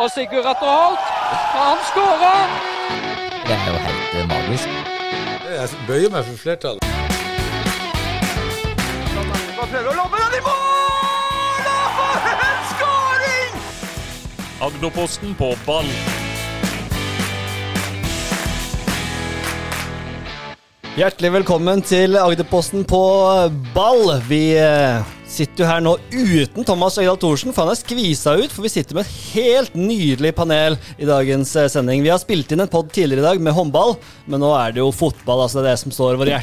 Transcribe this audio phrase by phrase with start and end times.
[0.00, 1.08] Og Sigurd Atter Holt,
[1.52, 2.52] han skårer!
[3.48, 4.68] Det er jo helt eh, magisk.
[5.50, 6.86] Jeg bøyer meg for flertallet.
[9.58, 11.68] Prøver å lobbe den i mål!
[11.74, 13.60] Og for en skåring!
[14.70, 15.92] Agderposten på ball.
[20.96, 23.04] Hjertelig velkommen til Agderposten på
[23.76, 24.16] ball.
[24.32, 28.52] Vi eh, sitter jo her nå uten Thomas Øydahl Thorsen, for han er skvisa ut.
[28.52, 32.04] For vi sitter med et helt nydelig panel i dagens eh, sending.
[32.04, 33.96] Vi har spilt inn en pod tidligere i dag med håndball,
[34.30, 35.44] men nå er det jo fotball.
[35.46, 36.40] altså Det er det som står våre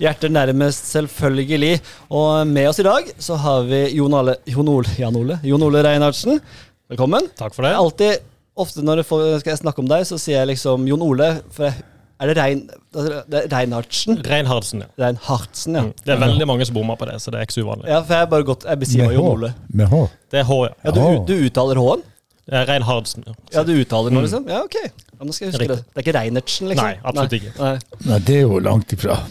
[0.00, 1.76] hjerte, nærmest, selvfølgelig.
[2.12, 5.64] Og med oss i dag så har vi Jon Ole, Jon Ole, Jan Ole, Jon
[5.68, 6.42] Ole Reinhardsen.
[6.90, 7.30] Velkommen.
[7.38, 7.76] Takk for det.
[7.78, 8.26] Alltid,
[8.60, 11.32] ofte når jeg får, skal jeg snakke om deg, så sier jeg liksom Jon Ole.
[11.54, 11.86] For jeg,
[12.20, 12.58] er det, Rein,
[13.00, 14.18] er Reinhardsen?
[14.26, 14.88] Reinhardsen, ja.
[15.06, 15.82] Reinhardsen, ja.
[15.86, 15.92] Mm.
[16.04, 17.88] Det er veldig mange som bommer på det, så det er ikke så uvanlig.
[17.88, 19.20] Ja, for jeg bare gått Jeg besier H.
[19.24, 19.52] Ole.
[19.72, 20.02] Med H.
[20.30, 20.72] Det er H, ja.
[20.84, 22.02] Ja, du, du uttaler H-en?
[22.50, 23.22] Det Reinhardsen.
[23.28, 23.32] Ja.
[23.54, 24.48] Ja, du uttaler noe, liksom?
[24.50, 24.76] Ja, ok.
[24.82, 25.76] Ja, nå skal jeg huske Riktig.
[25.76, 25.84] det.
[25.86, 26.88] Det er ikke Reinertsen, liksom?
[26.88, 27.52] Nei, absolutt ikke.
[27.60, 27.76] Nei.
[28.10, 29.16] Nei, det er jo langt ifra.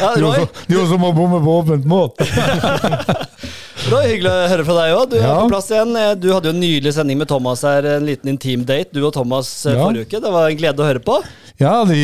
[0.00, 2.08] Ja, jo Roy, så- det er jo som å bomme på åpent mål.
[3.84, 5.10] Roy, hyggelig å høre fra deg òg.
[5.12, 5.90] Du er på plass igjen.
[5.98, 9.02] Eh, Du hadde jo en nydelig sending med Thomas her, en liten intim date, du
[9.04, 9.82] og Thomas eh, Ja.
[9.84, 10.20] forrige uke.
[10.24, 11.18] Det var en glede å høre på.
[11.60, 12.00] Ja, vi,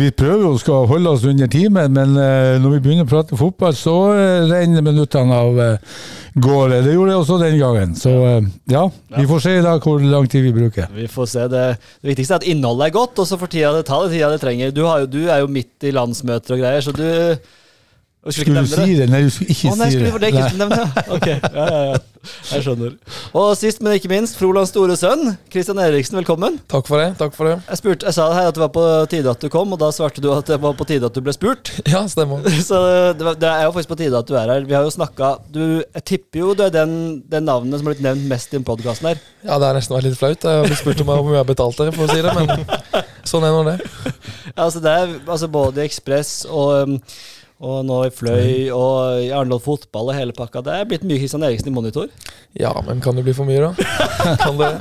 [0.00, 3.36] vi prøver jo å holde oss under timen, men eh, når vi begynner å prate
[3.38, 5.60] fotball, så eh, renner minuttene av
[6.48, 6.80] gårde.
[6.88, 7.94] Det gjorde jeg også den gangen.
[7.98, 8.14] Så
[8.72, 8.86] ja,
[9.18, 10.88] vi får se i dag hvor lang tid vi bruker.
[10.96, 11.44] Vi får se.
[11.52, 11.66] Det,
[12.00, 14.32] det viktigste er at innholdet er godt, og så får tida det ta det tida
[14.32, 14.72] det trenger.
[14.72, 17.04] Du, har jo, du er jo midt i landsmøter og greier, så du
[18.26, 19.06] jeg skulle Skulle du si det?
[19.12, 20.12] Nei, du skulle ikke Å nei, si skulle det.
[20.12, 21.02] for det ikke skulle nevne, det.
[21.16, 21.98] Ok, ja, ja, ja.
[22.50, 22.96] Jeg skjønner.
[23.38, 26.56] Og sist, men ikke minst, Frolands store sønn, Christian Eriksen, velkommen.
[26.68, 27.12] Takk for det.
[27.20, 27.54] takk for det.
[27.68, 29.92] Jeg, spurte, jeg sa her at det var på tide at du kom, og da
[29.94, 31.70] svarte du at det var på tide at du ble spurt.
[31.88, 32.42] Ja, stemmer.
[32.68, 32.82] Så
[33.16, 34.66] det, det er jo faktisk på tide at du er her.
[34.68, 36.92] Vi har jo snakka Jeg tipper jo du er den,
[37.30, 39.22] den navnet som har blitt nevnt mest i den podkasten her.
[39.46, 40.42] Ja, Det har nesten vært litt flaut.
[40.44, 42.34] Jeg har blitt spurt om hvor mye jeg har betalt dere, for å si det,
[42.34, 43.78] men sånn er nå det.
[44.50, 46.98] Ja, altså det er altså både Ekspress og, um,
[47.58, 50.62] og nå i Fløy og i Arendal fotball og hele pakka.
[50.66, 52.10] Det er blitt mye Kristian Eriksen i monitor.
[52.58, 53.88] Ja, men kan det bli for mye, da?
[54.44, 54.74] Kan det?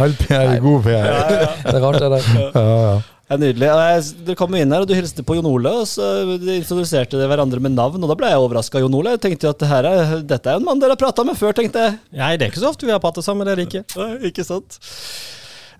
[0.00, 1.08] All PR er god PR.
[1.66, 2.28] Det er rart, det der.
[2.38, 2.92] Ja, ja.
[3.30, 3.66] Det er nydelig.
[3.70, 5.70] Jeg, dere kom inn her, og du hilste på Jon Ole.
[5.82, 6.06] Og så
[6.40, 8.80] de introduserte de hverandre med navn, og da ble jeg overraska.
[8.82, 9.12] Jon Ole.
[9.14, 11.38] Jeg tenkte jo at det her er, dette er en mann dere har prata med
[11.38, 11.98] før, tenkte jeg.
[12.18, 13.84] Nei, det er ikke så ofte vi har pratet sammen, det er det ikke.
[14.00, 14.80] Nei, ikke sant?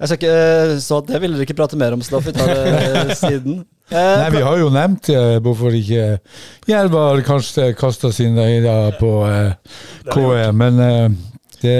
[0.00, 2.38] Jeg skal ikke, så det ville dere ikke prate mer om, så da får vi
[2.38, 3.58] ta det siden.
[3.90, 6.04] Eh, Nei, vi har jo nevnt eh, hvorfor ikke
[6.70, 9.76] Jerv har kanskje kasta sin øyne på eh,
[10.14, 11.18] KE, men eh,
[11.60, 11.76] det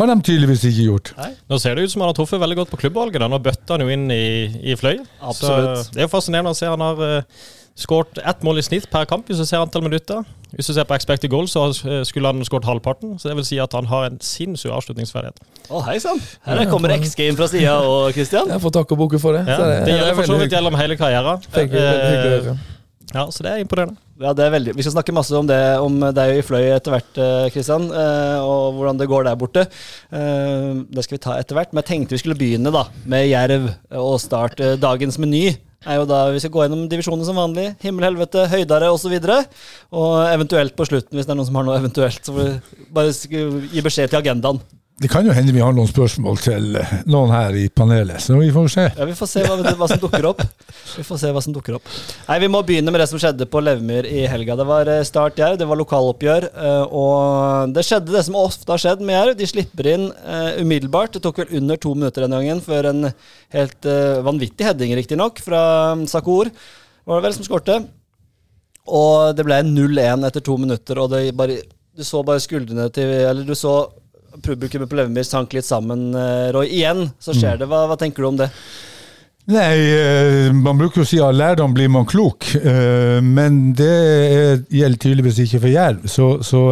[0.00, 1.12] har de tydeligvis ikke gjort.
[1.48, 3.20] Nå ser det ut som han har truffet veldig godt på klubbvalget.
[3.22, 3.28] da.
[3.30, 4.24] Nå bøtter han jo inn i,
[4.72, 4.98] i Fløy.
[5.22, 5.86] Absolutt.
[5.86, 6.68] Så det er jo fascinerende å se.
[6.68, 7.46] Han har uh,
[7.78, 10.24] skåret ett mål i snitt per kamp hvis du ser antall minutter.
[10.50, 13.14] Hvis du ser på expected goal, så eh, skulle han skåret halvparten.
[13.22, 15.38] Så det vil si at han har en sinnssyk avslutningsferdighet.
[15.70, 16.18] Å, hei sann.
[16.46, 18.50] Her kommer X-Game fra sida og Christian.
[18.50, 19.44] Jeg får takke og bukke for det.
[19.46, 21.46] Ja, Så det gjelder for så vidt gjennom hele karrieren.
[21.54, 22.50] Eh.
[23.10, 23.96] Ja, så det er imponerende.
[24.20, 24.74] Ja, det er veldig.
[24.76, 27.22] Vi skal snakke masse om det om deg i Fløy etter hvert,
[27.54, 27.86] Kristian.
[27.90, 29.64] Eh, og hvordan det går der borte.
[30.10, 31.72] Eh, Det skal vi ta etter hvert.
[31.72, 33.70] Men jeg tenkte vi skulle begynne da med Jerv
[34.02, 35.56] og starte dagens meny.
[35.88, 37.70] Er jo da Vi skal gå gjennom divisjonen som vanlig.
[37.80, 39.14] Himmel, helvete, høydere osv.
[39.16, 39.46] Og, så
[39.96, 42.90] og eventuelt på slutten, hvis det er noen som har noe eventuelt, så får vi
[42.92, 43.14] bare
[43.72, 44.60] gi beskjed til agendaen.
[45.00, 48.34] Det kan jo hende vi har noen spørsmål til eh, noen her i panelet, så
[48.36, 48.82] vi får se.
[48.98, 50.42] Ja, Vi får se hva, hva som dukker opp.
[50.98, 51.86] Vi får se hva som dukker opp.
[52.26, 54.58] Nei, Vi må begynne med det som skjedde på Levmyr i helga.
[54.60, 56.48] Det var eh, start Jerv, det var lokaloppgjør.
[56.52, 59.38] eh, Og det skjedde det som ofte har skjedd med Jerv.
[59.40, 60.04] De slipper inn
[60.60, 61.14] umiddelbart.
[61.16, 63.08] Det tok vel under to minutter denne gangen før en
[63.56, 63.88] helt
[64.26, 65.62] vanvittig heading, riktignok, fra
[65.96, 66.50] um, Sakur.
[67.08, 67.78] Var det vel som skårte.
[68.90, 71.56] Og det ble 0-1 etter to minutter, og det bare,
[71.96, 73.78] du så bare skuldrene til Eller du så
[74.44, 76.68] publikummet på Levenby sank litt sammen, eh, Roy.
[76.68, 77.68] Igjen så skjer det.
[77.70, 78.50] Hva, hva tenker du om det?
[79.50, 83.90] Nei, eh, man bruker jo å si av lærdom blir man klok, eh, men det
[83.90, 86.04] er, gjelder tydeligvis ikke for jerv.
[86.10, 86.64] Så, så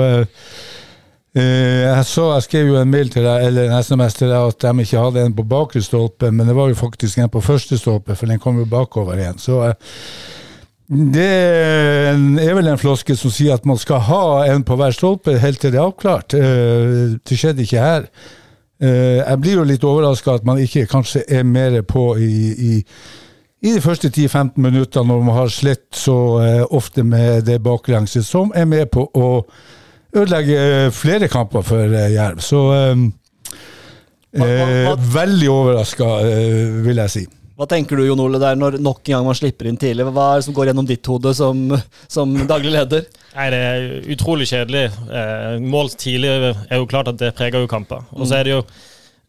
[1.38, 4.64] jeg, så, jeg skrev jo en mail til deg, eller en SMS til deg at
[4.64, 7.78] de ikke hadde en på bakre stolpe, men det var jo faktisk en på første
[7.78, 9.38] stolpe, for den kom jo bakover igjen.
[9.42, 9.60] Så
[10.88, 11.24] det
[12.48, 15.60] er vel en floske som sier at man skal ha en på hver stolpe helt
[15.60, 16.32] til det er avklart.
[16.34, 18.06] Eh, Det skjedde ikke her.
[18.80, 22.32] Eh, Jeg blir jo litt overraska at man ikke kanskje er mer på i,
[22.72, 22.84] i,
[23.68, 28.24] i de første 10-15 minuttene når man har slitt så eh, ofte med det baklengset,
[28.24, 29.44] som er med på å
[30.16, 32.40] ødelegge flere kamper for Jerv.
[32.40, 32.96] Så eh,
[35.12, 36.04] veldig overraska,
[36.84, 37.26] vil jeg si.
[37.58, 40.04] Hva tenker du Jon Ole, der når nok en gang man slipper inn tidlig?
[40.14, 41.64] Hva er det som går gjennom ditt hode som,
[42.06, 43.08] som daglig leder?
[43.34, 44.84] Nei, Det er utrolig kjedelig.
[45.10, 48.06] Eh, mål tidlig er jo klart at det preger jo kamper.
[48.14, 48.62] Og så er det jo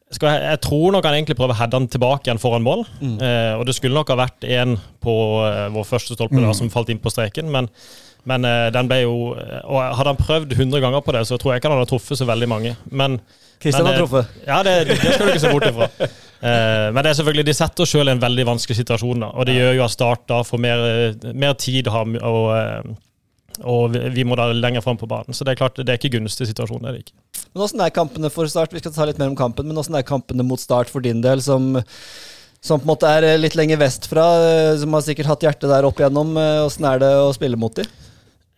[0.10, 2.86] jeg, jeg tror nok han egentlig prøver å heade han tilbake igjen foran mål.
[3.02, 5.16] Eh, og det skulle nok ha vært en på
[5.50, 7.70] eh, vår første stolpe da, som falt inn på streken, men,
[8.30, 11.54] men eh, den ble jo Og hadde han prøvd 100 ganger på det, så tror
[11.54, 12.78] jeg ikke han hadde truffet så veldig mange.
[12.90, 13.20] Men
[13.62, 14.42] Kristian har eh, truffet.
[14.48, 15.90] Ja, det, det skal du ikke se bort ifra.
[16.40, 19.20] Eh, men det er selvfølgelig, de setter oss sjøl i en veldig vanskelig situasjon.
[19.20, 22.46] da, Og det gjør jo at Start da får mer, eh, mer tid å og,
[22.56, 22.94] eh,
[23.64, 25.34] og vi- må da lenger fram på banen.
[25.36, 26.82] Så det er klart, det er ikke gunstig situasjon.
[26.82, 27.18] det er det ikke.
[27.54, 28.72] Men Åssen er kampene for Start?
[28.72, 31.22] Vi skal ta litt mer om kampen, men åssen er kampene mot Start for din
[31.22, 31.84] del, som,
[32.62, 34.28] som på en måte er eh, litt lenger vestfra,
[34.74, 36.38] eh, som har sikkert hatt hjertet der opp igjennom?
[36.38, 37.86] eh, Åssen er det å spille mot dem?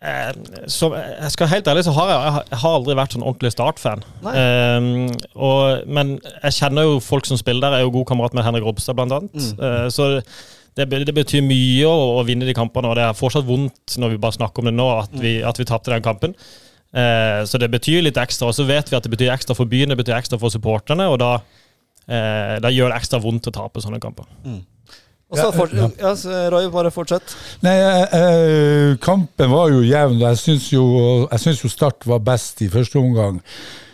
[0.02, 0.32] Eh,
[0.66, 4.02] så jeg skal helt ærlig så har jeg, jeg har- aldri vært sånn ordentlig Start-fan.
[4.34, 7.76] Eh, men jeg kjenner jo folk som spiller der.
[7.78, 9.30] Jeg er jo god kamerat med Henrik Robstad, blant annet.
[9.62, 10.08] Eh, så
[10.74, 14.14] det, det betyr mye å, å vinne de kampene, og det er fortsatt vondt når
[14.14, 16.34] vi bare snakker om det nå, at vi, at vi tapte den kampen.
[16.94, 18.48] Eh, så det betyr litt ekstra.
[18.50, 21.06] Og så vet vi at det betyr ekstra for byen, det betyr ekstra for supporterne,
[21.12, 21.34] og da,
[22.08, 24.26] eh, da gjør det ekstra vondt å tape sånne kamper.
[25.32, 26.12] Og så fort, ja.
[26.52, 27.32] Roy, bare fortsett.
[27.64, 30.20] Nei, eh, eh, kampen var jo jevn.
[30.20, 30.84] Jeg syns jo,
[31.24, 33.40] jo Start var best i første omgang.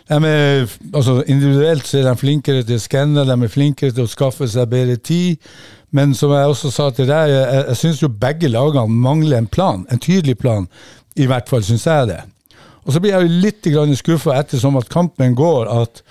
[0.09, 4.11] Er, altså, individuelt så er de flinkere til å skanne, de er flinkere til å
[4.11, 5.37] skaffe seg bedre tid.
[5.95, 9.47] Men som jeg også sa til deg, jeg, jeg syns jo begge lagene mangler en
[9.47, 9.85] plan.
[9.89, 10.67] En tydelig plan.
[11.15, 12.19] I hvert fall syns jeg det.
[12.83, 16.03] Og så blir jeg jo litt skuffa ettersom at kampen går, at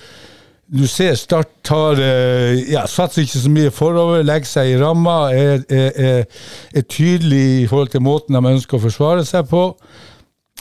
[0.68, 5.16] du ser Start tar eh, ja, Satser ikke så mye forover, legger seg i ramma,
[5.32, 6.26] er, er,
[6.74, 9.64] er, tydelig i forhold til måten de ønsker å forsvare seg på.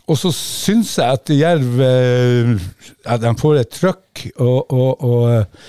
[0.08, 2.56] Og så syns jeg at Jerv eh,
[3.12, 5.68] at de får et trøkk, og, og, og eh,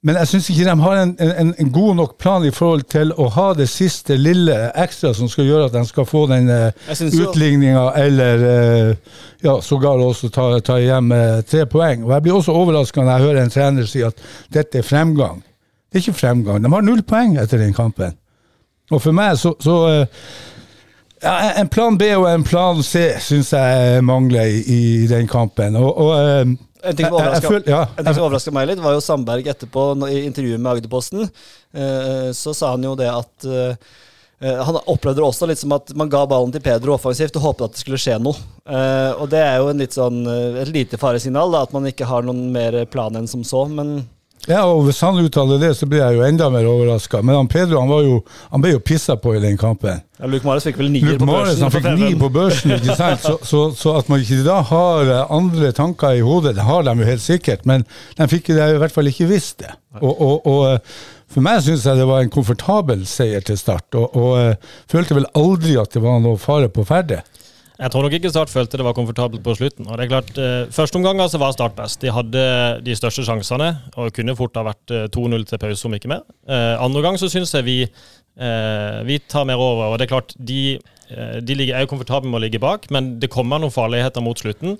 [0.00, 3.10] men jeg syns ikke de har en, en, en god nok plan i forhold til
[3.20, 6.94] å ha det siste lille ekstra som skal gjøre at de skal få den eh,
[7.20, 12.06] utligninga, eller eh, ja, sågar også ta, ta hjem eh, tre poeng.
[12.06, 15.42] Og Jeg blir også overraska når jeg hører en trener si at dette er fremgang.
[15.90, 16.64] Det er ikke fremgang.
[16.64, 18.16] De har null poeng etter den kampen.
[18.90, 19.76] Og for meg så, så
[21.20, 25.76] ja, En plan B og en plan C syns jeg mangler i, i den kampen.
[25.76, 27.16] Og, og En ting som
[28.24, 31.26] overraska ja, meg litt, var jo Sandberg etterpå i intervjuet med Agderposten.
[31.72, 33.90] Eh, så sa han jo det at eh,
[34.40, 37.44] eh, Han opplevde det også litt som at man ga ballen til Pedro offensivt og
[37.48, 38.38] håpet at det skulle skje noe.
[38.64, 41.88] Eh, og det er jo en litt sånn, eh, et lite faresignal, da, at man
[41.90, 43.66] ikke har noen mer plan enn som så.
[43.70, 44.00] Men
[44.48, 47.20] Ja, og Hvis han uttaler det, så blir jeg jo enda mer overraska.
[47.22, 48.16] Men han Pedro han, var jo,
[48.50, 50.00] han ble jo pissa på i den kampen.
[50.18, 51.60] ja, Luke Mares fikk vel nier på børsen?
[51.60, 51.62] børsen.
[51.66, 53.22] han fikk ni på børsen, ikke sant?
[53.26, 56.84] Så, så, så at man ikke da har eh, andre tanker i hodet, det har
[56.88, 57.66] de jo helt sikkert.
[57.68, 57.84] Men
[58.16, 59.74] de fikk det i hvert fall ikke visst det.
[60.00, 61.00] Og, og, og eh,
[61.30, 65.18] for meg syns jeg det var en komfortabel seier til start, og, og eh, følte
[65.18, 67.20] vel aldri at det var noe fare på ferde.
[67.80, 69.86] Jeg tror nok ikke Start følte det var komfortabelt på slutten.
[69.88, 72.00] og det er klart, eh, Første omgang så var Start best.
[72.02, 72.42] De hadde
[72.84, 76.20] de største sjansene og kunne fort ha vært eh, 2-0 til pause, om ikke mer.
[76.48, 77.78] Eh, andre gang så syns jeg vi,
[78.38, 79.92] eh, vi tar mer over.
[79.92, 80.78] og det er klart, De,
[81.10, 84.20] eh, de ligger, er jo komfortable med å ligge bak, men det kommer noen farligheter
[84.20, 84.76] mot slutten.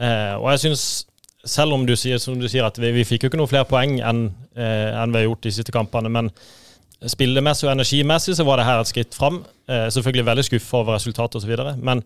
[0.00, 1.04] Eh, og jeg synes,
[1.44, 3.68] selv om du sier, som du sier at vi, vi fikk jo ikke noen flere
[3.68, 6.30] poeng enn eh, enn vi har gjort de siste kampene, men
[7.08, 9.40] spillemessig og energimessig så var det her et skritt fram.
[9.70, 11.54] Eh, selvfølgelig veldig skuffa over resultatet osv.
[11.80, 12.02] Men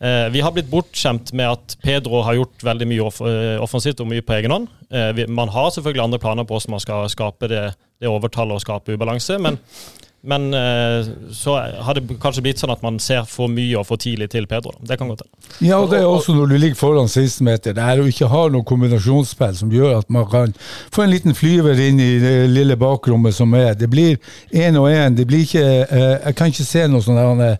[0.00, 4.00] eh, vi har blitt bortskjemt med at Pedro har gjort veldig mye off eh, offensivt
[4.00, 4.70] og mye på egen hånd.
[4.90, 7.66] Eh, vi, man har selvfølgelig andre planer på hvordan man skal skape det,
[8.00, 9.60] det overtallet og skape ubalanse, men,
[10.22, 13.98] men eh, så har det kanskje blitt sånn at man ser for mye og for
[13.98, 14.74] tidlig til Pedro.
[14.86, 15.54] Det kan godt hende.
[15.66, 17.74] Ja, og det er også når du ligger foran 16 meter.
[17.74, 20.54] Det er å ikke ha noe kombinasjonsspill som gjør at man kan
[20.94, 23.74] få en liten flyver inn i det lille bakrommet som er.
[23.74, 24.20] Det blir
[24.54, 25.18] én og én.
[25.18, 27.58] Det blir ikke eh, Jeg kan ikke se noe sånn eh,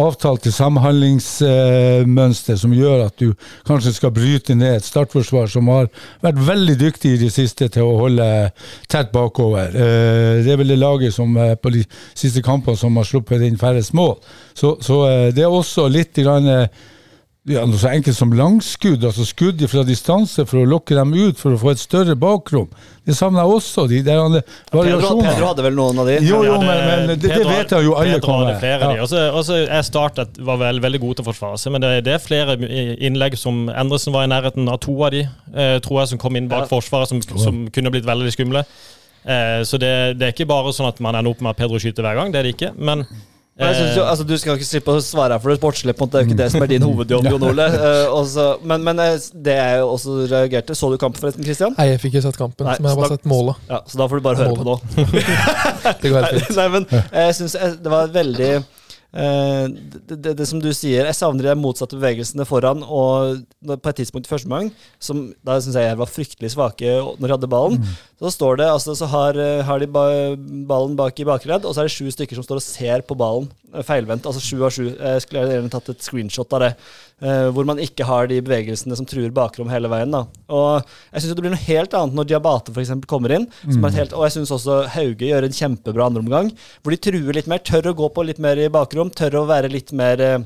[0.00, 3.32] avtalte samhandlingsmønster som gjør at du
[3.68, 5.86] kanskje skal bryte ned et startforsvar som har
[6.24, 8.26] vært veldig dyktig i det siste til å holde
[8.90, 9.68] tett bakover.
[9.74, 11.84] Eh, Det er vel det laget som eh, på de
[12.14, 14.16] siste kampene som har sluppet inn færrest mål.
[14.54, 16.68] Så, så eh, det er også litt grann,
[17.46, 21.36] ja, noe så enkelt som langskudd, altså skudd fra distanse for å lokke dem ut
[21.36, 22.70] for å få et større bakrom.
[23.04, 24.22] Det savner jeg også, de der
[24.72, 25.26] variasjonene.
[25.28, 26.14] Pedro hadde vel noen av de?
[26.24, 28.46] Jo, jo, men, men det, det vet jeg jo alle Pedro kommer.
[28.48, 29.02] hadde flere av de.
[29.04, 31.58] Også, Og så- Og så er Start et- var vel, veldig god til å forsvare
[31.60, 32.56] seg, men det, det er flere
[33.10, 36.36] innlegg som Endresen var i nærheten av to av de, eh, tror jeg, som kom
[36.36, 36.66] inn bak Ja.
[36.80, 38.64] forsvaret, som, som kunne blitt veldig skumle.
[39.26, 41.76] Eh, så det, det er ikke bare sånn at man ender opp med at Pedro
[41.76, 42.72] skyter hver gang, det er det ikke.
[42.78, 46.18] Men jeg synes jo, altså, Du skal ikke slippe å svare for det sportslige, det
[46.18, 47.66] er jo ikke det som er din hovedjobb, Jon Ole.
[47.70, 49.14] Eh, men, men eh,
[49.46, 51.74] det jeg jo også reagerte Så du kampen forresten, Christian?
[51.78, 53.60] Nei, jeg fikk ikke sett kampen, Nei, men jeg har bare da- sett målet.
[53.70, 54.78] Ja, Så da får du bare høre på nå.
[56.02, 56.56] Det går helt fint.
[56.58, 58.66] Nei, men jeg syns det var veldig eh,
[59.14, 62.82] det, det, det som du sier, jeg savner de motsatte bevegelsene foran.
[62.82, 67.26] Og på et tidspunkt i første omgang, som da syns jeg var fryktelig svake når
[67.28, 67.78] de hadde ballen,
[68.20, 70.04] så står det altså, så har, eh, har de ba,
[70.68, 73.16] ballen bak i bakredd, og så er det sju stykker som står og ser på
[73.18, 74.26] ballen eh, feilvendt.
[74.26, 74.86] Altså sju av sju.
[74.90, 76.72] Jeg skulle gjerne tatt et screenshot av det.
[77.24, 80.10] eh, hvor man ikke har de bevegelsene som truer bakrom hele veien.
[80.12, 80.24] da.
[80.52, 80.82] Og
[81.14, 83.46] jeg syns det blir noe helt annet når Diabate for eksempel, kommer inn.
[83.64, 86.50] Som er helt, og jeg syns også Hauge gjør en kjempebra andreomgang,
[86.82, 87.62] hvor de truer litt mer.
[87.64, 89.03] Tør å gå på litt mer i bakrom.
[89.10, 90.38] Tør å være litt mer eh,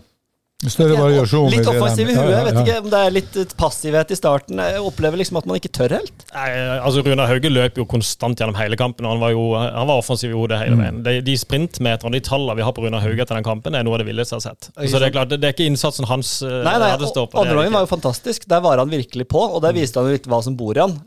[0.66, 1.52] Større variasjon.
[1.52, 2.32] Litt offensiv i Ja, huet.
[2.32, 4.58] ja, Jeg vet ikke om det er litt eh, passivhet i starten.
[4.58, 6.24] Jeg opplever liksom at man ikke tør helt.
[6.34, 6.48] Nei,
[6.82, 9.06] altså Runar Hauge løp jo konstant gjennom hele kampen.
[9.06, 10.98] og Han var jo han var offensiv i hodet hele veien.
[11.06, 13.94] De, de sprintmeterne de tallene vi har på Runar Hauge etter den kampen, er noe
[13.94, 14.72] av det villeste jeg har sett.
[14.90, 17.30] Så det er klart, det, det er ikke innsatsen hans eh, Nei, nei, hadde stått
[17.30, 17.38] på.
[17.38, 18.48] det Andre det var jo fantastisk.
[18.50, 20.82] Der var han virkelig på, og der viste han jo litt hva som bor i
[20.82, 20.98] han.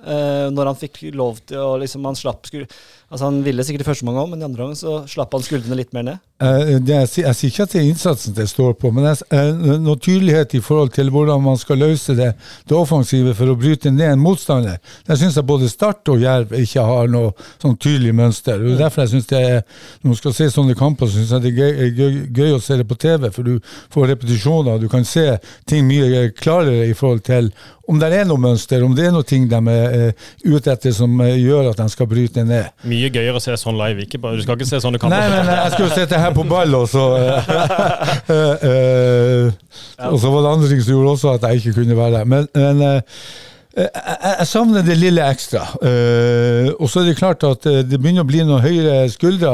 [0.56, 2.64] Når han fikk lov til å liksom Han slapp skul
[3.12, 5.44] Altså Han ville sikkert i første omgang òg, men i andre omgang så slapp han
[5.44, 6.22] skuldrene litt mer ned.
[6.42, 9.50] Uh, det, jeg, sier- ikke at det er innsatsen det står på, men jeg, eh,
[9.84, 12.32] noe tydelighet i forhold til hvordan man skal løse det,
[12.70, 14.80] det offensive for å bryte ned en motstander.
[15.10, 18.64] Der syns jeg både Start og Jerv ikke har noe sånn tydelig mønster.
[18.64, 19.62] og er Derfor jeg synes det er,
[20.02, 22.64] Når man skal se sånne kamper, så syns jeg det er gøy, gøy, gøy å
[22.64, 23.60] se det på TV, for du
[23.92, 24.80] får repetisjoner.
[24.80, 25.28] Du kan se
[25.68, 27.52] ting mye klarere i forhold til
[27.92, 30.96] om det er noe mønster, om det er noe ting de er eh, ute etter
[30.96, 32.72] som eh, gjør at de skal bryte ned.
[32.88, 34.08] Mye gøyere å se sånn live.
[34.08, 35.20] Ikke bare, du skal ikke se sånne kamper.
[35.20, 37.54] Nei, men jeg skulle sette her på ball, og så eh,
[38.38, 39.62] eh, eh,
[40.10, 42.30] Og så var det andre ting som gjorde også at jeg ikke kunne være der.
[42.36, 43.24] Men, men eh,
[43.72, 45.64] jeg, savner det lille ekstra.
[45.80, 49.54] Eh, og så er det klart at eh, det begynner å bli noen høyere skuldre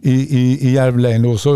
[0.00, 1.34] i, i, i Jerv-leiren nå.
[1.40, 1.52] Så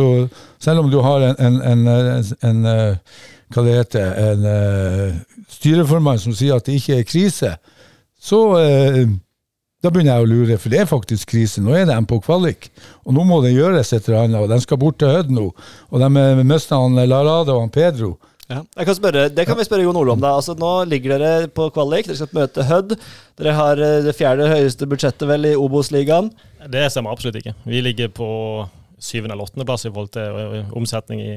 [0.63, 3.23] selv om du har en, en, en, en, eh,
[3.55, 7.55] hva det heter, en uh, styreformann som sier at det ikke er krise,
[8.25, 9.05] så uh,
[9.85, 11.61] da begynner jeg å lure, for det er faktisk krise.
[11.61, 12.71] Nå er det på kvalik,
[13.05, 14.41] og nå må det gjøres et eller annet.
[14.41, 15.51] og De skal bort til Hødd nå,
[15.91, 18.15] og de mister han Larade og han Pedro.
[18.49, 20.21] Jeg kan spørre, det kan vi spørre Jon Ole om.
[20.21, 20.35] da.
[20.37, 22.93] Altså, nå ligger dere på kvalik, dere skal møte Hødd.
[23.41, 26.29] Dere har eh, det fjerde høyeste budsjettet vel i Obos-ligaen.
[26.73, 27.57] Det stemmer absolutt ikke.
[27.65, 28.29] Vi ligger på
[29.01, 31.35] syvende eller åttendeplass i forhold til omsetning i,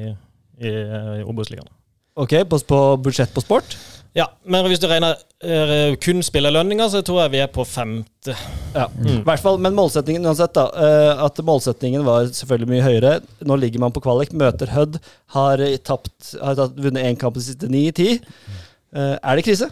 [0.60, 0.72] i,
[1.20, 1.72] i Obos-ligaen.
[2.18, 3.76] Ok, på, på budsjett på sport.
[4.16, 8.34] Ja, men hvis du regner eh, kun spillerlønninger, så tror jeg vi er på femte.
[8.74, 10.64] Ja, i hvert fall, Men målsettingen uansett, da.
[10.74, 13.12] eh, At målsettingen var selvfølgelig mye høyere.
[13.46, 14.98] Nå ligger man på kvalik, møter Hødd.
[15.36, 18.08] Har, tapt, har tatt, vunnet én kamp de siste ni i ti.
[18.96, 19.70] Eh, er det krise?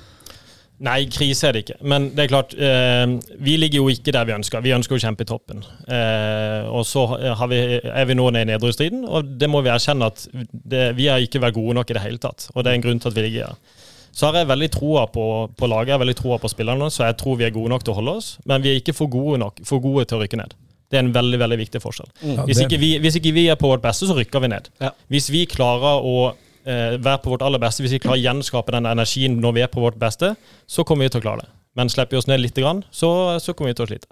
[0.85, 1.79] Nei, krise er det ikke.
[1.89, 3.07] Men det er klart, eh,
[3.41, 4.61] vi ligger jo ikke der vi ønsker.
[4.65, 5.63] Vi ønsker å kjempe i toppen.
[5.89, 9.73] Eh, og så har vi, er vi nå nede i nedrykksstriden, og det må vi
[9.73, 12.51] erkjenne at det, vi har ikke vært gode nok i det hele tatt.
[12.55, 13.83] Og det er en grunn til at vi ligger her.
[14.17, 15.25] Så har jeg veldig troa på,
[15.57, 17.85] på laget, jeg har veldig troa på spillerne, så jeg tror vi er gode nok
[17.85, 18.31] til å holde oss.
[18.49, 20.57] Men vi er ikke for gode nok, for gode til å rykke ned.
[20.87, 22.09] Det er en veldig veldig viktig forskjell.
[22.47, 24.69] Hvis, ikke vi, hvis ikke vi er på vårt beste, så rykker vi ned.
[24.81, 24.93] Ja.
[25.13, 28.75] Hvis vi klarer å eh, være på vårt aller beste, hvis vi klarer å gjenskape
[28.75, 30.33] den energien når vi er på vårt beste,
[30.67, 31.53] så kommer vi til å klare det.
[31.77, 33.11] Men slipper vi oss ned litt, grann, så,
[33.43, 34.09] så kommer vi til å slite.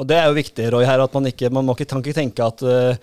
[0.00, 2.64] Og det er jo viktig, Roy, her, at man ikke man må ikke, tenke at
[2.64, 2.96] uh,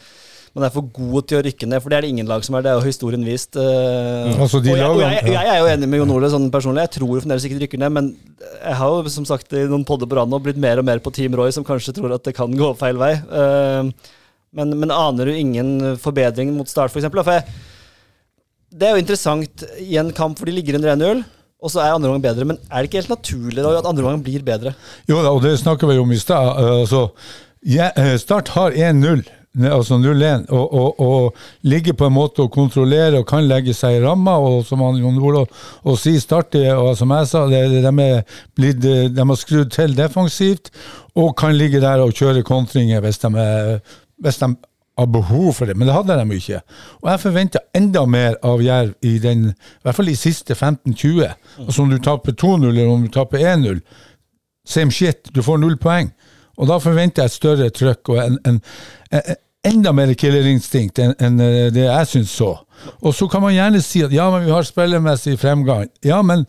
[0.57, 2.57] man er for god til å rykke ned, for det er det ingen lag som
[2.57, 2.65] er.
[2.65, 3.53] Det er jo historien vist.
[3.53, 4.33] eh.
[4.33, 6.49] Altså, de og, jeg, og jeg, lagene- jeg er jo enig med Jon Ole sånn
[6.57, 6.87] personlig.
[6.87, 8.09] Jeg tror fremdeles ikke de rykker ned, men
[8.41, 11.05] jeg har jo som sagt i noen podder på rad nå blitt mer og mer
[11.05, 13.13] på Team Roy, som kanskje tror at det kan gå feil vei.
[13.29, 13.93] Uh,
[14.57, 17.11] men, men aner du ingen forbedring mot start, f.eks.?
[17.13, 17.68] For, for jeg,
[18.79, 21.27] det er jo interessant i en kamp hvor de ligger under 1-0.
[21.59, 24.05] Og så er andre omgang bedre, men er det ikke helt naturlig da, at andre
[24.05, 24.71] omgang blir bedre?
[25.12, 26.53] Jo da, og det snakker vi om i stad.
[26.55, 27.01] Eh, Altså,
[27.67, 29.25] eh, Start har 1-0,
[29.67, 31.36] altså 0-1, og, og, og
[31.67, 34.38] ligger på en måte og kontrollerer og kan legge seg i ramma.
[34.39, 35.51] Og som han Jon Olav
[35.83, 38.24] og sier, Start er, og som jeg sa, det, de, er
[38.55, 40.71] blitt, eh, de har skrudd til defensivt
[41.19, 43.36] og kan ligge der og kjøre kontringer hvis de,
[44.24, 44.53] hvis de
[44.99, 46.61] har behov for det, men det hadde de ikke.
[47.01, 51.33] Og jeg forventer enda mer av Jerv i den, i hvert fall i siste 15-20.
[51.65, 53.81] Altså om du taper 2-0 eller om du taper 1-0,
[54.67, 56.11] same shit, du får null poeng.
[56.59, 58.59] Og da forventer jeg et større trøkk og en, en,
[59.15, 59.37] en,
[59.67, 62.51] enda mer killerinstinkt enn enn, eh, det jeg syns så.
[63.03, 65.89] Og så kan man gjerne si at ja, men vi har spillermessig fremgang.
[66.05, 66.45] Ja, men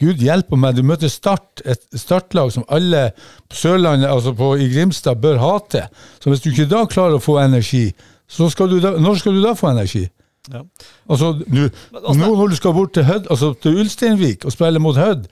[0.00, 3.10] Gud hjelpe meg, du møter Start, et startlag som alle
[3.50, 5.86] på Sørlandet, altså på, i Grimstad, bør hate.
[6.18, 7.90] Så hvis du ikke da klarer å få energi,
[8.30, 10.06] så skal du da, når skal du da få energi?
[10.50, 10.64] Ja.
[11.06, 14.98] Altså, du, nå når du skal bort til Hødd, altså til Ulsteinvik og spille mot
[14.98, 15.28] Hødd,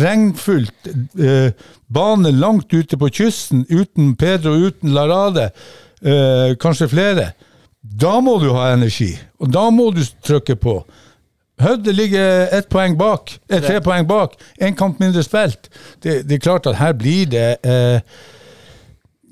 [0.00, 0.88] regnfullt,
[1.20, 1.50] eh,
[1.92, 5.50] bane langt ute på kysten, uten Pedro, uten Larade,
[6.00, 7.32] eh, kanskje flere.
[7.84, 10.78] Da må du ha energi, og da må du trykke på.
[11.62, 15.68] Hødd ligger ett poeng bak, eh, tre poeng bak, én kamp mindre spilt.
[16.02, 18.00] Det, det er klart at her blir det eh,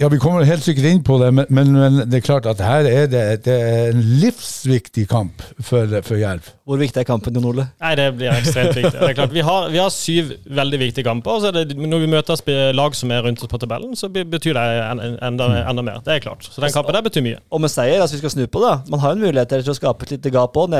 [0.02, 2.60] ja, Vi kommer helt sikkert inn på det, men, men, men det er klart at
[2.64, 6.48] her er det, det er en livsviktig kamp for, for Jerv.
[6.66, 7.64] Hvor viktig er kampen, din, Ole?
[7.82, 8.94] Nei, Det blir ekstremt viktig.
[8.98, 11.36] Det er klart, Vi har, vi har syv veldig viktige kamper.
[11.36, 14.08] og så er det, Når vi møter lag som er rundt oss på tabellen, så
[14.10, 16.00] betyr det en, en, enda, enda mer.
[16.06, 16.46] Det er klart.
[16.50, 17.38] Så den kampen der betyr mye.
[17.50, 18.72] Og med seier, altså vi skal snu på det.
[18.92, 20.74] Man har jo en mulighet til å skape et lite gap òg.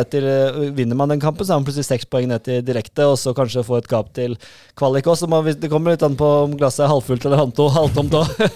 [0.79, 3.35] Vinner man den kampen, så har man plutselig seks poeng ned til direkte, og så
[3.37, 4.35] kanskje få et gap til
[4.79, 5.26] kvalik òg.
[5.62, 8.47] Det kommer litt an på om glasset er halvfullt eller halvto- halvtomt òg.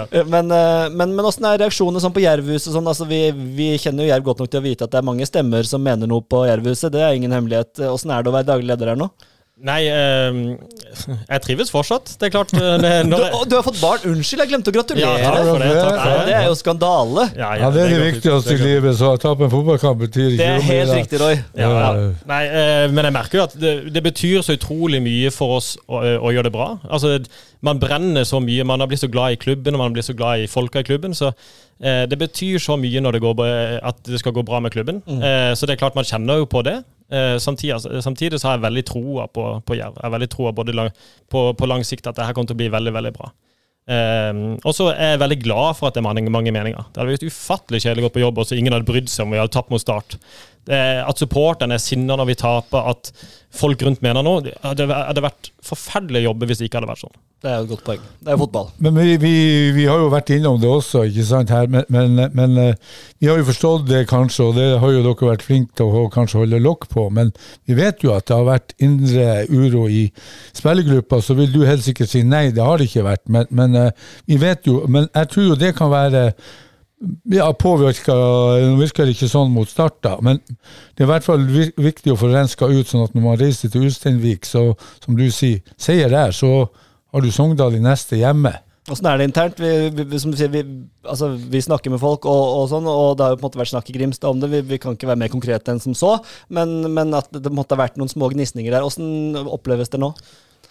[0.00, 0.30] Klart.
[0.32, 2.72] Men, eh, men, men åssen er reaksjonene sånn på Jervhuset?
[2.74, 3.22] Sånn, altså vi,
[3.56, 5.84] vi kjenner jo Jerv godt nok til å vite at det er mange stemmer som
[5.84, 6.92] mener noe på Jervhuset.
[6.94, 7.82] Det er ingen hemmelighet.
[7.90, 9.10] Åssen er det å være daglig leder her nå?
[9.60, 10.36] Nei, eh,
[11.28, 12.14] jeg trives fortsatt.
[12.16, 14.04] Det er klart eh, det, Du, når jeg, å, du har fått barn!
[14.08, 15.10] Unnskyld, jeg glemte å gratulere!
[15.20, 15.70] Ja, takk for det.
[15.76, 17.26] Takk for det er jo skandale.
[17.36, 20.38] Ja, Ja, Det er det viktigste i livet, så å tape en fotballkamp betyr ikke
[20.40, 20.98] Det er helt mye.
[21.02, 21.34] riktig, Roy.
[21.60, 21.90] Ja, ja.
[22.00, 22.10] Ja.
[22.32, 25.74] Nei, eh, men jeg merker jo at det, det betyr så utrolig mye for oss
[25.84, 26.70] å, å gjøre det bra.
[26.88, 27.18] Altså,
[27.60, 30.14] Man brenner så mye, man har blitt så glad i klubben og man blir så
[30.16, 31.12] glad i folka i klubben.
[31.12, 31.28] Så
[31.84, 33.44] eh, det betyr så mye når det går,
[33.84, 35.02] at det skal gå bra med klubben.
[35.04, 35.20] Mm.
[35.56, 36.78] så det er klart man kjenner jo på det.
[37.10, 39.96] Eh, samtidig, altså, samtidig så har jeg veldig troa på, på Jerv.
[39.98, 42.70] Jeg har veldig troa på, på lang sikt at det her kommer til å bli
[42.72, 43.32] veldig, veldig bra.
[43.90, 46.84] Um, og så er jeg veldig glad for at det er mange, meninger.
[46.92, 49.24] Det hadde vært ufattelig kjedelig å gå på jobb og så ingen hadde brydd seg
[49.24, 50.14] om vi hadde tapt mot Start.
[50.68, 53.10] Er, at supporterne er sinna når vi taper, at
[53.56, 54.44] folk rundt mener noe.
[54.44, 57.16] Det hadde vært forferdelig å jobbe hvis det ikke hadde vært sånn.
[57.40, 58.00] Det er et godt poeng.
[58.20, 58.66] Det er fotball.
[58.84, 59.32] Men vi, vi,
[59.72, 63.30] vi har jo vært innom det også, ikke sant, her, men, men, men eh, vi
[63.30, 66.42] har jo forstått det kanskje, og det har jo dere vært flinke til å kanskje
[66.42, 67.32] holde lokk på, men
[67.64, 70.02] vi vet jo at det har vært indre uro i
[70.52, 73.78] spillergruppa, så vil du helt sikkert si nei, det har det ikke vært, men, men
[73.86, 76.26] eh, vi vet jo, men jeg tror jo det kan være
[77.32, 81.24] ja, påvirka Nå virker det ikke sånn mot start, da, men det er i hvert
[81.24, 85.16] fall viktig å få renska ut, sånn at når man reiser til Ulsteinvik, så som
[85.16, 86.68] du sier, seier der, så
[87.12, 88.54] har du Sogndal i neste hjemme.
[88.90, 89.60] Åssen er det internt?
[89.60, 90.62] Vi, vi, som du sier, vi,
[91.04, 93.60] altså, vi snakker med folk, og, og sånn, og det har jo på en måte
[93.60, 94.50] vært snakk i Grimstad om det.
[94.54, 96.16] Vi, vi kan ikke være mer konkrete enn som så,
[96.48, 98.86] men, men at det måtte ha vært noen små gnisninger der.
[98.86, 100.14] Åssen oppleves det nå?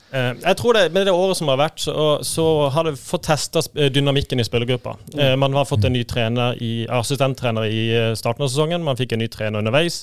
[0.10, 1.94] Eh, jeg tror det, Med det året som har vært, så,
[2.26, 3.62] så har det fått testa
[3.94, 4.98] dynamikken i spillergruppa.
[5.14, 8.84] Eh, man har fått en ny trener i, assistenttrener i eh, starten av sesongen.
[8.86, 10.02] Man fikk en ny trener underveis.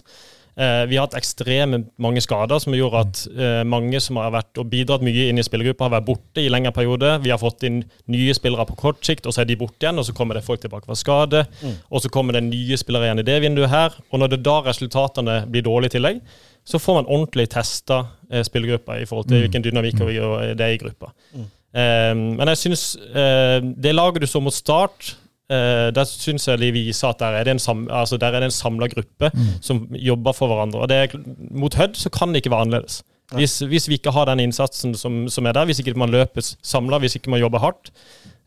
[0.56, 4.56] Eh, vi har hatt ekstremt mange skader som gjorde at eh, mange som har vært
[4.56, 7.10] og bidratt mye inn i spillergruppa, har vært borte i lengre periode.
[7.20, 10.00] Vi har fått inn nye spillere på kort sikt, og så er de borte igjen.
[10.00, 11.44] Og så kommer det folk tilbake fra skade.
[11.90, 13.98] Og så kommer det nye spillere igjen i det vinduet her.
[14.08, 16.24] Og når det da resultatene blir dårlige i tillegg,
[16.66, 20.10] så får man ordentlig testa eh, spillergruppa i forhold til hvilken dynamikk og
[20.56, 21.12] det er i gruppa.
[21.36, 25.12] Eh, men jeg syns eh, det laget du så mot Start
[25.50, 28.44] eh, der syns jeg de viser at der er det en, sam, altså der er
[28.44, 29.30] det en samla gruppe
[29.60, 30.84] som jobber for hverandre.
[30.84, 33.02] Og det er, mot Hødd så kan det ikke være annerledes.
[33.34, 36.44] Hvis, hvis vi ikke har den innsatsen som, som er der, hvis ikke man løper
[36.62, 37.90] samla, hvis ikke man jobber hardt,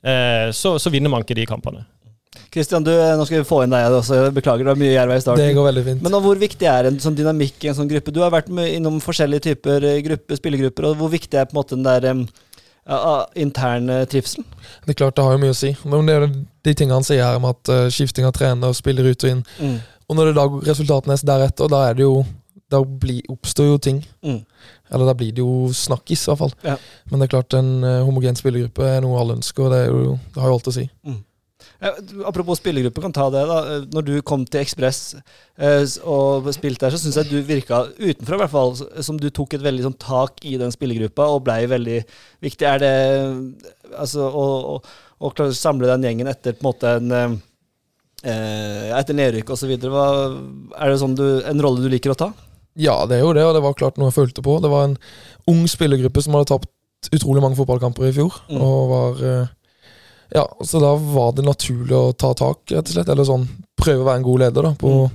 [0.07, 1.83] uh, så, så vinner man ikke de kampene.
[2.53, 4.29] Kristian, nå skal vi få inn deg også.
[4.33, 5.51] Beklager, det var mye Jerv i Det starten.
[5.57, 6.03] går veldig fint.
[6.05, 8.13] Men hvor viktig er en sånn dynamikk i en sånn gruppe?
[8.13, 11.53] Du har vært med innom forskjellige typer eh, gruppe, spillergrupper, og hvor viktig er på
[11.53, 12.07] en måte den der
[12.89, 14.47] ja, intern trivselen?
[14.86, 15.71] Det er klart det har jo mye å si.
[15.86, 19.08] Men det er de tingene han sier her om at uh, skifting av trener, spiller
[19.10, 19.45] ut og inn.
[20.10, 22.19] Og når det da resultatene er deretter, da er det jo
[22.69, 24.04] Da blir, oppstår jo ting.
[24.21, 24.43] Mm.
[24.93, 26.52] Eller da blir det jo snakkis, i hvert fall.
[26.62, 26.75] Ja.
[27.10, 29.89] Men det er klart en uh, homogen spillergruppe er noe alle ønsker, og det, er
[29.89, 30.84] jo, det har jo alt å si.
[30.86, 31.15] Ja,
[32.27, 33.43] apropos spillergruppe, kan ta det.
[33.47, 33.59] da.
[33.75, 37.85] Eh, Når du kom til Ekspress eh, og spilte der, så syns jeg du virka,
[37.99, 38.73] utenfra i hvert fall,
[39.05, 42.01] som du tok et veldig sånn tak i den spillergruppa og blei veldig
[42.43, 42.67] viktig.
[42.67, 42.95] Er det
[43.95, 44.81] altså å, å,
[45.31, 47.37] å samle den gjengen etter på en måte en eh,
[48.23, 49.71] eh, etter nedrykk osv.
[49.71, 52.31] Er det sånn du, en rolle du liker å ta?
[52.79, 54.59] Ja, det er jo det, og det var klart noe jeg følte på.
[54.63, 54.99] Det var en
[55.51, 56.69] ung spillergruppe som hadde tapt
[57.15, 58.35] utrolig mange fotballkamper i fjor.
[58.51, 58.59] Mm.
[58.63, 59.55] Og var eh,
[60.35, 63.09] Ja, så da var det naturlig å ta tak, rett og slett.
[63.09, 63.47] Eller sånn
[63.79, 64.73] prøve å være en god leder, da.
[64.77, 65.09] På,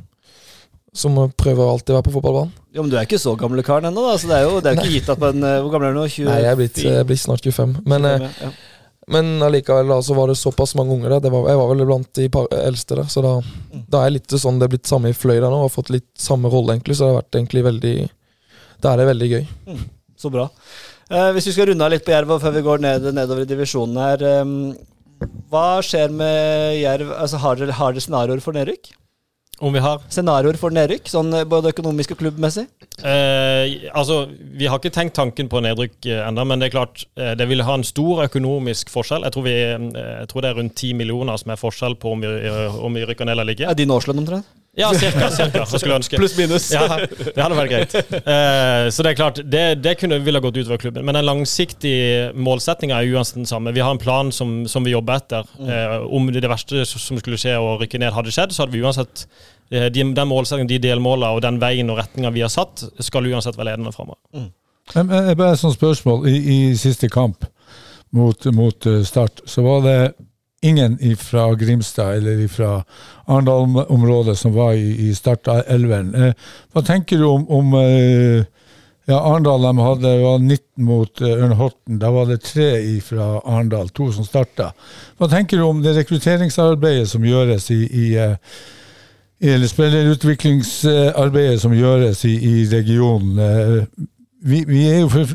[0.95, 2.53] Som prøver alltid å være på fotballbanen.
[2.75, 4.71] Ja, men Du er ikke så gamle karen ennå, da, så det er jo, det
[4.71, 6.07] er jo ikke gitt at man eh, Hvor gammel er du nå?
[6.11, 7.75] 20, Nei, jeg er blitt, jeg er blitt snart 25.
[7.87, 8.51] Men, 25, ja.
[9.15, 11.23] men allikevel da, så var det såpass mange unger der.
[11.27, 13.11] Det var, jeg var vel blant de par, eldste der.
[13.11, 13.35] Så da,
[13.95, 15.61] da er litt sånn det er blitt samme i Fløyda nå.
[15.63, 16.99] Og har fått litt samme rolle, egentlig.
[16.99, 17.95] Så det har vært egentlig veldig
[18.83, 19.45] Da er det veldig gøy.
[20.19, 20.49] Så bra.
[21.11, 23.51] Eh, hvis vi skal runde av litt på Jerv før vi går ned, nedover i
[23.51, 24.27] divisjonen her.
[24.31, 24.45] eh,
[25.53, 27.15] hva skjer med Jerv?
[27.17, 28.93] Altså, har dere, har dere scenarioer for nedrykk?
[29.63, 32.65] Om vi har Scenarioer for nedrykk, sånn eh, både økonomisk og klubbmessig?
[33.07, 34.25] Eh, altså,
[34.59, 37.47] Vi har ikke tenkt tanken på nedrykk eh, ennå, men det er klart eh, det
[37.51, 39.27] vil ha en stor økonomisk forskjell.
[39.29, 42.27] Jeg tror, vi, jeg tror det er rundt 10 millioner som er forskjell på om
[42.27, 42.35] vi,
[42.89, 43.71] om vi rykker ned eller ikke.
[43.71, 44.51] Er din årslønn omtrent?
[44.77, 45.29] Ja, cirka.
[45.31, 46.19] cirka jeg skulle ønske.
[46.19, 46.67] Pluss minus.
[46.75, 47.95] Ja, det hadde vært greit.
[47.95, 51.05] Eh, så det er klart, det, det kunne ville ha gått utover klubben.
[51.07, 53.75] Men den langsiktige målsettinga er uansett den samme.
[53.77, 55.47] Vi har en plan som, som vi jobber etter.
[55.63, 58.83] Eh, om det verste som skulle skje og rykke ned, hadde skjedd, så hadde vi
[58.83, 59.25] uansett
[59.71, 63.31] eh, de, den målsettingen, de delmålene og den veien og retninga vi har satt, skal
[63.31, 64.51] uansett være ledende framover.
[64.95, 66.27] Jeg bare et sånt spørsmål.
[66.29, 67.47] I, I siste kamp
[68.15, 69.99] mot, mot Start, så var det
[70.65, 72.73] ingen fra Grimstad eller fra
[73.27, 76.15] Arendal-området som var i, i Start-elveren.
[76.15, 78.45] Eh, hva tenker du om, om eh,
[79.05, 84.13] ja, Arendal de hadde var 19 mot eh, Da var det tre fra Arendal, to
[84.13, 84.71] som starta.
[85.19, 88.37] Hva tenker du om det rekrutteringsarbeidet som gjøres i, i eh,
[89.45, 93.39] eller spillerutviklingsarbeidet som gjøres i, i regionen.
[93.39, 93.85] Eh,
[94.45, 95.29] Vi, vi, er jo for,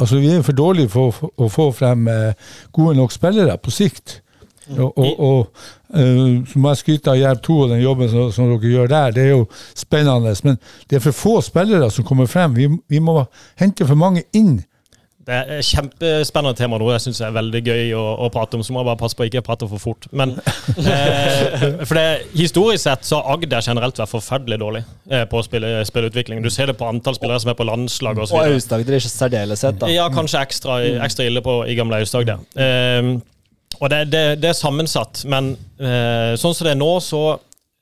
[0.00, 2.06] altså vi er for dårlige for, å få frem
[2.72, 4.23] gode nok spillere på sikt.
[4.72, 5.40] Og, og, og
[5.94, 8.92] eh, så må jeg skryte av Jerv 2 og den jobben som, som dere gjør
[8.92, 9.16] der.
[9.16, 9.46] Det er jo
[9.76, 10.34] spennende.
[10.44, 12.56] Men det er for få spillere som kommer frem.
[12.56, 13.20] Vi, vi må
[13.60, 14.62] hente for mange inn.
[15.24, 16.88] Det er et kjempespennende tema nå.
[16.92, 18.64] Jeg syns det er veldig gøy å, å, prate om.
[18.64, 20.08] Så må jeg bare passe på å ikke prate for fort.
[20.12, 20.34] Men
[20.90, 25.44] eh, for det, historisk sett så har Agder generelt vært forferdelig dårlig eh, på å
[25.46, 26.44] spille, spilleutvikling.
[26.44, 28.36] Du ser det på antall spillere som er på landslag osv.
[28.36, 29.92] Og Aust-Agder i særdeleshet, da.
[29.92, 32.44] Ja, kanskje ekstra, ekstra ille på, i gamle Aust-Agder.
[32.60, 33.14] Eh,
[33.80, 37.22] og det, det, det, er sammensatt, men eh, sånn som det er nå, så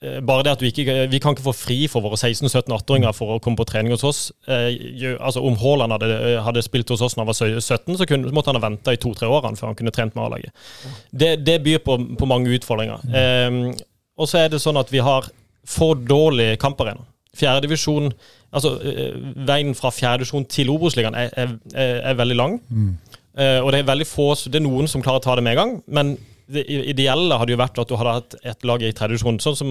[0.02, 3.34] eh, bare det at vi ikke Vi kan ikke få fri for våre 16-17-18-åringer for
[3.34, 4.22] å komme på trening hos oss.
[4.48, 8.08] Eh, jo, altså Om Haaland hadde, hadde, spilt hos oss når han var 17, så,
[8.08, 10.66] kunne, måtte han ha venta i to-tre år før han kunne trent med A-laget.
[11.10, 13.08] Det, det, byr på, på mange utfordringer.
[13.12, 13.72] Eh,
[14.18, 15.28] og så er det sånn at vi har
[15.68, 17.04] for dårlig kamparena.
[17.38, 18.10] Fjerdedivisjon
[18.52, 19.14] Altså, eh,
[19.48, 22.58] veien fra fjerdedivisjon til Obos-ligaen er, er, er, er, veldig lang.
[22.68, 22.90] Mm.
[23.32, 25.56] Uh, og det er veldig få, det er noen som klarer å ta det med
[25.56, 26.16] en gang, men
[26.52, 29.56] det ideelle hadde jo vært at du hadde hatt et lag i tredje divisjon, sånn
[29.56, 29.70] som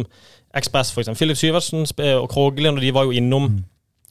[0.58, 1.12] Ekspress f.eks.
[1.20, 3.60] Filip Syversen og Kroglin, og de var jo innom mm.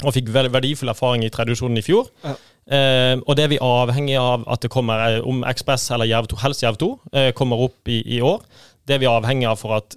[0.05, 2.09] og fikk verdifull erfaring i tredje divisjon i fjor.
[2.25, 2.37] Ja.
[2.71, 6.39] Uh, og det er vi avhengig av at det kommer, om Ekspress eller Jerv 2,
[6.45, 8.45] helst Jerv 2, uh, kommer opp i, i år
[8.91, 9.95] det er vi avhengig av for at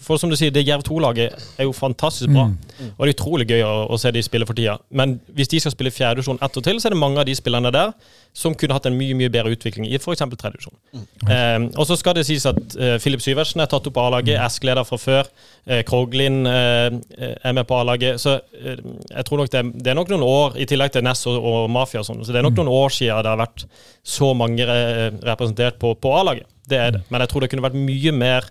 [0.00, 2.48] For som du sier, det Jerv 2-laget er jo fantastisk bra.
[2.48, 2.92] Mm.
[2.94, 4.78] Og det er utrolig gøy å, å, se de spille for tida.
[4.94, 7.34] Men hvis de skal spille fjerdedivisjon ett år til, så er det mange av de
[7.36, 7.92] spillerne der
[8.32, 10.22] som kunne hatt en mye mye bedre utvikling i f.eks.
[10.24, 10.76] tredjedivisjon.
[10.94, 11.04] Mm.
[11.34, 14.38] Eh, og så skal det sies at eh, Filip Syversen er tatt opp på A-laget,
[14.38, 14.46] mm.
[14.46, 15.28] Esk-leder fra før.
[15.66, 16.88] Eh, Kroglin eh,
[17.34, 18.20] er med på A-laget.
[18.22, 21.36] Så jeg tror nok det, det, er nok noen år, i tillegg til Ness og,
[21.38, 22.62] og Mafia og sånn, så det er nok mm.
[22.62, 23.66] noen år siden det har vært
[24.02, 24.80] så mange re
[25.22, 26.48] representert på, på A-laget.
[26.68, 27.02] Det er det.
[27.10, 28.46] Men jeg tror det kunne vært mye mer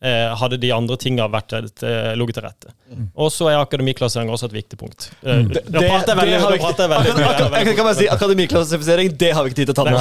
[0.00, 2.72] eh, hadde de andre tinga vært eh, ligget til rette.
[2.92, 3.08] Mm.
[3.22, 5.08] Og så er akademiklassifisering også et viktig punkt.
[5.22, 5.48] Eh, mm.
[5.54, 9.52] Det, det, det, veldig, har vi ikke, jeg kan bare si Akademiklassifisering, det har vi
[9.52, 10.00] ikke tid til å ta med.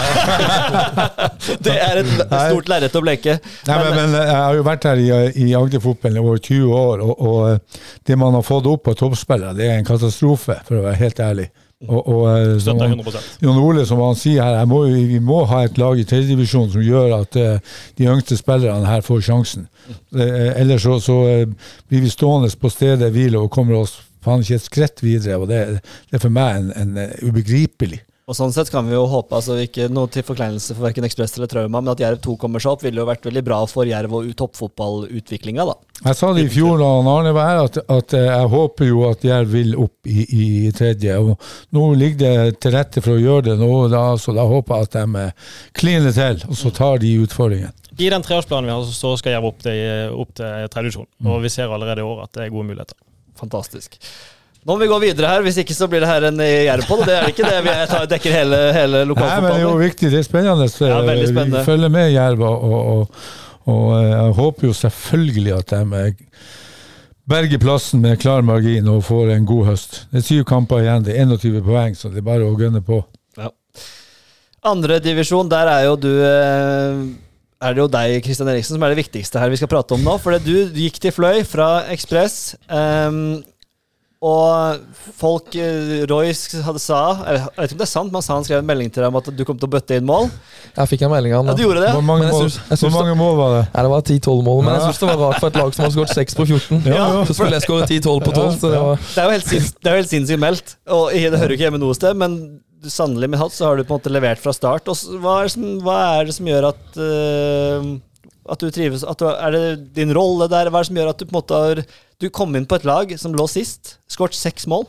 [1.68, 3.38] det er et stort lerret å bleke.
[3.70, 5.12] Nei, men, men, jeg har jo vært her i,
[5.48, 8.98] i Agderfotballen i over 20 år, og, og, eh, det man har fått opp på
[8.98, 11.50] toppspillere, det er en katastrofe, for å være helt ærlig.
[11.84, 13.02] Og, og eh, som han,
[13.44, 16.84] Jon Ole, som han sier her, må, vi må ha et lag i tredjedivisjon som
[16.86, 19.68] gjør at uh, de yngste spillerne her får sjansen.
[20.16, 24.42] Uh, ellers så, så uh, blir vi stående på stedet hvile og kommer oss faen
[24.42, 25.42] ikke et skritt videre.
[25.42, 25.62] og Det,
[26.10, 28.02] det er for meg en, en ubegripelig.
[28.26, 31.36] Og sånn sett kan vi jo håpe, altså ikke noe til forkleinelse for verken Ekspress
[31.38, 33.86] eller Trauma, men at Jerv 2 kommer seg opp, ville jo vært veldig bra for
[33.86, 35.76] Jerv og toppfotballutviklinga, da.
[36.08, 39.28] Jeg sa det i fjor da Arne var her, at, at, jeg håper jo at
[39.30, 41.20] Jerv vil opp i, i, i, tredje.
[41.22, 41.38] og
[41.78, 44.90] Nå ligger det til rette for å gjøre det, nå, da, så da håper jeg
[44.90, 45.26] at de
[45.78, 47.78] kliner til, og så tar de utfordringen.
[48.02, 49.86] I den treårsplanen vi har, så skal Jerv opp til,
[50.18, 52.98] opp til tredje divisjon, og vi ser allerede i år at det er gode muligheter.
[53.38, 54.02] Fantastisk.
[54.66, 57.04] Nå må vi gå videre her, hvis ikke så blir det her en Jerv-pod.
[57.06, 57.58] Det er det ikke det.
[57.68, 59.44] Vi tar, dekker hele, hele lokalfotballen.
[59.44, 60.10] Nei, men det er jo viktig.
[60.10, 60.70] Det er spennende.
[60.90, 61.60] Ja, veldig spennende.
[61.62, 63.20] Vi følger med Jerv, og, og,
[63.70, 66.16] og, eh, jeg håper jo selvfølgelig at de
[67.30, 70.02] berger plassen med klar margin og får en god høst.
[70.10, 72.82] Det er syv kamper igjen, det er 21 poeng, så det er bare å gønne
[72.86, 73.04] på.
[73.38, 73.54] Ja.
[74.66, 77.06] Andre divisjon, der er jo du eh,
[77.66, 80.06] er det jo deg, Kristian Eriksen, som er det viktigste her vi skal prate om
[80.06, 80.18] nå.
[80.22, 82.56] For du gikk til Fløy fra Ekspress.
[82.66, 83.44] Um,
[84.26, 88.26] og folk eh, Royce hadde sa Jeg vet ikke om det er sant, men han
[88.26, 90.08] sa han skrev en melding til deg om at du kom til å bøtte inn
[90.08, 90.32] mål.
[90.72, 91.52] Jeg fikk en melding av han.
[91.52, 91.92] Ja, du gjorde det?
[91.94, 93.64] Hvor mange, mål, synes, hvor mange mål, var det?
[93.68, 94.62] Ja, Det var 10-12 mål.
[94.66, 96.82] Men jeg syns det var rart for et lag som har skåret 6 på 14.
[96.90, 98.60] Ja, så skulle jeg skåre 10-12 på 12.
[98.64, 100.78] Så det, var det er jo helt, sinns, det er jo helt sinnssykt meldt.
[100.98, 102.40] Og Det hører jo ikke hjemme noe sted, men
[102.92, 104.90] sannelig med hatt så har du på en måte levert fra start.
[104.90, 107.94] Og hva er det som, er det som gjør at uh,
[108.50, 110.70] At du trives at du, Er det din rolle der?
[110.70, 111.82] Hva er det som gjør at du på en måte har
[112.22, 114.86] Du kom inn på et lag som lå sist, skåret seks mål.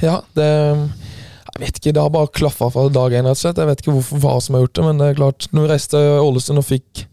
[0.00, 3.58] Ja, det Jeg vet ikke, det har bare klaffa fra dag én, rett og slett.
[3.58, 5.70] Jeg vet ikke hvorfor, hva som har gjort det, men det er klart, når vi
[5.72, 7.06] reiste Ålesund og fikk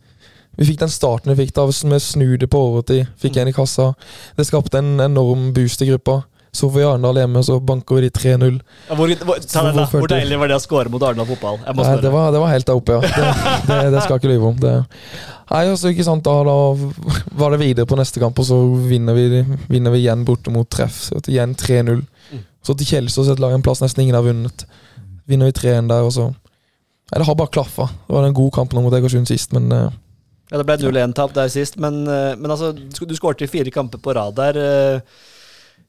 [0.56, 3.90] vi fikk den starten vi fikk da, med snu på overtid, fikk en i kassa.
[4.38, 6.22] Det skapte en enorm boost i gruppa.
[6.56, 8.60] Så får vi Arendal hjemme, så banker vi de 3-0.
[8.88, 9.39] Ja, hvor, hvor.
[9.44, 11.60] Hvor hvor deilig var det å score mot Arendal fotball?
[11.65, 13.02] Jeg må Nei, det, var, det var helt der oppe, ja.
[13.02, 14.62] Det, det, det skal jeg ikke lyve om.
[14.63, 14.74] Det.
[15.52, 19.18] Nei, altså, ikke sant, da, da var det videre på neste kamp, og så vinner
[19.18, 21.04] vi, vinner vi igjen borte mot treff.
[21.10, 22.02] Så igjen 3-0.
[22.65, 24.65] Så til Kjelsås, et lag en plass nesten ingen har vunnet.
[25.30, 26.32] Vinner vi 3-1 der, og så
[27.06, 27.86] Nei, det har bare klaffa.
[28.08, 29.91] Det var en god kamp nå mot Egersund sist, men eh,
[30.50, 34.02] Ja, Det ble 0-1-tap der sist, men, eh, men altså, du skåret i fire kamper
[34.02, 34.58] på rad der.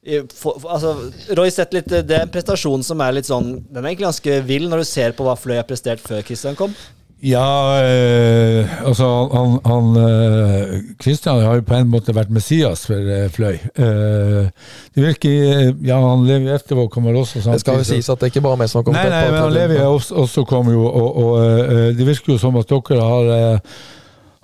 [0.06, 0.94] Eh, for, for, altså,
[1.36, 4.42] Roy sett litt, Det er en prestasjon som er litt sånn Den er egentlig ganske
[4.46, 6.74] vill når du ser på hva Fløy har prestert før Kristian kom.
[7.22, 13.00] Ja, øh, altså han, han øh, Christian har jo på en måte vært Messias for
[13.00, 13.56] øh, Fløy.
[13.76, 14.50] Eh,
[14.94, 18.28] det virker Ja, han lever etter Eftervåg kommer også det skal jo sies at det
[18.28, 20.44] er ikke bare meg som har kommet Nei, nei, men han Levi er også, også
[20.44, 23.60] kom jo, og, og det virker jo som at dere har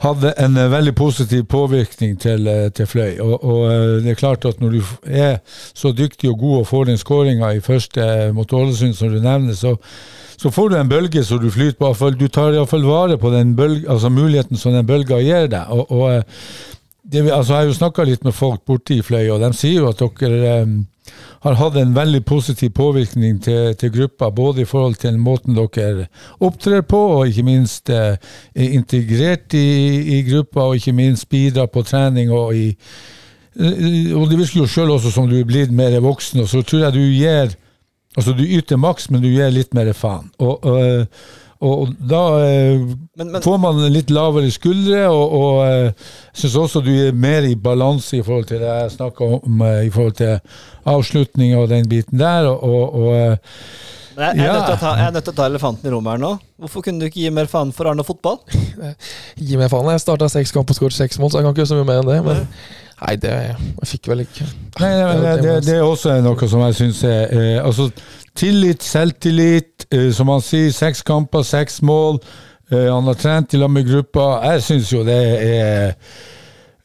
[0.03, 3.19] hadde en eh, veldig positiv påvirkning til, eh, til Fløy.
[3.21, 5.39] Og, og eh, det er klart at når du er
[5.75, 9.55] så dyktig og god og får den skåringa i første mot Ålesund som du nevner,
[9.55, 9.77] så,
[10.37, 12.11] så får du en bølge som du flyter på.
[12.19, 15.71] Du tar iallfall vare på den bølge, altså muligheten som den bølga gir deg.
[15.71, 16.23] Og, og
[17.13, 19.83] det, altså, jeg har jo snakka litt med folk borte i Fløy, og de sier
[19.83, 20.75] jo at dere um,
[21.45, 26.09] har hatt en veldig positiv påvirkning til, til gruppa, både i forhold til måten dere
[26.41, 28.15] opptrer på, og ikke minst uh,
[28.55, 34.31] er integrert i, i gruppa, og ikke minst bidrar på trening og i uh, Og
[34.31, 36.97] det virker jo sjøl også som du er blitt mer voksen, og så tror jeg
[36.97, 37.59] du gir
[38.13, 40.27] Altså, du yter maks, men du gir litt mer faen.
[40.37, 41.07] Og, og,
[41.63, 42.81] og da eh,
[43.19, 47.47] Men, men får man litt lavere skuldre, og, og eh, syns også du er mer
[47.47, 50.39] i balanse i forhold til det jeg snakka om, eh, i forhold til
[50.91, 52.49] avslutninga og den biten der.
[52.51, 53.37] og, og, eh,
[54.17, 54.53] men jeg, jeg, er Ja.
[54.59, 56.31] nødt til å ta, jeg er nødt til å ta elefanten i rommet her nå.
[56.61, 58.43] Hvorfor kunne du ikke gi mer faen for Arne fotball?
[59.41, 59.89] Gi meg faen.
[59.95, 61.89] Jeg starta seks kamper og skåret seks mål, så jeg kan ikke gjøre så mye
[61.89, 62.19] mer enn det.
[62.27, 62.43] Men
[63.07, 64.45] nei, det Jeg fikk vel ikke
[64.83, 67.89] Nei, nei, men det, det, det er også noe som jeg syns er eh, Altså,
[68.39, 72.21] tillit, selvtillit, eh, som han sier, seks kamper, seks mål.
[72.71, 74.41] Eh, han har trent i lag med gruppa.
[74.53, 75.95] Jeg syns jo det er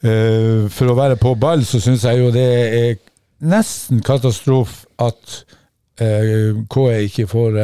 [0.04, 2.98] eh, For å være på ball, så syns jeg jo det er
[3.42, 5.40] nesten katastrofe at
[5.98, 7.56] KE ikke får,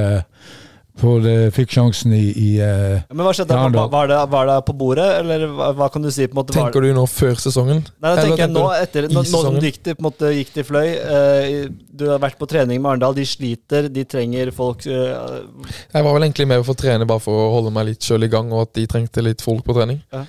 [0.99, 3.55] får eh, fikk sjansen i, i eh, Men hva skjedde?
[3.57, 3.85] Var, da.
[3.91, 6.27] var, det, var det på bordet, eller hva, hva kan du si?
[6.27, 6.53] på en måte?
[6.55, 7.81] var- Tenker du nå før sesongen?
[7.81, 10.03] Nei, da Eller tenker jeg tenker nå, etter, nå, nå som du gikk til, på
[10.03, 11.49] en måte, gikk til Fløy eh,
[11.89, 16.27] Du har vært på trening med Arendal, de sliter, de trenger folk Jeg var vel
[16.27, 18.67] egentlig med for å trene bare for å holde meg litt sjøl i gang, og
[18.67, 19.99] at de trengte litt folk på trening.
[20.13, 20.23] Ja.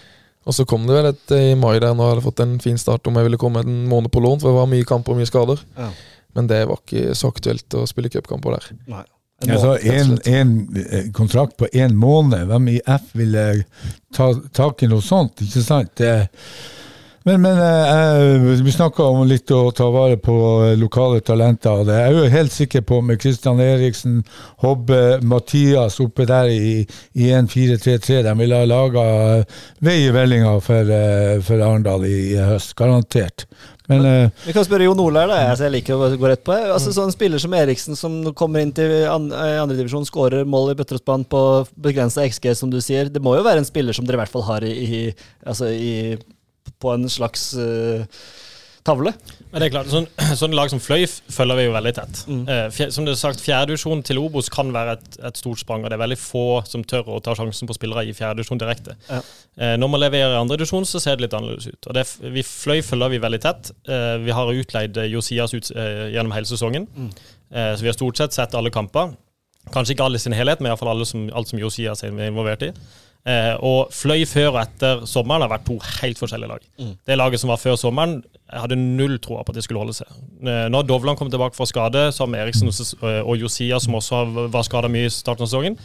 [0.45, 2.77] Og så kom det vel et i mai der når jeg hadde fått en fin
[2.81, 5.21] start om jeg ville komme en måned på lån, for det var mye kamper og
[5.23, 5.63] mye skader.
[5.79, 5.89] Ja.
[6.37, 8.67] Men det var ikke så aktuelt å spille cupkamper der.
[8.91, 9.05] Nei.
[9.51, 10.55] Altså, en, en
[10.85, 13.65] eh, kontrakt på én måned, hvem i F ville
[14.15, 15.43] ta tak i noe sånt?
[15.45, 15.93] Ikke sant?
[15.99, 16.15] Det,
[17.27, 20.35] men men eh, vi snakka om litt å ta vare på
[20.67, 21.71] eh, lokale talenter.
[21.73, 24.19] og det er Jeg jo helt sikker på med Kristian Eriksen,
[24.61, 28.21] Hobbe, Mathias oppe der i, i 1-4-3-3.
[28.29, 29.07] De ville ha laga
[29.81, 32.77] vei i vellinga for, eh, for Arendal i, i høst.
[32.77, 33.47] Garantert.
[33.91, 35.41] Men eh, Vi kan spørre Jon Olaug, da.
[35.43, 36.55] Jeg, jeg liker å gå rett på.
[36.57, 40.79] Altså, sånn spiller som Eriksen, som kommer inn til an, eh, andredivisjon, skårer mål i
[40.79, 41.43] bøtter og spann på
[41.89, 43.13] begrensa XG, som du sier.
[43.13, 45.03] Det må jo være en spiller som dere i hvert fall har i, i,
[45.45, 46.17] altså i
[46.81, 48.05] på en slags uh,
[48.85, 49.13] tavle.
[49.55, 50.07] Men det er klart, sånn,
[50.41, 52.21] sånn lag som Fløy følger vi jo veldig tett.
[52.27, 52.41] Mm.
[52.51, 55.85] Eh, fjer, som det er sagt, Fjerdedivisjon til Obos kan være et, et stort sprang,
[55.87, 58.97] og det er veldig få som tør å ta sjansen på spillere i fjerdedivisjon direkte.
[59.07, 59.21] Ja.
[59.55, 61.87] Eh, når man leverer i andredivisjon, så ser det litt annerledes ut.
[61.87, 63.71] Og det, vi Fløy følger vi veldig tett.
[63.87, 67.13] Eh, vi har utleid eh, Josias ut, eh, gjennom hele sesongen, Mm.
[67.55, 69.15] eh, så vi har stort sett sett alle kamper.
[69.73, 72.67] Kanskje ikke alle i sin helhet, men iallfall alle som, alt som Josias er involvert
[72.67, 72.73] i.
[73.27, 76.65] Eh, og Fløy før og etter sommeren har vært to helt forskjellige lag.
[76.79, 76.91] Mm.
[77.09, 78.19] Det laget som var før sommeren,
[78.53, 80.11] hadde null tro på at de skulle holde seg.
[80.45, 82.69] Eh, Når Dovland kom tilbake fra skade, sammen med Eriksen
[83.25, 85.79] og Josia, som også var skada mye i starten av sesongen,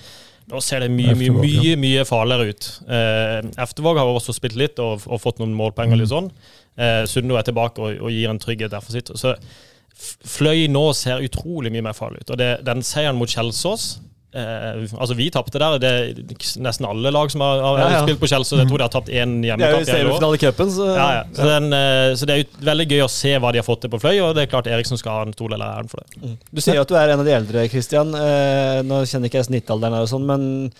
[0.49, 2.67] nå ser det mye, mye, mye mye farligere ut.
[2.89, 5.99] Eh, Eftervåg har også spilt litt og, og fått noen målpoeng Mm.
[6.01, 6.31] litt sånn.
[6.75, 9.11] Eh, Sundo er tilbake og, og gir en trygghet derfor sitt.
[9.15, 9.35] Så
[9.99, 12.31] Fløy nå ser utrolig mye mer farlig ut.
[12.31, 13.99] Og det, den seieren mot Kjelsås
[14.33, 15.77] eh, Altså, vi tapte der.
[15.81, 16.19] Det er
[16.61, 18.01] nesten alle lag som har, har Ja, ja.
[18.03, 18.59] spilt på Kjelsås.
[18.59, 21.23] Jeg tror de har tapt én Det er jo hjemmekamp så Ja, ja.
[21.33, 23.81] Så, den, eh, så det er jo veldig gøy å se hva de har fått
[23.85, 25.89] til på Fløy, og det er klart Eriksen skal ha en stor del av æren
[25.91, 26.35] for det.
[26.51, 28.13] Du sier jo at du er en av de eldre, Christian.
[28.15, 30.71] Eh, nå kjenner ikke jeg snittalderen her og sånn, men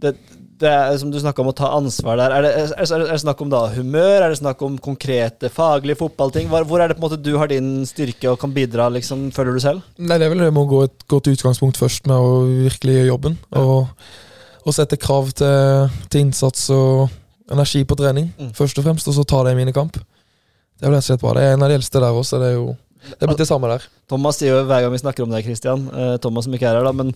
[0.00, 0.14] det,
[0.60, 2.34] det er som du snakka om å ta ansvar der.
[2.36, 4.26] Er det, er, er, det snakk om da humør?
[4.26, 6.50] Er det snakk om konkrete faglige fotballting?
[6.52, 9.30] Hvor, hvor er det på en måte du har din styrke og kan bidra, liksom,
[9.36, 9.86] føler du selv?
[9.96, 12.98] Nei, det er vel det med å gå et godt utgangspunkt først med å virkelig
[12.98, 13.38] gjøre jobben.
[13.56, 13.88] Og,
[14.60, 17.08] og sette krav til, til innsats og
[17.50, 18.52] energi på trening, Mm.
[18.54, 19.08] først og fremst.
[19.10, 19.96] Og så ta det i minikamp.
[19.96, 21.32] Det er vel rett og slett bra.
[21.36, 22.38] Det er en av de eldste der også.
[22.40, 22.68] Det er jo
[23.00, 23.84] det er blitt det samme der.
[24.10, 26.78] Thomas sier jo hver gang vi snakker om det, Christian, eh, Thomas som ikke er
[26.78, 27.12] her, da, men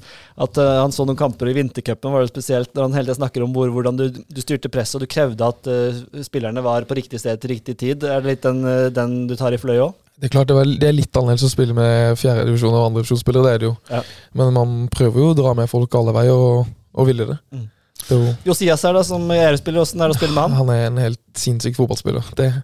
[0.47, 3.21] at eh, han så noen kamper i vintercupen, var det spesielt når han hele tiden
[3.21, 6.87] snakker om hvor, hvordan du, du styrte presset og du krevde at uh, spillerne var
[6.89, 8.07] på riktig sted til riktig tid.
[8.09, 9.93] Er det litt den, den du tar i fløy òg?
[10.15, 13.45] Det er klart det, var, det er litt annerledes å spille med fjerdedivisjon og andredivisjonsspillere,
[13.45, 13.77] det er det jo.
[13.91, 14.03] Ja.
[14.39, 17.39] Men man prøver jo å dra med folk alle veier, og, og ville det.
[17.51, 17.65] Mm.
[18.15, 20.59] er Josias her, da, som æresspiller, åssen er det å spille med han?
[20.61, 22.31] han er en helt sinnssyk fotballspiller.
[22.39, 22.63] Det, er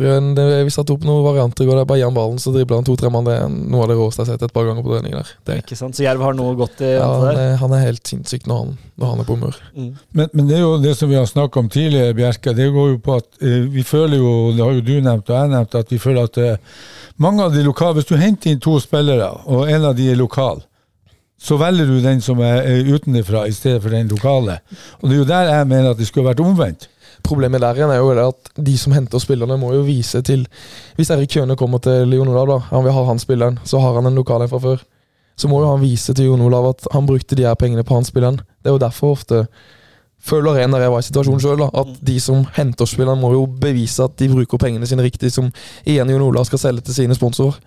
[0.00, 1.84] en- det, vi satte opp noen varianter i går.
[1.84, 3.24] Bare gi han ballen, så dribler han to-tre mann.
[3.28, 5.32] Det er noe av det råeste jeg har sett et par ganger på trening der.
[5.44, 5.94] Det, Ikke sant?
[5.98, 8.72] Så Jerv har noe godt i ja, han, er, han er helt sinnssyk når han,
[8.98, 9.60] når han er på humør.
[9.76, 9.92] Mm.
[10.12, 12.54] Men, men det er jo det som vi har snakka om tidligere, Bjerke.
[12.56, 15.36] Det går jo på at eh, vi føler jo, det har jo du nevnt og
[15.38, 16.56] jeg nevnt, at vi føler at eh,
[17.22, 20.16] mange av de lokale Hvis du henter inn to spillere, og en av de er
[20.16, 20.62] lokal,
[21.42, 24.60] så velger du den som er, er utenfra i stedet for den lokale.
[25.00, 26.86] Og det er jo der jeg mener at det skulle vært omvendt.
[27.22, 30.46] Problemet der igjen er jo at de som henter spillerne, må jo vise til
[30.96, 33.94] Hvis Erik Kjøne kommer til Jon Olav, da, han vil ha han spilleren, så har
[33.98, 34.82] han en lokal en fra før.
[35.36, 37.94] Så må jo han vise til Jon Olav at han brukte de her pengene på
[37.94, 38.42] han spilleren.
[38.62, 39.46] Det er jo derfor ofte
[40.22, 43.46] føler en når jeg var i situasjonen sjøl, at de som henter spillerne, må jo
[43.46, 45.50] bevise at de bruker pengene sine riktig, som
[45.82, 47.58] igjen Jon Olav skal selge til sine sponsorer.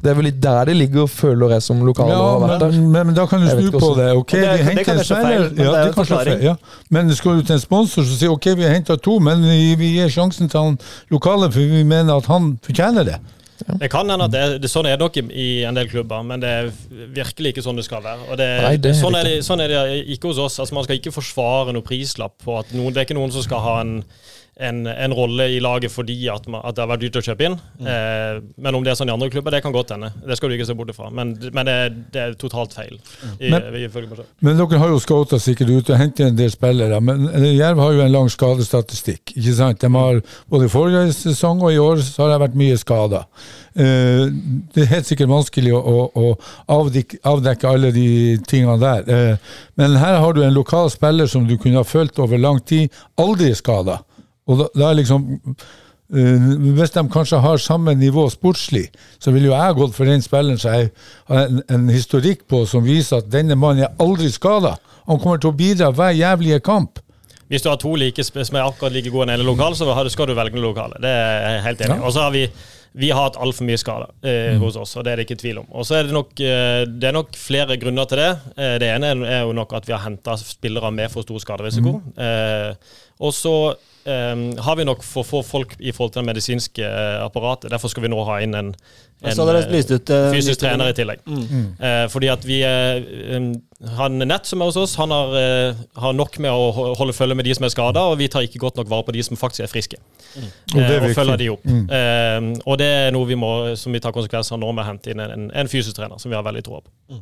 [0.00, 2.08] Det er vel litt der det ligger, føler jeg, som lokal.
[2.08, 4.06] Ja, men, men, men da kan du snu på det.
[4.16, 6.54] Ok, det- vi det henter kan en jeg feil, ja, det kan feil, ja.
[6.88, 9.74] Men skal du til en sponsor, som sier ok, vi har henta to, men vi,
[9.76, 10.78] vi gir sjansen til han
[11.12, 13.18] lokale, for vi mener at han fortjener det.
[13.80, 16.22] Det kan hende at det, det, sånn er det nok i, i en del klubber,
[16.24, 16.70] men det er
[17.12, 18.22] virkelig ikke sånn det skal være.
[18.32, 19.80] Og det, Nei, det er sånn, er det, sånn er det
[20.16, 20.56] ikke hos oss.
[20.64, 23.44] Altså, man skal ikke forsvare noe prislapp på at noen, Det er ikke noen som
[23.44, 23.98] skal ha en,
[24.60, 27.46] en, en rolle i laget fordi at, man, at det har vært dyrt å kjøpe
[27.48, 27.54] inn.
[27.80, 30.10] Eh, men om det er sånn i andre klubber, det kan godt hende.
[30.26, 31.08] Det skal du ikke se bort ifra.
[31.14, 31.76] Men, men det,
[32.12, 32.98] det er totalt feil.
[33.38, 33.86] I, Men- i.
[34.44, 37.00] Men dere har jo scouta sikkert ute og hentet en del spillere.
[37.00, 39.32] Men eh, Jerv har jo en lang skadestatistikk.
[39.36, 39.80] ikke sant?
[39.80, 43.24] De har Både i forrige sesong og i år så har det vært mye skader.
[43.74, 44.26] Eh,
[44.74, 48.06] det er helt sikkert vanskelig å, å, å avdekke, avdekke alle de
[48.50, 49.08] tingene der.
[49.08, 52.60] Eh, men her har du en lokal spiller som du kunne ha fulgt over lang
[52.66, 54.00] tid, aldri skada.
[54.50, 55.28] Og da, da liksom
[56.10, 58.88] Uh, Hvis de kanskje har samme nivå sportslig,
[59.22, 60.88] så ville jo jeg gått for den spilleren som jeg
[61.30, 64.72] har en, en historikk på som viser at denne mannen er aldri skada.
[65.06, 66.98] Han kommer til å bidra hver jævlige kamp.
[67.46, 70.26] Hvis du har to like som er akkurat like gode enn ene lokal, så skal
[70.26, 70.98] du velge noe lokale.
[70.98, 72.00] Det er jeg helt enig i.
[72.02, 72.06] Ja.
[72.10, 72.42] Og så har vi
[72.98, 75.60] vi har hatt altfor mye skader eh, hos oss, og det er det ikke tvil
[75.60, 75.66] om.
[75.78, 78.30] Og så er det nok, eh, det er nok flere grunner til det.
[78.56, 82.00] Eh, det ene er- jo nok at vi har henta spillere med for stor skaderisiko.
[82.18, 82.74] Eh,
[83.22, 83.54] og så
[84.04, 84.34] eh,
[84.64, 87.70] har vi nok for få folk i forhold til det medisinske eh, apparatet.
[87.72, 88.70] Derfor skal vi nå ha inn en,
[89.20, 91.20] en ut uh, fysisk trener i tillegg.
[91.26, 91.66] Mm.
[91.80, 93.50] Uh, fordi at vi um,
[93.98, 97.36] Han Nett som er hos oss, han har, uh, har nok med å holde følge
[97.36, 99.40] med de som er skada, og vi tar ikke godt nok vare på de som
[99.40, 100.00] faktisk er friske.
[100.74, 101.64] Og er Eh, og følger de opp.
[101.64, 101.84] Mm.
[101.90, 104.88] Eh, og det er noe vi må, som vi tar konsekvenser av nå med å
[104.90, 107.20] hente inn en, en, en fysisk trener, som vi har veldig tro på.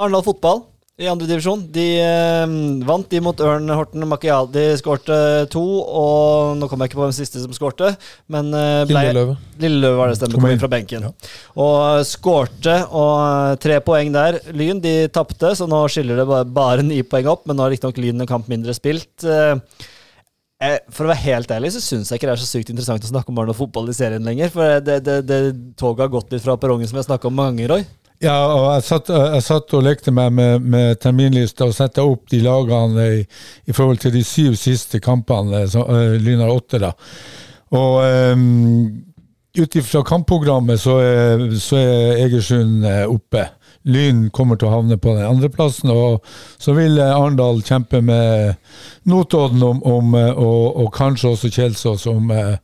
[0.00, 0.64] Arendal fotball
[1.00, 1.62] i andre divisjon.
[1.72, 2.54] De eh,
[2.86, 4.48] vant de mot Ørn Horten Makial.
[4.52, 5.16] De skårte
[5.52, 7.94] to, og nå kommer jeg ikke på hvem siste som skårte,
[8.32, 9.36] men eh, ble- Lilleløve.
[9.64, 11.06] Lilleløve var det stemmen, Kom inn fra benken.
[11.56, 14.40] Og skårte, og eh, tre poeng der.
[14.52, 17.72] Lyn de tapte, så nå skiller det bare, bare ni poeng opp, men nå har
[17.74, 19.24] riktignok Lyn en kamp mindre spilt.
[19.24, 19.54] Eh,
[20.60, 23.06] eh, For å være helt ærlig så syns jeg ikke det er så sykt interessant
[23.08, 24.52] å snakke om barn og fotball i serien lenger.
[24.52, 25.40] For det, det, det
[25.80, 27.88] toget har gått litt fra perrongen, som jeg har snakka om mange, ganger, Roy.
[28.20, 32.26] Ja, og jeg satt, jeg satt og lekte meg med, med terminlista og satte opp
[32.28, 33.22] de lagene i,
[33.64, 36.92] i forhold til de syv siste kampene, så, uh, Lyn har åtte, da.
[37.78, 37.96] Og
[38.36, 38.44] um,
[39.56, 43.46] ut ifra kampprogrammet så er, så er Egersund eh, oppe.
[43.88, 46.26] Lyn kommer til å havne på den andreplassen, og
[46.60, 48.54] så vil eh, Arendal kjempe med
[49.08, 52.58] Notodden om, om, eh, og, og kanskje også Kjelsås om, eh,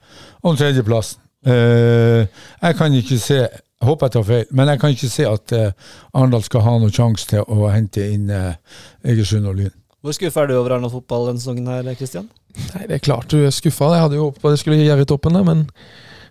[0.45, 1.23] om tredjeplassen.
[1.47, 2.27] Uh,
[2.59, 3.37] jeg kan ikke se
[3.77, 6.77] jeg håper jeg tar feil, men jeg kan ikke se at eh, Arendal skal ha
[6.81, 8.55] noen sjanse til å hente inn eh,
[9.05, 9.75] Egersund og Lyn.
[10.01, 12.31] Hvor skuffa er du over Arendal fotball denne sesongen her, Kristian?
[12.57, 13.91] Nei, det er klart du er skuffa.
[13.93, 15.67] Jeg hadde jo håpet at det skulle gjøre i toppen, men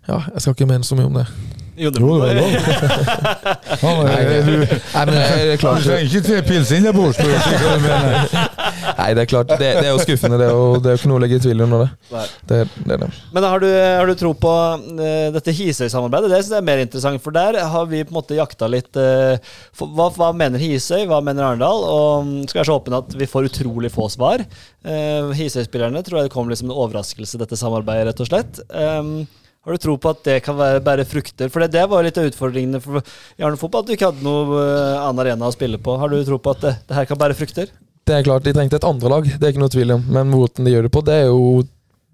[0.07, 1.27] ja, jeg skal ikke mene så mye om det.
[1.75, 2.51] Jo, det var lov.
[4.05, 6.85] Nei, eh, det- du, Nei, men det er du klart trenger ikke tre pils inn
[6.87, 8.35] der mener.
[8.99, 9.51] Nei, det er klart.
[9.51, 10.49] Det, det er jo skuffende, det.
[10.55, 12.23] Og det er jo ikke noe å legge i tvil under det.
[12.47, 13.09] Det, det det.
[13.35, 14.53] Men har du, har du tro på
[14.95, 16.31] eh, dette Hisøy-samarbeidet?
[16.31, 19.01] Det synes jeg er mer interessant, for der har vi på en måte jakta litt
[19.01, 19.35] eh,
[19.75, 21.83] for, hva, hva mener Hisøy, hva mener Arendal?
[21.91, 24.45] Og skal være så åpen at vi får utrolig få svar.
[24.85, 28.61] Uh, Hisøy-spillerne tror jeg det kommer liksom en overraskelse, dette samarbeidet, rett og slett.
[28.69, 29.25] Um,
[29.65, 31.49] har du tro på at det kan være bære frukter?
[31.49, 33.01] For det, det var litt av utfordringene for
[33.41, 35.95] Jarne Fotball, at du ikke hadde noe eh, annen arena å spille på.
[35.97, 37.71] Har du tro på at det, det her kan bære frukter?
[38.05, 40.05] Det er klart, De trengte et andre lag, det er ikke noe tvil om.
[40.13, 41.63] Men måten de gjør det på, det er jo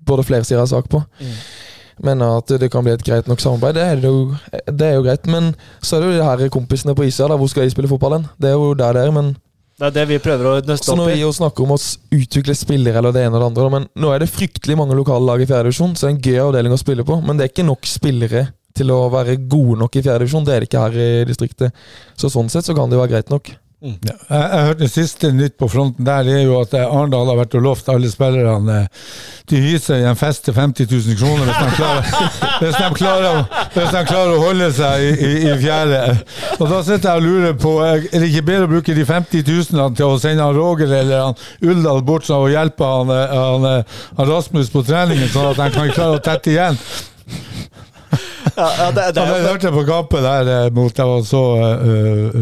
[0.08, 1.04] både flere sider av sak på.
[2.02, 4.32] Men at det kan bli et greit nok samarbeid, det er, jo,
[4.72, 5.28] det er jo greit.
[5.30, 5.52] Men
[5.84, 8.16] så er det jo de her kompisene på Isa, da, hvor skal de spille fotball
[8.18, 8.30] hen?
[8.42, 9.12] Det er jo der det er.
[9.20, 9.36] men
[9.82, 11.16] Det er det vi prøver å nøste Så opp i.
[11.16, 11.78] vi jo snakker om å
[12.14, 15.26] utvikle spillere eller det ene eller det andre, men nå er det fryktelig mange lokale
[15.26, 17.18] lag i fjerdedivisjon, så det er en gøy avdeling å spille på.
[17.26, 18.44] Men det er ikke nok spillere
[18.78, 20.46] til å være gode nok i fjerdedivisjon.
[20.46, 21.74] Det er det ikke her i distriktet.
[22.14, 23.50] Så sånn sett så kan det jo være greit nok.
[23.82, 24.14] Ja.
[24.30, 27.40] Jeg, jeg hørte siste nytt på fronten der, det er jo at eh, Arendal har
[27.40, 29.08] vært og lovt alle spillerne eh,
[29.50, 32.12] De hyser i en fest til 50 000 kroner hvis de klarer,
[32.62, 33.40] hvis de klarer,
[33.74, 36.02] hvis de klarer å holde seg i, i, i fjerde.
[36.60, 39.08] Og da sitter jeg og lurer på eh, Er det ikke bedre å bruke de
[39.10, 43.66] 50 000 til å sende han Roger eller han Uldal bort og hjelpe han, han,
[44.20, 46.78] han Rasmus på treningen, sånn at han kan klare å tette igjen?
[48.56, 51.42] Ja, det, det, jeg hørte på kampen der eh, mot jeg var så
[51.82, 52.40] uh,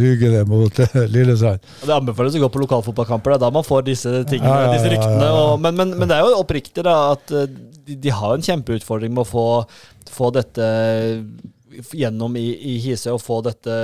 [0.00, 1.62] Rygene mot uh, Lillesand.
[1.82, 3.34] det anbefales å gå på lokalfotballkamper.
[3.34, 5.28] Det er da man får disse tingene, Ja, ja, disse ryktene.
[5.32, 7.48] Og, men, men, men det er jo oppriktig da, at eh,
[7.86, 9.46] de, de har en kjempeutfordring med å få,
[10.12, 10.68] få dette
[11.92, 13.80] gjennom i, i Hisøy, og få dette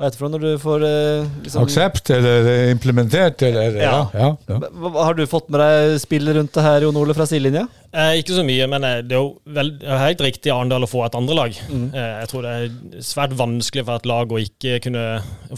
[0.00, 3.90] Hva heter det for når du får eh, liksom, Aksept eller eh, implementert eller Ja.
[4.16, 4.28] Ja.
[4.48, 4.92] ja, ja.
[4.96, 7.66] Har du fått med deg spillet rundt det her, Jon Ole, fra sidelinja?
[7.92, 10.86] Eh, ikke så mye, men eh, det er jo vel, det er helt riktig Arendal
[10.86, 11.60] å få et andre lag.
[11.68, 11.84] Mm.
[11.92, 15.04] Eh, jeg tror det er svært vanskelig for et lag å ikke kunne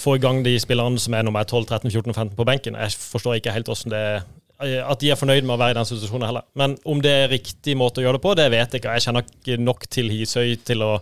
[0.03, 2.83] få i gang de spillerne som er nummer 12, 13, 14, og 15 på benken.
[2.83, 4.25] Jeg forstår ikke helt hvordan det er
[4.63, 6.45] at de er fornøyd med å være i den situasjonen heller.
[6.55, 8.93] Men om det er riktig måte å gjøre det på, det vet jeg ikke.
[8.95, 10.93] Jeg kjenner ikke nok til Hisøy til å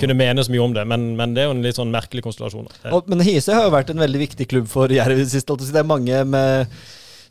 [0.00, 2.22] kunne mene så mye om det, men, men det er jo en litt sånn merkelig
[2.24, 2.68] konstellasjon.
[2.92, 5.56] Og, men Hisøy har jo vært en veldig viktig klubb for Jerv i det siste.
[5.60, 6.72] Det er mange med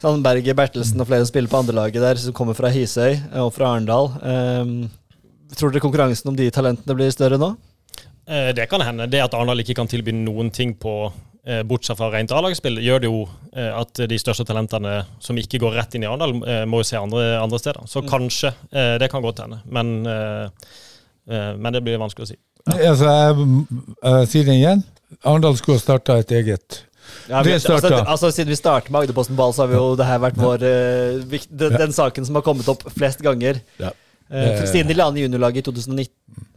[0.01, 3.41] sånn Berger Bertelsen og flere som spiller på andrelaget der, som kommer fra Hisøy eh,
[3.41, 4.12] og fra Arendal.
[4.22, 4.78] Um,
[5.57, 7.51] tror dere konkurransen om de talentene blir større nå?
[8.30, 9.09] Eh, Det kan hende.
[9.12, 10.95] Det at Arendal ikke kan tilby noen ting på
[11.66, 13.24] bortsett fra rent A-lagsspill, gjør det jo
[13.57, 16.36] at de største talentene som ikke går rett inn i Arendal,
[16.70, 17.82] må jo se andre, andre steder.
[17.89, 18.51] Så kanskje.
[18.70, 19.57] eh, Det kan godt hende.
[19.66, 19.89] Men,
[21.26, 22.38] men det blir vanskelig å si.
[22.70, 23.49] Altså, jeg,
[24.03, 24.84] jeg sier det igjen.
[25.28, 26.78] Arendal skulle ha starta et eget
[27.28, 27.89] Ja, vi, Det starta.
[27.89, 30.39] altså, altså, siden vi startet med Agderposten Ball, så har vi jo det her vært
[30.39, 33.59] vår uh, vikt, den, den saken som har kommet opp flest ganger.
[33.82, 33.91] Ja.
[34.32, 36.07] Uh, siden de la ned juniorlaget i 2019,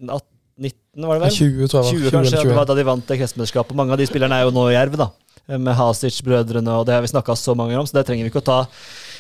[0.07, 0.23] 18,
[0.55, 1.35] 19, var det vel?
[1.35, 1.99] 20, tror jeg.
[1.99, 3.77] 20 20 kanskje, eller det var da de vant det kretsmesterskapet.
[3.79, 5.11] Mange av de spillerne er jo nå i Jerv, da.
[5.49, 8.31] Eh, Med Hasic-brødrene, og det har vi snakka så mange om, så det trenger vi
[8.33, 8.61] ikke å ta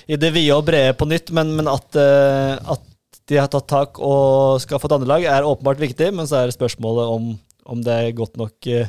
[0.06, 1.32] i det vide og brede på nytt.
[1.34, 2.86] Men, men at, uh, at
[3.30, 6.10] de har tatt tak og skal få et andre er åpenbart viktig.
[6.14, 7.34] Men så er det spørsmålet om,
[7.66, 8.88] om det er godt nok eh,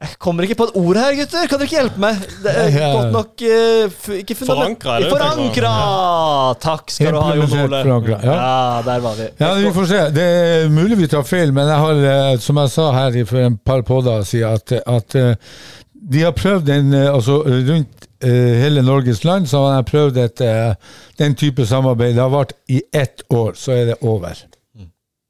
[0.00, 1.46] Jeg kommer ikke på et ord her, gutter!
[1.50, 2.18] Kan dere ikke hjelpe meg?
[2.42, 5.72] Det er godt nok eh, Ikke Forankra, det Forankra!
[5.74, 6.52] Ja.
[6.62, 7.82] Takk skal du ha, Jon Ole.
[7.86, 8.34] forankra, ja.
[8.42, 9.28] Ja, der var vi.
[9.42, 10.02] Ja, vi får se.
[10.18, 13.26] Det er mulig vi tar feil, men jeg har, eh, som jeg sa her i-
[13.30, 15.38] for en par podder siden, at, at
[16.08, 20.74] de har prøvd en, altså rundt hele Norges land, så har de prøvd et, eh,
[21.18, 22.16] den type samarbeid.
[22.16, 24.38] Det har vart i ett år, så er det over.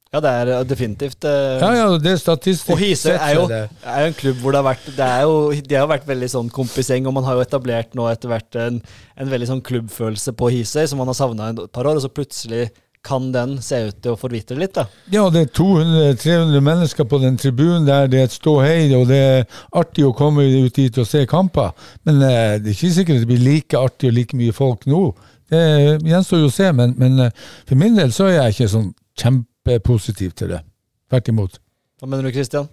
[0.09, 2.71] Ja, det er eh, definitivt eh, Ja, ja, det er statistisk.
[2.73, 5.35] Og Hisøy er er jo en klubb hvor det har vært det jo,
[5.69, 8.81] De har vært veldig sånn kompisgjeng, og man har jo etablert nå etter hvert en,
[9.21, 12.09] en veldig sånn klubbfølelse på Hisøy som man har savna et par år, og så
[12.13, 12.71] plutselig
[13.05, 14.87] kan den se ut til å forvitre litt, da.
[15.13, 18.09] Ja, det er 200-300 mennesker på den tribunen der.
[18.11, 21.73] Det er et ståhei, og det er artig å komme ut dit og se kamper.
[22.09, 25.03] Men eh, det er ikke sikkert det blir like artig og like mye folk nå.
[25.49, 25.63] Det
[26.05, 28.91] gjenstår jo å se, men, men eh, for min del så er jeg ikke sånn
[29.19, 30.61] kjempepositiv til det.
[31.09, 31.59] Tvert imot.
[31.99, 32.69] Hva mener du, Christian?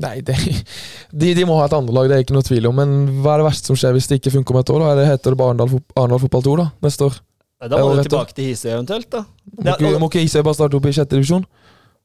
[0.00, 0.36] Nei, det,
[1.20, 2.78] de, de må ha et andre lag, det er ikke noe tvil om.
[2.82, 4.84] Men hva er det verste som skjer hvis det ikke funker om et år?
[4.84, 4.92] da?
[4.92, 5.56] Er det, heter det bare
[6.00, 7.20] Arendal fotball 2 da, neste år?
[7.68, 9.24] Da Ja, må du tilbake til Hisøy eventuelt, da.
[9.58, 11.44] Må ikke, og- må ikke Hisøy bare starte opp i sjette divisjon?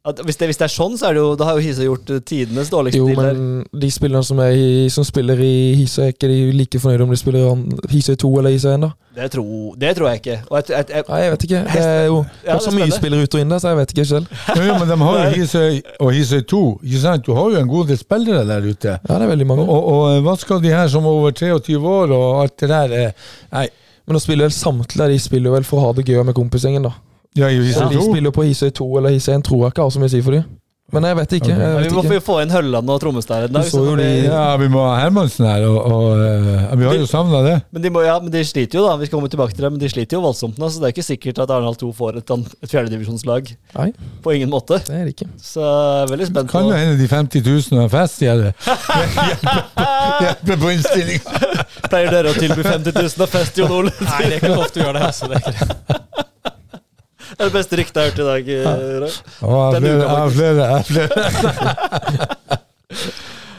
[0.07, 1.83] At hvis, det, hvis det er sånn, så er det jo, da har jo Hisøy
[1.83, 3.33] gjort eh, tidenes dårligste Jo, der.
[3.33, 7.03] men de spillerne som, er i, som spiller i Hisøy, er ikke de like fornøyde
[7.03, 8.85] om de spiller i Hisøy 2 eller Hisøy 1?
[8.85, 8.91] da?
[9.17, 10.37] Det, tror, det tror jeg ikke.
[10.47, 11.63] Og jeg, jeg, jeg, Nei, jeg vet ikke.
[11.73, 13.77] Det er jo det Ja, er så mye spillere ut og inn der, så jeg
[13.81, 14.27] vet ikke selv.
[14.55, 16.61] ja, jo, men de har jo Hisøy og Hisøy 2.
[16.85, 17.25] Ikke sant?
[17.27, 18.93] Du har jo en god del spillere der ute.
[19.01, 19.65] Ja, det er veldig mange.
[19.67, 22.95] og, og hva skal de her som er over 23 år og alt det der
[23.01, 23.11] eh,
[23.57, 23.65] Nei,
[24.07, 26.83] Men nå spiller vel samtlige de spiller vel for å ha det gøy med kompisgjengen,
[26.87, 26.93] da.
[27.35, 29.75] ja, i Så Hisøy de 2 spiller på Hisøy 2 eller Hisøy 1, tror jeg
[29.75, 30.45] ikke har så mye å si for dem.
[30.95, 31.49] Men jeg vet ikke.
[31.51, 32.19] Jeg Vi må ikke.
[32.23, 33.65] få inn Hølland og Trommestad en dag.
[33.67, 37.57] Vi- Ja, vi må ha Hermansen her, og, og ja, vi har jo savna det.
[37.73, 38.95] Men de, må, ja, men de sliter jo, da.
[38.95, 40.93] Vi skal komme tilbake til det, men de sliter jo voldsomt nå, så det er
[40.95, 42.31] ikke sikkert at Arendal 2 får et,
[42.63, 43.51] et fjerdedivisjonslag.
[44.23, 44.79] På ingen måte.
[44.87, 45.27] det er det ikke.
[45.43, 48.55] Så jeg er veldig spent på Kan jo hende de 50 000 har fest det.
[50.23, 51.65] hjelper på innstillinga.
[51.91, 53.91] Pleier dere å tilby 50 000 og fest, Jon Ole?
[54.03, 55.03] Nei, det er ikke ofte vi gjør det.
[55.07, 55.27] Altså.
[55.27, 55.77] Det er ikke det.
[57.27, 58.43] Det er det beste ryktet jeg har hørt i dag.
[58.49, 58.61] eh,
[59.03, 59.11] Roy.
[59.73, 60.61] Jeg Den uka, har flere.
[60.63, 61.11] Jeg har flere.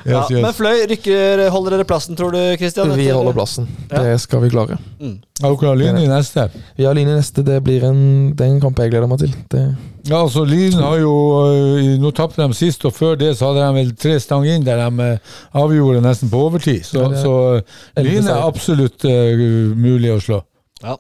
[0.09, 0.57] Ja, Yes, men yes.
[0.57, 2.89] Fløy, rykker, holder dere plassen, tror du, Christian?
[2.97, 3.67] Vi etter- holder plassen.
[3.91, 3.99] Ja.
[4.07, 4.79] Det skal vi klare.
[5.03, 5.19] Mm.
[5.43, 6.47] Har dere Lyn i neste?
[6.79, 7.43] Vi har linje neste.
[7.45, 7.99] Det blir en,
[8.39, 9.35] det er en kamp jeg gleder meg til.
[9.53, 9.67] Det,
[10.09, 13.65] Ja, altså Lyn har jo øh, Nå tapte de sist, og før det så hadde
[13.67, 16.81] de vel tre stang inn der de øh, avgjorde nesten på overtid.
[16.89, 19.43] Så, Ja, så øh, Lyn er absolutt uh,
[19.77, 20.39] mulig å slå.
[20.81, 20.97] Ja,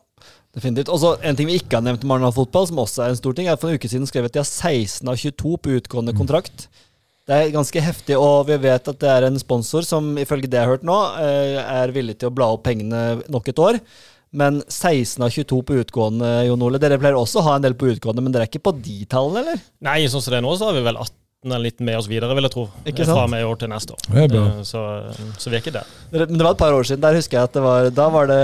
[0.54, 0.90] definitivt.
[0.92, 3.20] Og så En ting vi ikke har nevnt om Arendal fotball, som også er en
[3.20, 5.78] stor ting, er for en uke siden skrev at de har 16 av 22 på
[5.78, 6.68] utgående kontrakt.
[7.28, 10.56] Det er ganske heftig, og vi vet at det er en sponsor som ifølge det
[10.56, 13.80] jeg har hørt nå, eh, er villig til å bla opp pengene nok et år.
[14.36, 16.80] Men 16 av 22 på utgående, Jon Ole.
[16.82, 19.00] Dere pleier også å ha en del på utgående, men dere er ikke på de
[19.08, 19.62] tallene, eller?
[19.84, 21.16] Nei, sånn som det er nå, så har vi vel 18
[21.46, 22.64] eller litt med oss videre, vil jeg tro.
[22.82, 23.20] Ikke Fra sant?
[23.22, 24.00] og med i år til neste år.
[24.10, 24.40] Er bra.
[24.58, 24.80] Eh, Så,
[25.38, 25.86] så vi er ikke der.
[26.10, 27.02] Men det var et par år siden.
[27.04, 28.38] Der husker jeg at det var Da var det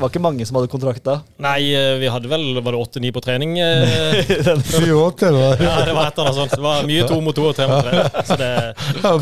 [0.00, 1.20] var ikke mange som hadde kontrakt da.
[1.38, 3.54] Nei, eh, vi hadde vel var det åtte-ni på trening.
[3.62, 5.62] Var det?
[5.62, 6.56] Ja, det var et eller annet sånt.
[6.56, 8.24] Det var mye to mot to og tre mot tre.
[8.26, 8.50] Så det,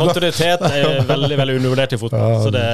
[0.00, 2.38] kontinuitet er veldig veldig undervurdert i fotball.
[2.46, 2.64] Så det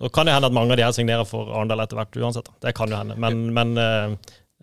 [0.00, 2.48] og kan jo hende at mange av de her signerer for Arendal etter hvert uansett.
[2.64, 3.18] Det kan jo hende.
[3.20, 4.16] Men, men eh,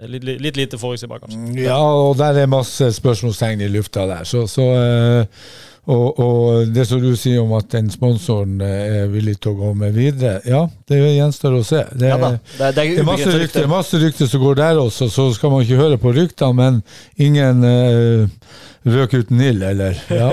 [0.08, 1.66] litt, litt, litt lite forutsigbar, kanskje.
[1.66, 4.24] Ja, og der er masse spørsmålstegn i lufta der.
[4.30, 5.44] Så, så øh,
[5.92, 9.60] og, og det som du sier om at den sponsoren øh, er villig til å
[9.60, 11.84] gå med videre, ja, det gjenstår å se.
[11.98, 12.32] Det, Ja da.
[12.38, 14.02] Det, er- det Det er er masse rykter, rykte.
[14.06, 16.82] rykte som går der også, så skal man ikke høre på ryktene, men
[17.18, 18.30] ingen uh,
[18.86, 19.98] røk uten ild, eller?
[20.10, 20.32] Ja.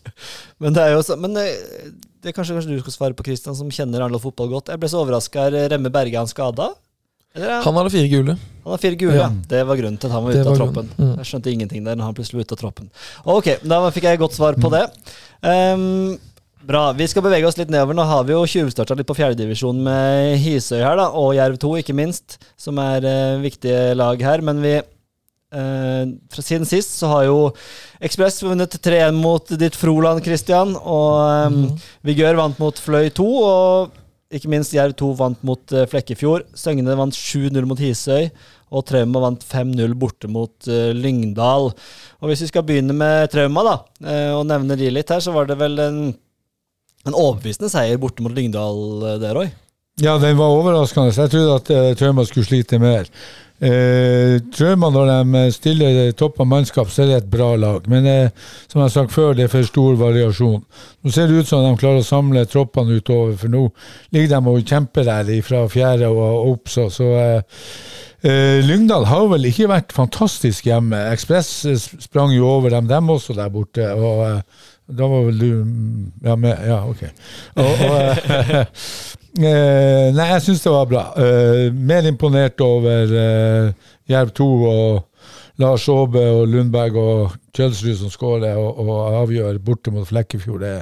[0.62, 1.90] Men det er jo så, men eh,
[2.24, 4.70] det er kanskje, kanskje du skal svare på, Christian, som kjenner Arendal fotball godt.
[4.72, 5.42] Jeg ble så overraska.
[5.50, 6.70] Er Remme Berge han skada?
[7.36, 8.36] Eller er han, hadde fire gule.
[8.64, 9.26] han har fire gule, ja.
[9.28, 9.48] Ja.
[9.50, 10.88] Det var grunnen til at han var ute av var troppen.
[10.96, 11.12] Mm.
[11.20, 12.88] Jeg skjønte ingenting der når han plutselig var ute av troppen.
[13.36, 14.86] Ok, da fikk jeg et godt svar på det.
[15.44, 16.16] Um,
[16.66, 16.88] bra.
[16.96, 17.98] Vi skal bevege oss litt nedover.
[17.98, 21.72] Nå har vi jo tjuvstarta litt på fjerdedivisjon med Hisøy her, da, og Jerv 2,
[21.82, 24.44] ikke minst, som er uh, viktige lag her.
[24.46, 27.36] Men vi eh, fra siden sist så har jo
[28.04, 30.74] Ekspress vunnet 3-1 mot ditt Froland, Christian.
[30.80, 31.62] Og um,
[32.06, 34.02] Vigør vant mot Fløy 2, og
[34.34, 36.46] ikke minst Jerv 2 vant mot eh, Flekkefjord.
[36.58, 38.30] Søgne vant 7-0 mot Hisøy,
[38.74, 41.70] og Trauma vant 5-0 borte mot uh, Lyngdal.
[42.18, 45.34] Og Hvis vi skal begynne med Trauma, da, uh, og nevne de litt her, så
[45.34, 46.00] var det vel en,
[47.06, 48.82] en overbevisende seier borte mot Lyngdal
[49.22, 49.52] der, Roy.
[50.02, 51.14] Ja, den var overraskende.
[51.16, 53.08] Jeg trodde at uh, Trauma skulle slite mer.
[53.56, 57.86] Uh, Trauma, når de stiller topp av mannskap, så er det et bra lag.
[57.88, 60.64] Men uh, som jeg har sagt før, det er for stor variasjon.
[61.02, 63.68] Nå ser det ut som de klarer å samle troppene utover, for nå
[64.12, 66.68] ligger de og kjemper der fra fjerde og opp.
[66.72, 67.62] Så, så uh,
[68.26, 70.98] eh, Lyngdal har vel ikke vært fantastisk hjemme.
[71.12, 73.86] Ekspress eh, sprang jo over dem, dem også der borte.
[73.94, 75.50] og eh, da var vel du
[76.22, 76.60] ja, med?
[76.66, 77.02] Ja, ok.
[77.58, 78.28] Og, og,
[79.42, 81.04] eh, nei, jeg syns det var bra.
[81.18, 85.26] Eh, mer imponert over eh, Jerv 2 og
[85.62, 90.62] Lars Aabe og Lundberg og Kjølsrud som skårer og, og avgjør borte mot Flekkefjord.
[90.62, 90.74] Det,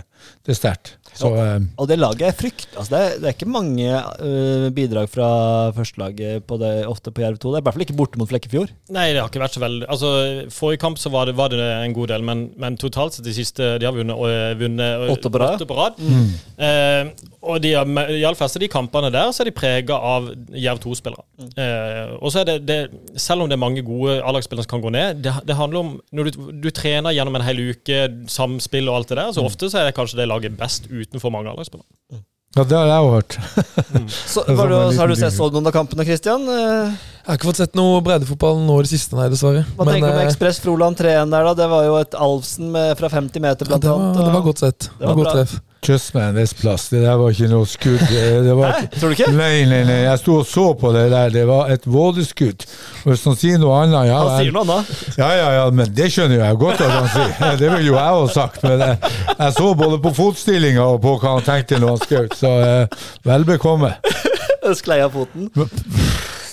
[0.44, 0.96] det er sterkt.
[1.14, 2.68] Så og, Og det laget er frykt.
[2.76, 3.86] Altså det, er, det er ikke mange
[4.20, 5.28] uh, bidrag fra
[5.76, 7.52] førstelaget på det, ofte på Jerv 2.
[7.54, 8.72] Det er i hvert fall ikke borte mot Flekkefjord.
[8.94, 10.10] Nei, det har ikke vært så veldig Altså,
[10.54, 13.34] Forrige kamp så var det, var det en god del, men, men totalt sett de
[13.36, 15.62] siste De har vunnet, og, vunnet og- Åtte på rad.
[15.68, 16.00] på rad.
[16.58, 17.12] Eh,
[17.44, 20.28] og de har, i alle fleste av de kampene der så er de prega av
[20.56, 21.24] Jerv 2-spillere.
[21.60, 22.78] Eh, og så er det, det
[23.20, 25.90] Selv om det er mange gode A-lagsspillere som kan gå ned, det, det handler om
[26.14, 27.98] Når du, du trener gjennom en hel uke,
[28.30, 31.32] samspill og alt det der, så ofte så er det kanskje det laget best utenfor
[31.34, 32.22] mange A-lagsspillere.
[32.56, 33.36] ja, det har jeg jo hørt.
[34.32, 36.44] Så, Det er var du, har du sett så noen av kampene, Christian?
[36.48, 36.94] Eh,
[37.24, 39.64] Jeg har ikke fått sett noe breddefotball nå i det siste, nei, dessverre.
[39.78, 41.54] Hva tenker du om eh, Ekspress Froland 3-1 der, da?
[41.62, 44.20] Det var jo et Alvsen med, fra 50 meter, ja, blant det, var, annet.
[44.22, 44.90] det var godt sett.
[44.98, 45.62] Det var var godt bra.
[45.84, 46.06] Treff.
[46.16, 46.88] meg en viss plass.
[46.92, 48.02] Det der var ikke noe skudd.
[48.10, 49.30] Det det var Nei, tror du ikke?
[49.36, 49.98] Nei, nei, nei.
[50.04, 51.32] Jeg sto og så på det der.
[51.34, 52.66] Det var et vådeskudd.
[53.04, 54.92] Hvis han sier noe annet ja, Han sier noe annet.
[55.20, 57.34] Ja, ja, ja, men det skjønner jeg godt at han sier.
[57.64, 58.62] Det ville jo jeg ha sagt.
[58.64, 62.38] Men jeg, jeg så både på fotstillinga og på hva han tenkte når han skjøt,
[62.38, 63.94] så eh, vel bekomme.
[64.80, 65.50] Sklei av foten.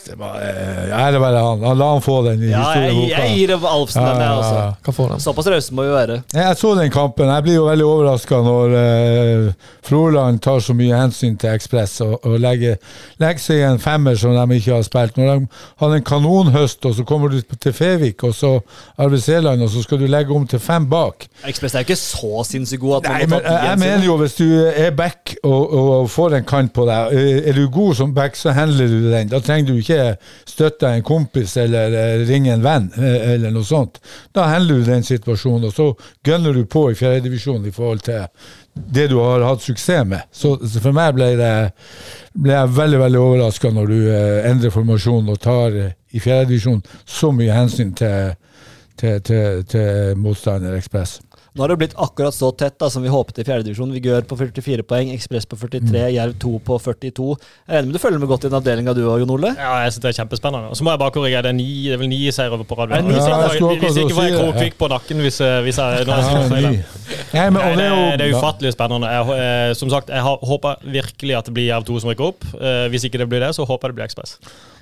[0.08, 1.64] Det var eh, Ære være han.
[1.68, 3.22] Han La han få den i Ja, jeg, historieboka.
[3.28, 4.56] jeg gir Alfsen den, jeg, også.
[4.56, 5.02] altså.
[5.02, 5.08] ja.
[5.12, 5.20] Kan.
[5.26, 6.18] Såpass rause må vi være.
[6.34, 7.30] Jeg så den kampen.
[7.30, 9.52] Jeg blir jo veldig overraska når eh,
[9.88, 12.76] Froland tar så mye hensyn til Ekspress og, og legger,
[13.22, 15.18] legger seg i en femmer som de ikke har spilt.
[15.20, 15.48] Når de
[15.84, 18.54] hadde en kanonhøst, og så kommer du til Fevik og så
[19.02, 21.28] Arve Seland, og så skal du legge om til fem bak.
[21.48, 23.80] Ekspress er jo ikke så sinnssykt god at man Nei, må men ta jeg, jeg
[23.86, 24.48] mener jo hvis du
[24.86, 28.36] er back og, og får en kant på deg, eh, er du god som back,
[28.40, 29.30] så handler du den.
[29.32, 30.01] Da trenger du ikke
[30.48, 34.02] støtte en kompis eller eh, ringe en venn eh, eller noe sånt.
[34.36, 35.88] Da handler du den situasjonen, og så
[36.28, 38.28] gønner du på i fjerdedivisjon i forhold til
[38.74, 40.28] det du har hatt suksess med.
[40.32, 41.54] Så, for meg ble, det,
[42.34, 46.82] ble jeg veldig veldig overraska når du eh, endrer formasjonen og tar eh, i fjerdedivisjon
[47.06, 48.34] så mye hensyn til,
[49.00, 51.20] til, til, til motstander Ekspress.
[51.54, 53.90] Nå har det blitt akkurat så tett da, som vi håpet i fjerdedivisjon.
[53.92, 56.14] Vigør på 44 poeng, Ekspress på 43, Mm.
[56.16, 57.36] Jerv 2 på 42.
[57.68, 59.52] Jeg regner med du følger med godt i den avdelinga du òg, Jon Ole?
[59.60, 60.70] Ja, jeg synes det er kjempespennende.
[60.72, 61.42] Og så må jeg bare korrigere.
[61.44, 62.90] Det er, ni, det er vel ni seire på rad.
[63.04, 66.16] Hvis ikke- Ja, Hvis ikke får jeg krokvik på nakken hvis, jeg- hvis jeg nå
[66.16, 66.84] jeg skal ny.
[67.34, 69.08] Nei, men, det, er det er ufattelig spennende.
[69.12, 72.46] Jeg, eh, som sagt, jeg håper virkelig at det blir Jerv 2 som rykker opp.
[72.56, 74.38] Eh, hvis ikke det blir det, så håper jeg det blir Ekspress.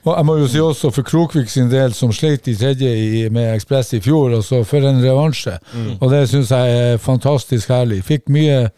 [0.06, 3.30] Og jeg må jo si også for Krokvik sin del, som sleit i tredje i,
[3.34, 5.58] med Ekspress i fjor, og så for en revansje.
[6.00, 8.00] Og det syns jeg er fantastisk herlig.
[8.08, 8.70] Fikk mye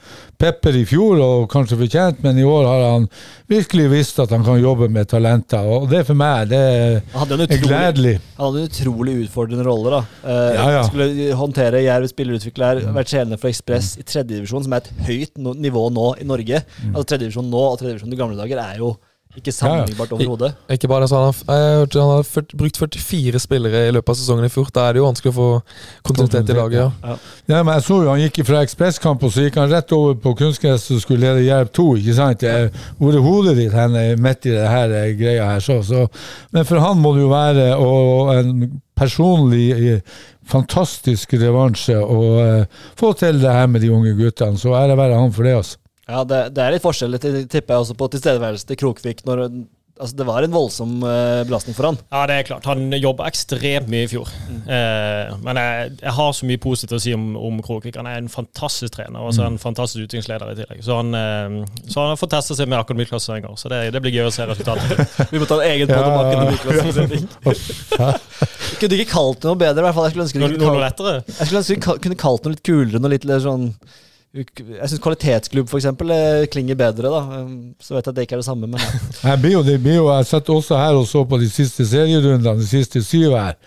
[0.41, 3.05] pepper i fjor, og kanskje fortjent, men i år har han
[3.51, 5.67] virkelig visst at han kan jobbe med talenter.
[5.75, 8.15] Og det for meg, det Han er gledelig.
[8.37, 9.91] han hadde en utrolig utfordrende rolle.
[9.91, 10.01] da.
[10.25, 10.81] Eh, Ja, ja.
[10.87, 15.85] Skulle håndtere Jerv spillerutvikler, vært sjelende for Ekspress i tredjedivisjon, som er et høyt nivå
[15.93, 16.63] nå i Norge.
[16.91, 18.95] Altså Tredjedivisjon nå og tredjedivisjon i gamle dager er jo
[19.37, 20.53] ikke sammenlignbart overhodet.
[20.75, 24.17] Ikke bare så han har, jeg hørte han har brukt 44 spillere i løpet av
[24.19, 24.67] sesongen i fjor.
[24.75, 25.47] Da er det jo vanskelig å få
[26.07, 26.79] kontinuitet i laget.
[27.03, 27.15] ja.
[27.51, 30.15] Ja, men jeg så jo Han gikk fra ekspresskamp, og så gikk han rett over
[30.15, 31.87] på kunstgress og skulle lede Jerv 2.
[32.01, 32.41] ikke sant?
[32.43, 35.59] Jeg- Hvor er hodet ditt hen midt i det her eh, greia her?
[35.59, 36.07] Så, så.
[36.51, 40.01] Men for han må det jo være og en personlig eh,
[40.51, 42.65] fantastisk revansje å eh,
[42.99, 44.57] få til det her med de unge guttene.
[44.59, 45.55] Så ære være han for det.
[45.61, 45.77] altså.
[46.09, 49.25] Ja, det, det er litt forskjellig, til- tipper jeg også, på tilstedeværelse til Krokvik.
[49.27, 49.47] når
[50.01, 51.97] Altså, det var en voldsom eh, belastning for han.
[52.09, 52.65] Ja, det er klart.
[52.65, 54.31] Han jobba ekstremt mye i fjor.
[54.65, 57.99] Eh, men jeg, jeg har så mye positivt å si om, om Krokvik.
[57.99, 60.81] Han er en fantastisk trener og så er han en fantastisk utviklingsleder i tillegg.
[60.87, 64.15] Så han, eh, så han har fått testa seg med akademiklasseringer, så det, det blir
[64.15, 65.05] gøy å se resultatet.
[65.35, 66.49] Vi må ta en egen podd om ja,
[68.01, 68.11] ja.
[68.79, 69.83] Kunne du ikke kalt det noe bedre?
[69.83, 70.07] i hvert fall.
[70.09, 71.13] Jeg skulle ønske du Noe, kunne noe kalt- lettere.
[71.37, 73.69] Jeg skulle ønske du kunne kalt noe litt kulere, noe litt sånn
[74.31, 77.41] Jeg syns kvalitetsklubb for eksempel eh, klinger bedre, da.
[77.41, 78.79] Um, Så vet jeg at det ikke er det samme, men.
[79.27, 81.83] Jeg, blir jo, det blir jo, jeg satt også her og så på de siste
[81.85, 83.57] serierundene, de siste syv her.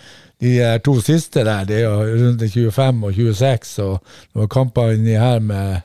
[0.41, 3.99] De er to siste der, det er jo runde 25 og 26, og
[4.33, 5.83] det var kamper inni her med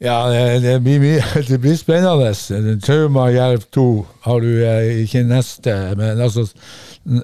[0.00, 2.78] Ja, det, det blir mye Det blir spennende.
[2.84, 3.86] Trauma Jerv 2
[4.28, 6.46] har du eh, ikke neste, men altså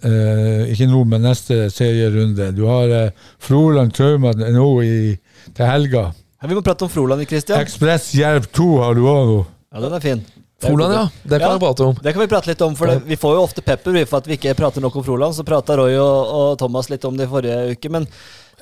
[0.03, 2.51] eh, Ikke nå, men neste serierunde.
[2.57, 5.15] Du har Froland Trauma nå i,
[5.55, 6.11] til helga.
[6.43, 7.61] Vi må prate om Froland, Christian.
[7.63, 9.41] Ekspress Jerv 2 har du òg nå.
[9.73, 10.25] Ja, den er fin.
[10.63, 11.09] Froland, ja.
[11.23, 11.55] Det kan Ja.
[11.55, 11.95] vi prate om.
[12.03, 14.27] Det kan vi prate litt om, for det, vi får jo ofte pepper for at
[14.27, 15.35] vi ikke prater nok om Froland.
[15.35, 17.91] Så prata Roy og, og Thomas litt om det i forrige uke.
[17.91, 18.07] Men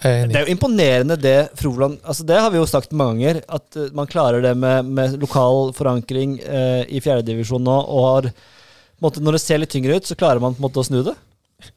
[0.02, 3.76] det er jo imponerende det Froland altså Det har vi jo sagt mange ganger, at
[3.76, 7.76] eh, man klarer det med, med lokal forankring eh, i fjerdedivisjon nå.
[7.84, 8.30] Og har,
[9.02, 11.02] måte, når det ser litt tyngre ut, så klarer man på en måte å snu
[11.04, 11.16] det.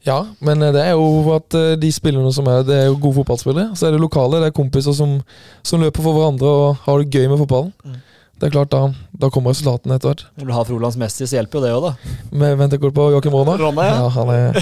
[0.08, 2.98] Ja, men eh, det er jo at eh, de spillerne som er Det er jo
[3.02, 3.76] gode fotballspillere.
[3.78, 5.20] Så er det lokale, det er kompiser som,
[5.66, 7.72] som løper for hverandre og har det gøy med fotballen.
[7.84, 8.02] Mm.
[8.44, 8.90] Det er klart, da,
[9.22, 10.24] da kommer resultatene etter hvert.
[10.36, 12.16] Når du har Frolands Messi, så hjelper jo det òg, da.
[12.36, 13.54] Men Vent ikke på Joakim Rona.
[13.62, 13.94] Rona, ja.
[14.02, 14.10] ja.
[14.18, 14.58] Han er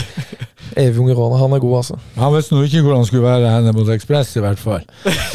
[0.83, 1.39] evig unge Rona.
[1.41, 1.97] Han er god, altså.
[2.19, 4.85] Han visste nå ikke hvordan han skulle være henne mot Ekspress, i hvert fall.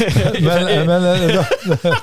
[0.47, 1.97] Men, men eh, da.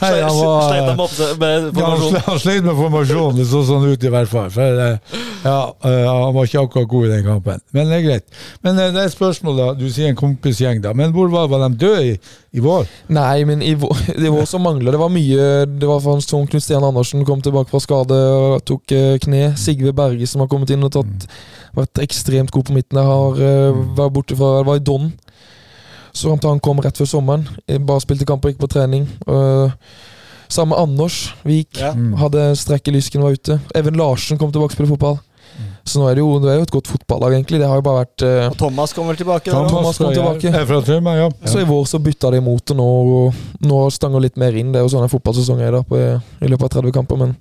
[0.00, 2.10] Nei, han var Sleit han med, oppse- med ja, han, formasjon?
[2.14, 4.48] sle- han sleit med formasjonen, det så sånn ut i hvert fall.
[4.54, 7.62] For, eh, ja, eh, han var ikke akkurat god i den kampen.
[7.76, 8.26] Men det er greit.
[8.66, 9.68] Men eh, det er et spørsmål, da.
[9.78, 10.92] Du sier en kompisgjeng, da.
[10.96, 12.16] Men hvor var, var de døde i,
[12.58, 12.90] i vår?
[13.14, 16.46] Nei, men i vår, i vår så mangler det var mye Det var sånn som
[16.50, 19.44] Knut Stian Andersen kom tilbake fra skade og tok kne.
[19.60, 21.28] Sigve Berge som har kommet inn og tatt,
[21.78, 22.98] vært ekstremt god på midten.
[22.98, 25.10] der, har uh, vært borte fra Det var i Don.
[26.12, 27.46] Så han kom rett før sommeren.
[27.66, 29.08] Eh, Bare spilte kamper, gikk på trening.
[29.28, 29.70] Uh,
[30.50, 31.78] Samme med Anders Vik.
[31.78, 31.92] Ja.
[31.94, 32.14] Mm.
[32.18, 33.60] Hadde strekk i lysken, var ute.
[33.78, 35.20] Even Larsen kom tilbake og spilte fotball.
[35.84, 37.58] Så nå er det jo, det er jo et godt fotballag, egentlig.
[37.62, 39.50] Det har jo bare vært uh, Og Thomas kom vel tilbake?
[39.50, 40.52] Thomas, Thomas kom tilbake.
[41.16, 41.50] eh, ja.
[41.50, 42.88] Så i vår så bytta de imot, og nå,
[43.70, 44.70] nå stanger litt mer inn.
[44.74, 47.20] Det er jo sånn en fotballsesong er da, på, i løpet av 30 kamper.
[47.24, 47.34] Men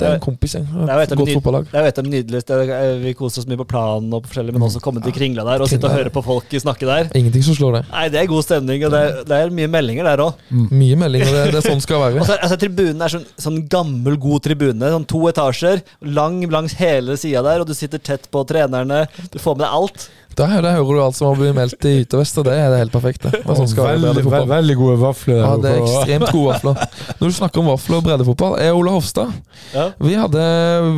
[0.00, 0.64] Det er en kompis, jeg.
[0.64, 1.66] Det er jo et av Godt de, fotballag.
[1.70, 4.22] det er jo et av de nydeligste eh, Vi koser oss mye på planen og
[4.24, 6.88] på forskjellig, men også komme til Kringla der og sitte og høre på folk snakke
[6.88, 7.10] der.
[7.20, 7.82] Ingenting som slår det.
[7.92, 10.40] Nei, det er god stemning, og det er, det er mye meldinger der òg.
[10.70, 11.30] Mye meldinger.
[11.36, 12.20] Det, det er sånn skal være.
[12.22, 14.90] Og så er- altså, tribunen er sånn, sånn gammel, god tribune.
[14.96, 19.04] Sånn to etasjer, lang langs hele sida der, og du sitter tett på trenerne.
[19.30, 20.08] Du får med deg alt.
[20.40, 22.54] Der, der hører du alt som har blitt meldt i Yte og Vest, og det
[22.56, 23.26] er det helt perfekt.
[23.26, 23.42] Det.
[23.42, 25.42] Det er sånn veldig, ve veldig gode vafler.
[25.42, 26.96] Ja, det er ekstremt gode vafler.
[27.20, 29.36] Når du snakker om vafler og breddefotball, er Ola Hofstad.
[29.74, 29.90] Ja.
[30.00, 30.48] Vi hadde,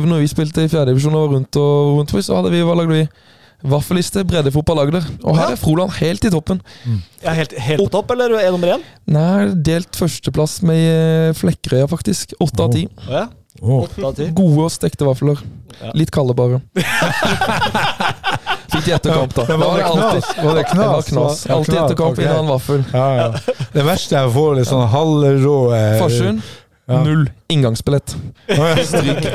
[0.07, 3.05] når vi spilte i fjerdedivisjon og rundt og rundt, så hadde vi, hva lagde vi?
[3.63, 5.05] Vaffeliste breddefotball Agder.
[5.23, 6.59] Og her er Froland helt i toppen.
[7.23, 8.83] Ja, helt, helt på topp, eller er nummer én?
[9.07, 12.35] Nei, delt førsteplass med eh, Flekkerøya, faktisk.
[12.43, 12.85] Åtte av ti.
[13.63, 15.39] Gode og stekte vafler.
[15.79, 15.93] Ja.
[15.95, 16.59] Litt kalde, bare.
[18.73, 19.45] Fikk etterkamp da.
[19.47, 20.31] Det var det knas?
[20.37, 21.45] Var det Det var knas?
[21.47, 22.25] Alltid knas, okay.
[22.25, 22.83] en vaffel.
[22.93, 23.55] Ja, ja.
[23.73, 26.43] Det verste jeg får, er sånn halvrå eh, Farsund
[26.89, 26.97] Ja.
[27.05, 28.15] null inngangsbillett.
[28.89, 29.27] Stryk.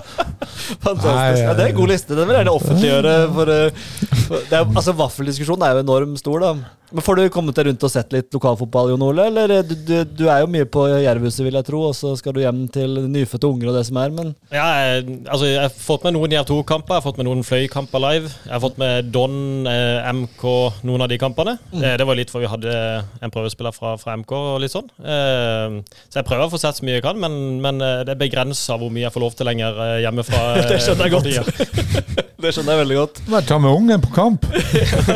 [0.84, 1.42] Fantastisk.
[1.42, 2.14] Ja, det er en god liste.
[2.14, 3.14] Den vil jeg gjerne offentliggjøre.
[3.34, 3.80] For, eh,
[4.26, 6.52] for det er, altså, Vaffeldiskusjonen er jo enormt stor, da.
[6.90, 9.26] Men Får du kommet deg rundt og sett litt lokalfotball, Jon Ole?
[9.30, 12.12] Eller eh, du, du, du er jo mye på Jervhuset, vil jeg tro, og så
[12.18, 15.60] skal du hjem til nyfødte unger og det som er, men Ja, jeg, altså, jeg
[15.62, 18.32] har fått med noen Jerv 2-kamper, jeg har fått med noen Fløy-kamper live.
[18.46, 19.36] Jeg har fått med Don,
[19.70, 20.44] eh, MK,
[20.88, 21.56] noen av de kampene.
[21.78, 22.74] Eh, det var litt for vi hadde
[23.22, 24.90] en prøvespiller fra, fra MK og litt sånn.
[25.00, 25.78] Eh,
[26.10, 28.22] så jeg prøver å få sett så mye jeg kan, men, men eh, det er
[28.24, 30.42] begrensa hvor mye jeg får lov til lenger eh, hjemmefra.
[30.70, 32.26] Det skjønner jeg godt.
[32.40, 33.18] det skjønner jeg veldig godt.
[33.28, 34.46] Bare ta med ungen på kamp.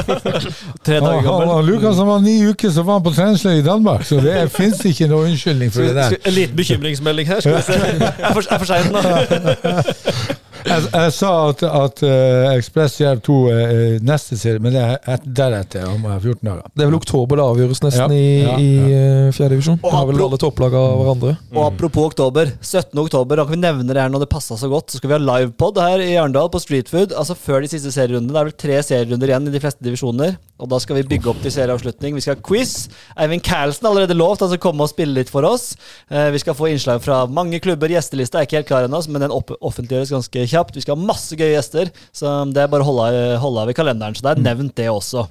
[0.87, 1.53] Tre dager gammel.
[1.67, 4.05] Lukas han var ni uker, så var han på treningsleir i Danmark.
[4.07, 6.17] Så det fins ikke noe unnskyldning for det der.
[6.27, 7.41] En liten bekymringsmelding her.
[7.41, 7.73] Skal vi se.
[7.73, 9.01] Jeg er for, jeg er for sein nå.
[10.65, 14.95] Jeg, jeg sa at, at uh, Ekspress Jerv 2 er neste serie, men det er
[15.15, 16.63] et, deretter om eh, 14 dager.
[16.73, 19.81] Det er vel oktober det avgjøres nesten Ja, i, ja, i fjerde divisjon.
[19.83, 21.35] Og Har vel alle av hverandre.
[21.53, 22.55] Og apropos oktober.
[22.61, 22.97] 17.
[23.05, 24.91] oktober, da kan vi nevne det her når det passa så godt.
[24.91, 27.13] Så skal vi ha livepod her i Arendal på Streetfood.
[27.13, 28.33] Altså før de siste serierundene.
[28.33, 30.39] Det er vel tre serierunder igjen i de fleste divisjoner.
[30.63, 32.17] Og da skal vi bygge opp til serieavslutning.
[32.17, 32.89] Vi skal ha quiz.
[33.21, 35.75] Eivind Carlsen har allerede lovt skal komme og spille litt for oss.
[36.09, 37.91] Eh, vi skal få innslag fra mange klubber.
[37.93, 40.54] Gjestelista er ikke helt klar ennå, men den offentliggjøres ganske kjapt.
[40.75, 43.77] Vi skal ha masse gøye gjester, så det er bare å holde, holde av i
[43.77, 44.17] kalenderen.
[44.17, 45.27] Så det er nevnt, det også.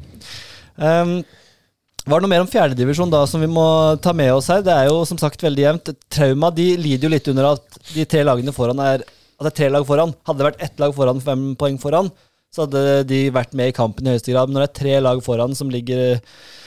[0.76, 1.22] Um,
[2.04, 3.66] var det noe mer om fjerdedivisjon da som vi må
[4.04, 4.64] ta med oss her?
[4.66, 5.92] Det er jo som sagt veldig jevnt.
[6.12, 9.06] Trauma de lider jo litt under at de tre lagene foran er
[9.40, 10.12] At det er tre lag foran.
[10.28, 12.12] Hadde det vært ett lag foran, fem poeng foran,
[12.54, 14.52] så hadde de vært med i kampen i høyeste grad.
[14.52, 16.04] Men når det er tre lag foran som ligger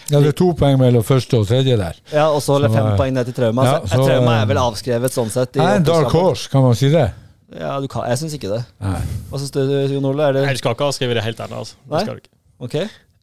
[0.08, 2.00] Ja, det er to poeng mellom første og tredje der.
[2.14, 3.68] Ja, og så holder fem eh, poeng ned til Trauma.
[3.68, 5.60] ja, så, så, trauma er eh, vel avskrevet sånn sett.
[5.60, 7.06] i en dark horse, kan man si det?
[7.54, 8.62] Ja, du kan, jeg syns ikke det.
[8.82, 8.98] Nei.
[9.30, 9.60] Hva syns du,
[9.92, 10.24] Jon Ole?
[10.26, 11.60] Er Nei, du skal ikke ha skrevet det helt ennå.
[11.62, 11.78] Altså.
[11.84, 12.02] Det Nei?
[12.02, 12.32] skal du ikke.
[12.66, 12.76] ok?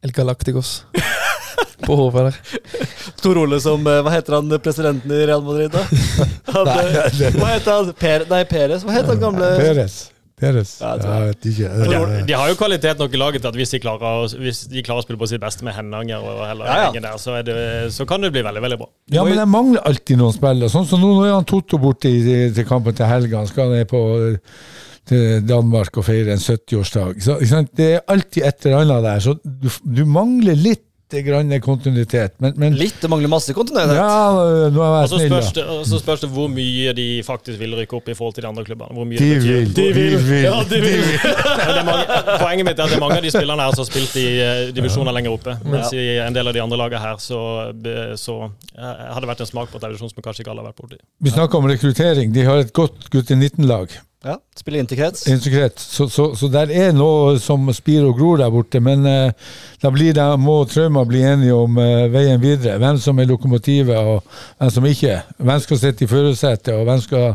[0.04, 0.70] El Galacticos.
[1.84, 2.38] På hodet der.
[3.22, 5.82] Tor Ole som eh, Hva heter han presidenten i Real Madrid, da?
[6.54, 7.92] Han, eh, hva heter han?
[7.98, 8.84] Per, nei, Peres.
[8.86, 9.96] Hva heter han gamle Peres.
[10.44, 10.74] Peres.
[10.80, 11.72] Ja, jeg vet ikke.
[11.90, 14.84] De, de har jo kvalitet nok i laget til at hvis de klarer, hvis de
[14.86, 17.04] klarer å spille på sitt beste med Hennanger og heller Ja, ja.
[17.08, 17.58] der, så, er det,
[17.96, 18.88] så kan det bli veldig, veldig bra.
[19.14, 20.72] Ja, men jeg mangler alltid noen spillere.
[20.72, 23.42] Sånn som nå, nå er han Totto borte i, i, til kampen til helga.
[23.42, 24.02] Han skal ned på
[25.04, 27.18] til Danmark og feire en 70-årsdag.
[27.20, 27.72] Så, ikke sant?
[27.76, 29.24] Det er alltid et eller annet der.
[29.24, 30.86] Så du, du mangler litt
[31.22, 32.34] grann kontinuitet.
[32.42, 33.94] Men, men Litt, det mangler masse kontinuitet.
[33.96, 35.64] ja, nå har jeg vært snill, da.
[35.76, 38.50] og så spørs det hvor mye de faktisk vil rykke opp i forhold til de
[38.50, 38.96] andre klubbene.
[38.96, 39.70] Hvor mye De vil.
[39.76, 40.16] De vil.
[40.44, 41.04] Ja, de vil.
[41.04, 43.84] Men det mange, poenget mitt er at det er mange av de spillerne her som
[43.84, 45.56] har spilt i eh, divisjoner lenger oppe.
[45.68, 47.40] Mens i en del av de andre lagene her så,
[48.20, 50.82] så eh, har det vært en smak på televisjon som kanskje ikke alle har vært
[50.82, 51.00] borti.
[51.24, 52.34] Vi snakker om rekruttering.
[52.34, 53.92] De har et godt gutte 19-lag.
[54.24, 55.26] Ja, Spille interkrets.
[55.28, 55.78] Integret.
[55.78, 58.80] Så, så, så der er noe som spirer og gror der borte.
[58.80, 59.50] Men eh,
[59.82, 62.78] da blir det, må Trauma bli enige om eh, veien videre.
[62.80, 64.24] Hvem som er lokomotivet, og
[64.62, 65.18] hvem som ikke.
[65.36, 67.26] Hvem skal sitte i førersetet, og hvem skal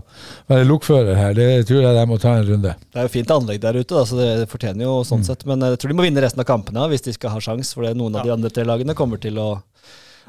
[0.50, 1.38] være lokfører her.
[1.38, 2.74] Det tror jeg de må ta en runde.
[2.90, 5.46] Det er jo fint anlegg der ute, da, så det fortjener jo sånn sett.
[5.50, 7.86] Men jeg tror de må vinne resten av kampene hvis de skal ha sjans, for
[7.86, 9.52] det er noen av de andre tre lagene kommer til å,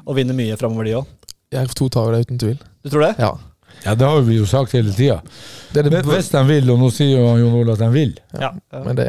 [0.05, 1.15] å vinne mye framover, de òg.
[1.51, 2.59] 2 tar det uten tvil.
[2.85, 3.15] Du tror det?
[3.17, 3.33] Ja.
[3.85, 5.21] Ja, det har vi jo sagt hele tida.
[5.73, 8.17] Det er det, Hvis de vil, og nå sier jo Jon Ole at de vil.
[8.37, 8.51] Ja.
[8.83, 9.07] men det,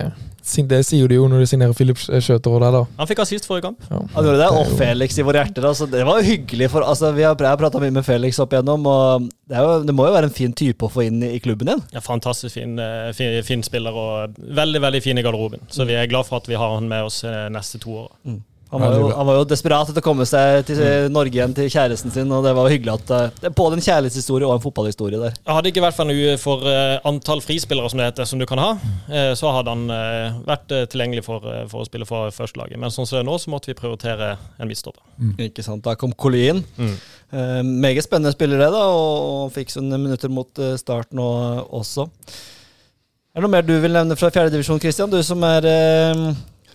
[0.70, 2.82] det sier de jo når de signerer Philips Skjøter og der, da.
[3.00, 3.82] Han fikk assist forrige kamp.
[3.90, 4.00] Ja.
[4.14, 5.66] Han det det, og Felix i våre hjerter.
[5.68, 6.70] Altså, det var jo hyggelig.
[6.72, 9.96] For, altså, vi har, prata mye med Felix opp igjennom, og det, er jo, det
[9.98, 11.84] må jo være en fin type å få inn i, klubben igjen.
[11.94, 15.66] Ja, fantastisk fin, eh, fin, fin spiller og veldig veldig fin i garderoben.
[15.72, 18.10] Så vi er glad for at vi har han med oss eh, neste to år.
[18.72, 20.78] Han var, jo, han var jo desperat etter å komme seg til
[21.12, 23.76] Norge igjen til kjæresten sin, og det var jo hyggelig at eh, det er både
[23.76, 25.34] en kjærlighetshistorie og en fotballhistorie der.
[25.44, 28.46] Hadde det ikke vært for noe for eh, antall frispillere som det heter, som du
[28.48, 28.70] kan ha,
[29.12, 29.84] eh, så hadde han
[30.48, 32.80] vært tilgjengelig for, for å spille for førstelaget.
[32.80, 35.04] Men sånn som det er nå, så måtte vi prioritere en midtstopper.
[35.44, 36.62] Ikke sant, Da kom Colin.
[36.80, 36.94] Mm.
[37.32, 41.28] Eh, meget spennende spiller, det, da, og, fikk sånne minutter mot start nå
[41.68, 42.08] også.
[43.32, 45.12] Er det noe mer du vil nevne fra fjerdedivisjon, Christian?
[45.12, 46.24] Du som er eh,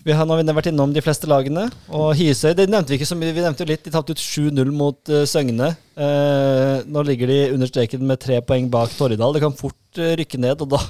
[0.08, 1.66] vi har nå vært innom de fleste lagene.
[1.92, 3.34] Og Hisøy det nevnte vi ikke så mye.
[3.36, 3.84] Vi nevnte jo litt.
[3.84, 5.74] De tapte ut 7-0 mot uh, Søgne.
[6.00, 9.36] Uh, nå ligger de under streken med tre poeng bak Torridal.
[9.36, 10.84] Det kan fort uh, rykke ned, og da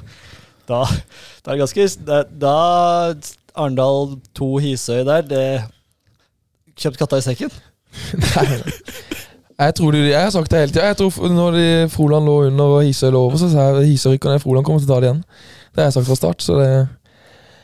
[0.67, 0.81] Da,
[1.45, 2.55] da er det ganske Da, da
[3.55, 5.43] Arendal 2 Hisøy der, det
[6.77, 7.53] Kjøpt katta i sekken?
[8.35, 8.47] Nei.
[9.57, 10.89] Jeg tror de, jeg har sagt det hele tida.
[10.91, 14.11] Jeg tror når de, Froland lå under og Hisøy lå over, så sa jeg Hisøy
[14.11, 15.23] rykker ned, Froland kommer til å ta det igjen.
[15.71, 16.69] Det har jeg sagt fra start, så det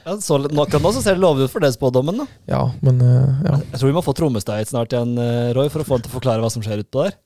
[0.04, 2.24] Ja, så, akkurat nå så ser det lovende ut for det spådommen.
[2.24, 3.58] da Ja, men eh, ja.
[3.72, 6.12] Jeg tror vi må få Trommestad snart igjen, eh, Roy, for å få han til
[6.12, 7.20] å forklare hva som skjer utpå der.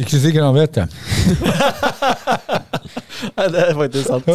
[0.00, 0.86] Ikke sikkert han vet det.
[3.36, 4.26] Nei, det er faktisk sant.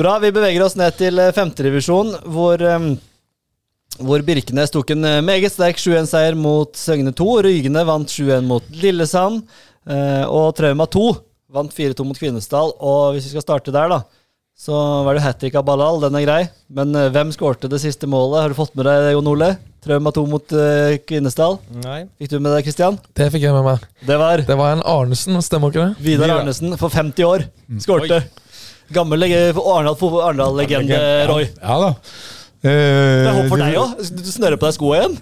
[0.00, 2.86] Bra, vi beveger oss ned til femterevisjon, femtedivisjon, hvor um,
[4.00, 7.26] hvor Birkenes tok en eh, meget sterk 7-1-seier mot Søgne 2.
[7.46, 9.42] Rygene vant 7-1 mot Lillesand.
[9.90, 11.10] eh, og Trauma 2
[11.50, 12.74] vant 4-2 mot Kvinesdal.
[12.78, 14.00] Og hvis vi skal starte der, da,
[14.60, 16.40] så var det hat trick av Balal, Den er grei.
[16.68, 18.42] Men uh, hvem skårte det siste målet?
[18.42, 19.48] Har du fått med deg det, Jon Ole?
[19.80, 21.56] Trauma 2 mot uh, Kvinesdal.
[21.80, 22.02] Nei.
[22.20, 22.98] Fikk du med deg, Kristian?
[23.16, 23.86] Det fikk jeg med meg.
[24.04, 26.04] Det var Det var en Arnesen, stemmer ikke det?
[26.04, 26.34] Vidar.
[26.42, 27.46] Arnesen for 50 år.
[27.80, 28.20] Skårte.
[28.92, 31.00] Gammel lege- Arendal- Arendal-legende,
[31.30, 31.48] Roy.
[31.56, 31.90] Ja da.
[32.60, 32.76] Uh, Det
[33.32, 34.06] er håp for deg òg.
[34.20, 35.18] Du snører på deg skoa igjen.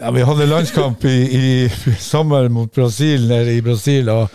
[0.00, 1.68] Ja, vi hadde landskamp i, i
[2.02, 4.08] sommer mot Brasil nede i Brasil.
[4.10, 4.32] og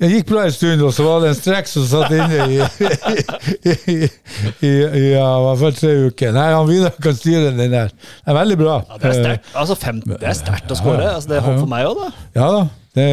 [0.00, 2.58] det gikk bra en stund, og så var det en strekk som satt inne i,
[2.60, 3.96] i, i,
[4.66, 6.34] i, i ja, i hvert fall tre uker.
[6.36, 7.88] Nei, han Vidar kan styre den der.
[7.96, 8.76] Det er veldig bra.
[8.90, 11.08] Ja, det er sterkt altså, fem- det er sterkt å skåre.
[11.14, 12.12] Altså, det er håp for meg òg, da.
[12.12, 12.62] Eh, Ja da.
[12.96, 13.04] Det,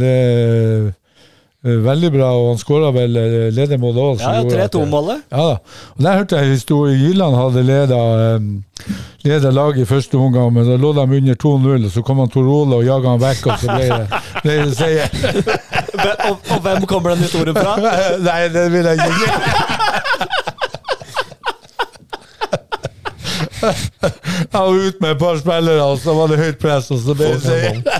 [0.00, 0.88] det er
[1.70, 4.22] eh, veldig bra, og han skåra vel eh, ledermålet òg.
[4.24, 5.26] Ja, ja, 3-2-målet.
[5.34, 5.58] Ja da.
[5.96, 6.96] Og der hørte jeg historie.
[6.98, 8.00] Jylland hadde leda
[9.22, 12.30] leda laget i første omgang, men da lå de under 2-0, og så kom han
[12.32, 15.10] Tor Ole og jaga han vekk, og så ble det, ble det seier.
[16.28, 17.76] Og, og hvem kommer den historien fra?
[18.28, 19.30] Nei, det vil jeg ikke.
[23.60, 27.14] Jeg var ute med et par spillere, og så var det høyt press, og så
[27.14, 27.82] ble det seier.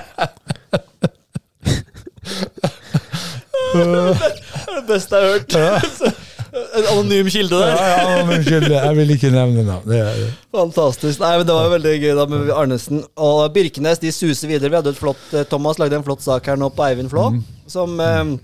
[4.76, 6.16] Det beste jeg har hørt.
[6.50, 7.76] En anonym kilde Ja, der.
[7.78, 8.70] ja, ja, anonym kilde.
[8.74, 9.84] jeg vil ikke nevne navn.
[9.86, 10.28] Det det.
[10.56, 11.20] Fantastisk.
[11.22, 13.04] Nei, men Det var jo veldig gøy da med Arnesen.
[13.16, 14.70] Og Birkenes de suser videre.
[14.72, 17.28] Vi hadde et flott, eh, Thomas lagde en flott sak her nå på Eivind Flå,
[17.70, 18.34] som eh,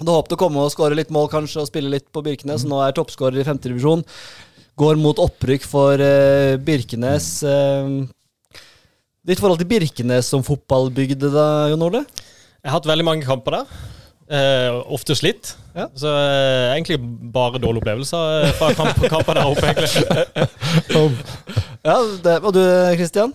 [0.00, 2.66] hadde håpet å komme og skåre litt mål kanskje og spille litt på Birkenes.
[2.66, 4.02] Nå er toppskårer i femtedivisjon.
[4.76, 7.30] Går mot opprykk for eh, Birkenes.
[7.46, 8.08] Mm.
[9.26, 12.02] ditt forhold til Birkenes som fotballbygde, da, Jon Ole?
[12.62, 13.66] Jeg har hatt veldig mange kamper der.
[14.26, 15.52] Eh, ofte slitt.
[15.76, 15.86] Ja.
[15.94, 16.96] Så eh, egentlig
[17.32, 20.06] bare dårlige opplevelser eh, fra kamp, kamper der oppe, egentlig.
[21.86, 22.62] Ja, det, Og du,
[22.98, 23.34] Kristian?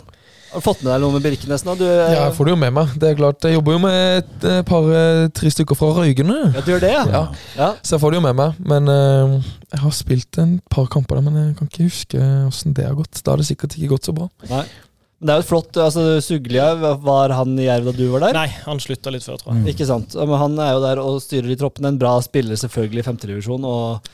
[0.52, 1.72] Har du fått med deg noe med Birkenes nå?
[1.80, 2.90] Du, eh, Ja, jeg får det jo med meg.
[3.00, 6.38] Det er klart, Jeg jobber jo med et eh, par, eh, tre stykker fra Røygene.
[6.52, 7.04] ja, du gjør det, ja?
[7.08, 7.22] Ja,
[7.56, 7.70] ja.
[7.80, 8.60] så jeg får det jo med meg.
[8.60, 9.38] Men eh,
[9.72, 12.20] jeg har spilt en par kamper der, men jeg kan ikke huske
[12.50, 13.22] åssen det har gått.
[13.24, 14.28] Da har det sikkert ikke gått så bra.
[14.52, 14.66] Nei.
[15.22, 18.34] Men det er jo flott altså Suglia, var han i Jerv da du var der?
[18.40, 19.76] Nei, han slutta litt før, tror jeg.
[19.76, 20.16] Ikke sant.
[20.18, 21.86] Men han er jo der og styrer i troppen.
[21.86, 23.68] En bra spiller selvfølgelig i femtedivisjon.
[23.70, 24.12] Og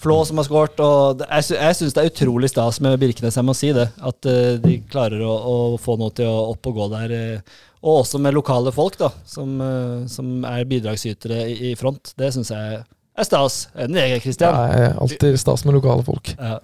[0.00, 0.80] Flå som har skåret.
[0.80, 3.86] Og jeg, jeg syns det er utrolig stas med Birkenes, jeg må si det.
[4.04, 7.14] At eh, de klarer å, å få noe til å opp og gå der.
[7.16, 12.12] eh, og også med lokale folk, da, som, eh, som er bidragsytere i, i front.
[12.18, 13.60] Det syns jeg er stas.
[13.78, 16.32] Enig, jeg, Det er alltid stas med lokale folk.
[16.36, 16.58] Ja.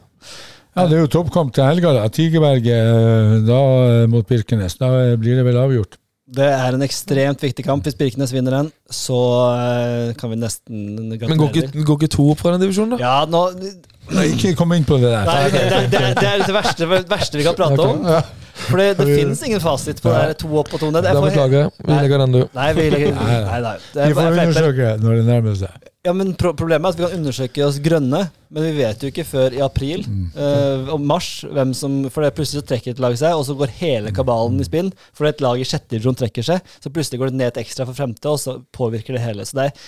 [0.73, 1.93] Ja, det er jo toppkamp til helga.
[1.99, 2.07] da.
[2.09, 3.59] Tigerberget eh, da
[4.03, 4.79] eh, mot Birkenes.
[4.81, 5.99] Da eh, blir det vel avgjort.
[6.33, 7.85] Det er en ekstremt viktig kamp.
[7.85, 9.19] Hvis Birkenes vinner den, så
[10.17, 13.03] kan vi nesten Men går ikke, går ikke to opp fra den divisjonen, da?
[13.03, 13.43] Ja, nå
[14.13, 15.29] Nei, ikke kom inn på det der.
[15.29, 18.01] Nei, det, det, det, det er det verste, verste vi kan prate om.
[18.65, 21.05] For det, det finnes ingen fasit på det her to opp og to ned.
[21.07, 21.71] Da får- beklager jeg.
[21.87, 22.43] Vi legger den, du.
[22.57, 23.77] Nei, vi legger Nei, Nei, nei.
[23.93, 25.92] Det Vi er, får jeg- jeg- undersøke når det nærmer seg.
[26.03, 29.11] Ja, men pro Problemet er at vi kan undersøke oss grønne, men vi vet jo
[29.13, 30.03] ikke før i april
[30.35, 33.55] eh, og mars hvem som For det plutselig så trekker et lag seg, og så
[33.59, 34.91] går hele kabalen i spinn.
[35.15, 37.87] For et lag i sjette divisjon trekker seg, så plutselig går det ned et ekstra
[37.87, 39.47] for femte, og så påvirker det hele.
[39.47, 39.87] Så det er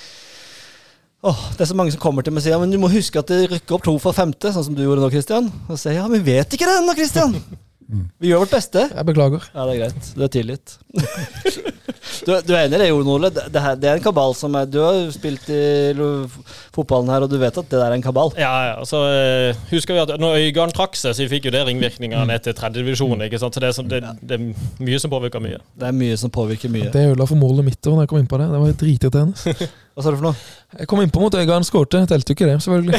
[1.25, 2.91] Oh, det er så mange som kommer til meg og sier ja, men du må
[2.93, 5.47] huske at det rykker opp to for femte, sånn som du gjorde nå, Christian.
[5.73, 7.39] Og sier ja, men vi vet ikke det ennå, Christian.
[8.21, 8.87] Vi gjør vårt beste.
[8.89, 9.45] Jeg beklager.
[9.53, 10.07] Ja, det er greit.
[10.17, 10.77] Det er tilgitt.
[12.25, 13.31] Du, du er enig i det, Jon Ole?
[13.35, 15.59] Det, det, her, det er en kabal som er Du har jo spilt i
[16.75, 18.33] fotballen her, og du vet at det der er en kabal.
[18.39, 21.65] Ja, ja, altså, eh, husker vi at når Øygarden trakk seg, så fikk jo det
[21.69, 23.23] ringvirkninger ned til tredje divisjon.
[23.27, 23.55] ikke sant?
[23.57, 24.45] Så det er, som, det, det er
[24.85, 25.61] mye som påvirker mye.
[25.79, 26.91] Det er mye som påvirker mye.
[26.95, 28.51] Det ødela for målet mitt da jeg kom inn på det.
[28.53, 29.57] Det var dritirriterende.
[29.95, 30.37] Hva sa du for noe?
[30.81, 32.01] Jeg kom innpå mot Øygarden, skårte.
[32.11, 32.99] Telte jo ikke det, selvfølgelig.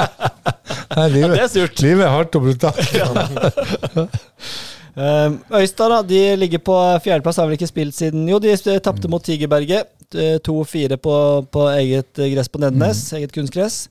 [0.96, 1.82] Nei, livet, Det er surt.
[1.84, 2.80] livet er hardt og brutalt.
[5.00, 6.74] Uh, Øystad da, de ligger på
[7.04, 8.52] fjerdeplass, har vel ikke spilt siden Jo, de
[8.84, 9.88] tapte mot Tigerberget.
[10.10, 11.12] Eh, 2-4 på,
[11.54, 13.84] på eget eh, gress på Nednes, eget kunstgress.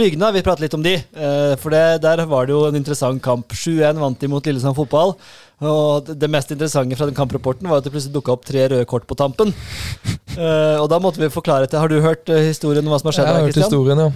[0.00, 0.94] Rygna, vi prater litt om de.
[0.96, 3.52] eh, for det, der var det jo en interessant kamp.
[3.52, 5.12] 7-1 vant de mot Lillesand fotball.
[5.60, 8.86] Og det- mest interessante fra den kamprapporten var at det plutselig dukka opp tre røde
[8.88, 9.52] kort på tampen.
[10.32, 13.10] Eh, og da måtte vi forklare til Har du hørt eh, historien om hva som
[13.10, 13.26] har skjedd?
[13.28, 14.06] Jeg har hørt historien, ja.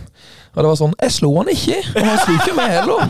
[0.57, 1.83] Og det var sånn Jeg slo han ikke!
[1.93, 3.09] Og han slo ikke meg heller!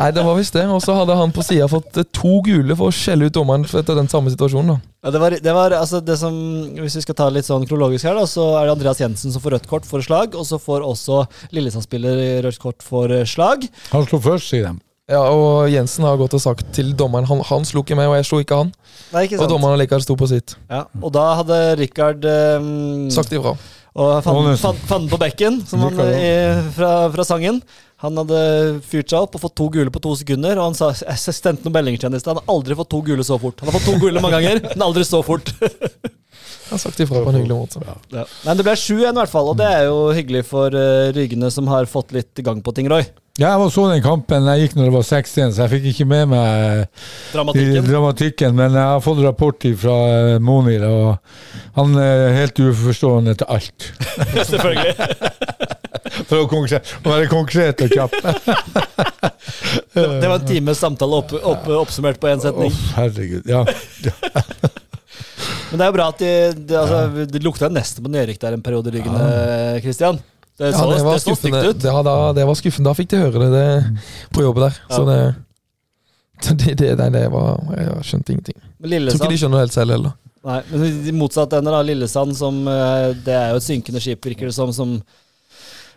[0.00, 0.62] Nei, det var visst det.
[0.72, 3.66] Og så hadde han på sida fått eh, to gule for å skjelle ut dommeren
[3.66, 4.76] etter den samme situasjonen.
[4.76, 4.92] da.
[5.04, 6.34] Ja, det var, det var altså det som
[6.76, 9.32] Hvis vi skal ta det litt sånn kronologisk her, da, så er det Andreas Jensen
[9.34, 11.24] som får rødt kort for slag, og så får også
[11.56, 13.66] Lillesand-spiller rødt kort for eh, slag.
[13.90, 14.80] Han slo først, sier de.
[15.10, 18.14] Ja, og Jensen har gått og sagt til dommeren han, han slo ikke meg, og
[18.20, 18.70] jeg slo ikke han.
[19.10, 20.54] Nei, ikke Og dommeren likevel sto på sitt.
[20.70, 22.24] Ja, og da hadde Rikard
[22.62, 23.56] um, Sagt ifra.
[23.98, 27.58] Og fanden, fanden på bekken, som han eh, fra, fra sangen.
[28.00, 28.38] Han hadde
[28.86, 30.56] fyrt seg opp og fått to gule på to sekunder.
[30.56, 32.30] Og han sa, henne i sted.
[32.30, 33.60] Han har aldri fått to gule så fort.
[33.60, 35.52] Han har fått to gule mange ganger, men aldri så fort.
[36.70, 37.80] Han har sagt ifra på en hyggelig måte.
[38.14, 38.22] Ja.
[38.46, 41.50] Men det ble 7-1 i hvert fall, og det er jo hyggelig for uh, ryggene
[41.50, 43.02] som har fått litt gang på ting, Roy.
[43.40, 44.48] Ja, jeg så den kampen.
[44.52, 46.82] Jeg gikk når det var 6-1, så jeg fikk ikke med meg i
[47.32, 47.86] Dramatikken.
[47.86, 48.56] dramatikken.
[48.58, 49.94] Men jeg har fått rapport fra
[50.44, 53.86] Monir, og han er helt uforstående til alt.
[54.50, 54.92] Selvfølgelig.
[56.28, 56.48] For å,
[57.06, 58.12] være konkret og kjapp.
[59.94, 63.48] Det var en times samtale opp, opp, oppsummert på én Å, Oh, herregud.
[63.48, 63.62] Ja.
[65.70, 68.58] Men det er jo bra at de, de, altså, det lukta nesten på nedrykk der
[68.58, 69.24] en periode, Rygene,
[69.84, 70.20] Kristian.
[70.20, 71.84] Ja, så, ja, det var så stygt ut.
[71.88, 72.90] Ja, da, det var skuffende.
[72.90, 74.80] Da fikk de høre det, det på jobbet der.
[74.92, 75.20] Så det,
[76.44, 78.58] det, det, det, det var Jeg skjønte ingenting.
[78.84, 80.14] Jeg tror ikke de skjønner det helt selv heller.
[80.50, 81.80] nei, men i motsatt ende, da.
[81.84, 84.72] Lillesand, som eh, Det er jo et synkende skip, virker det som.
[84.76, 84.94] som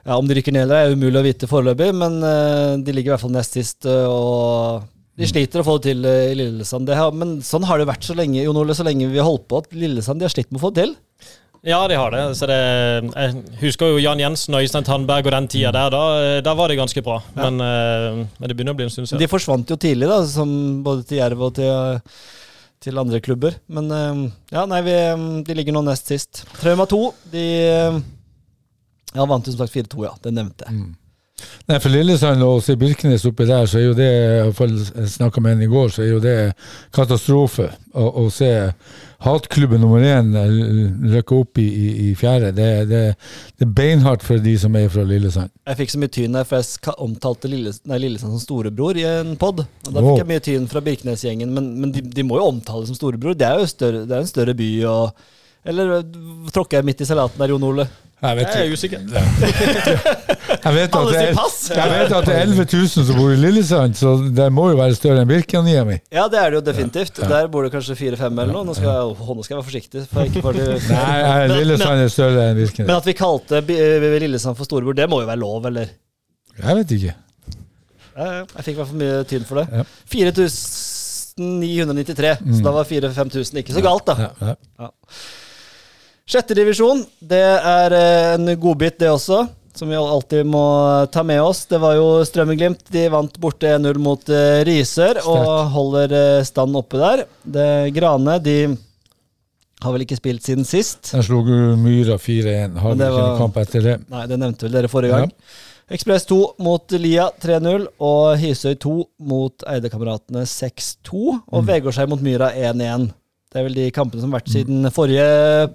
[0.04, 3.14] ja, Om de rykker ned eller er umulig å vite foreløpig, men eh, de ligger
[3.14, 3.86] i hvert fall nest sist.
[3.88, 4.84] eh, og
[5.20, 6.88] de sliter å få det til i Lillesand.
[6.90, 9.28] Det har, men sånn har det vært så lenge Jon Ole, så lenge vi har
[9.30, 9.60] holdt på.
[9.62, 10.96] at Lillesand de har slitt med å få det til.
[11.66, 12.22] Ja, de har det.
[12.36, 15.94] Så det jeg husker jo Jan Jensen og Øystein Tandberg og den tida der.
[15.94, 16.02] Da,
[16.44, 17.22] da var det ganske bra.
[17.38, 19.22] Men, eh, men det begynner å bli en stund siden.
[19.24, 20.52] De forsvant jo tidlig, da, som
[20.84, 22.10] både til Jerv og til,
[22.84, 23.56] til andre klubber.
[23.72, 24.26] Men eh,
[24.58, 24.98] ja, nei, vi,
[25.48, 26.44] de ligger nå nest sist.
[26.60, 27.00] Trauma 2,
[27.32, 28.02] de eh,
[29.14, 30.14] ja, vant jo som sagt 4-2, ja.
[30.20, 30.84] Det nevnte jeg.
[31.64, 35.42] Nei, For Lillesand og se Birkenes oppi der, så er jo det i Jeg snakka
[35.42, 36.36] med henne i går, så er jo det
[36.94, 37.70] katastrofe.
[37.94, 38.50] Å, å se
[39.24, 40.34] hatklubben nummer én
[41.14, 42.52] rykke opp i, i, i fjerde.
[42.58, 43.02] Det, det,
[43.56, 45.54] det er beinhardt for de som er fra Lillesand.
[45.70, 49.08] Jeg fikk så mye tyn der, for jeg omtalte Lille, nei, Lillesand som storebror i
[49.08, 49.64] en pod.
[49.88, 53.00] Da fikk jeg mye tyn fra Birkenes-gjengen, men, men de, de må jo omtale som
[53.00, 53.40] storebror.
[53.40, 55.30] Det er jo større, det er en større by og
[55.64, 56.16] Eller øh,
[56.52, 57.88] tråkker jeg midt i salaten der, Jon Ole?
[58.24, 59.00] Jeg vet, Jeg er usikker.
[59.04, 59.12] jeg
[60.78, 61.36] vet, at, det er,
[61.76, 64.78] jeg vet at det er 11 000 som bor i Lillesand, så det må jo
[64.80, 65.98] være større enn Birkeniemi.
[66.14, 67.20] Ja, det er det jo definitivt.
[67.20, 68.64] Der bor det kanskje fire-fem eller noe.
[68.70, 70.06] Nå skal, jeg, å, nå skal jeg være forsiktig.
[70.08, 70.40] For jeg
[70.94, 75.20] Nei, Lillesand er større enn Men at vi kalte eh, Lillesand for storebror, det må
[75.26, 75.92] jo være lov, eller?
[76.62, 77.12] Jeg vet ikke.
[78.14, 79.68] Jeg fikk i hvert fall mye tyn for det.
[80.14, 84.16] 4993, så da var 4000-5000 ikke så galt, da.
[84.40, 84.56] Ja.
[86.24, 89.42] Sjette divisjon, det er eh, en godbit, det også.
[89.76, 90.64] Som vi alltid må
[91.12, 91.66] ta med oss.
[91.66, 92.86] Det var jo Strømmen-Glimt.
[92.94, 97.24] De vant borte 1-0 mot eh, Risør og holder eh, stand oppe der.
[97.44, 98.58] Det, Grane de
[99.84, 101.10] har vel ikke spilt siden sist.
[101.12, 102.78] Der slo Myra 4-1.
[102.80, 103.98] Har ikke noen kamp etter det?
[104.14, 105.34] Nei, det nevnte vel dere forrige gang.
[105.94, 108.94] Ekspress 2 mot Lia 3-0, og Hisøy 2
[109.28, 111.26] mot Eidekameratene 6-2.
[111.52, 113.10] Og Vegårshei mot Myra 1-1.
[113.54, 115.26] Det er vel de kampene som har vært siden forrige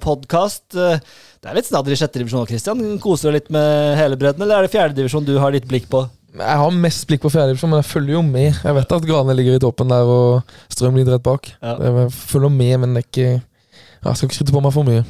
[0.03, 0.65] podkast.
[0.75, 2.81] Det er litt snadder i sjette divisjon òg, Christian.
[2.99, 5.69] Koser du deg litt med hele bredden, eller er det fjerde divisjon du har ditt
[5.71, 6.01] blikk på?
[6.35, 8.59] Jeg har mest blikk på fjerdedivisjon, men jeg følger jo med.
[8.67, 11.47] Jeg vet at Grane ligger i toppen der, og Strøm ligger rett bak.
[11.63, 11.77] Ja.
[11.87, 15.07] Jeg følger med, men det er ikke Jeg skal ikke skryte på meg for mye.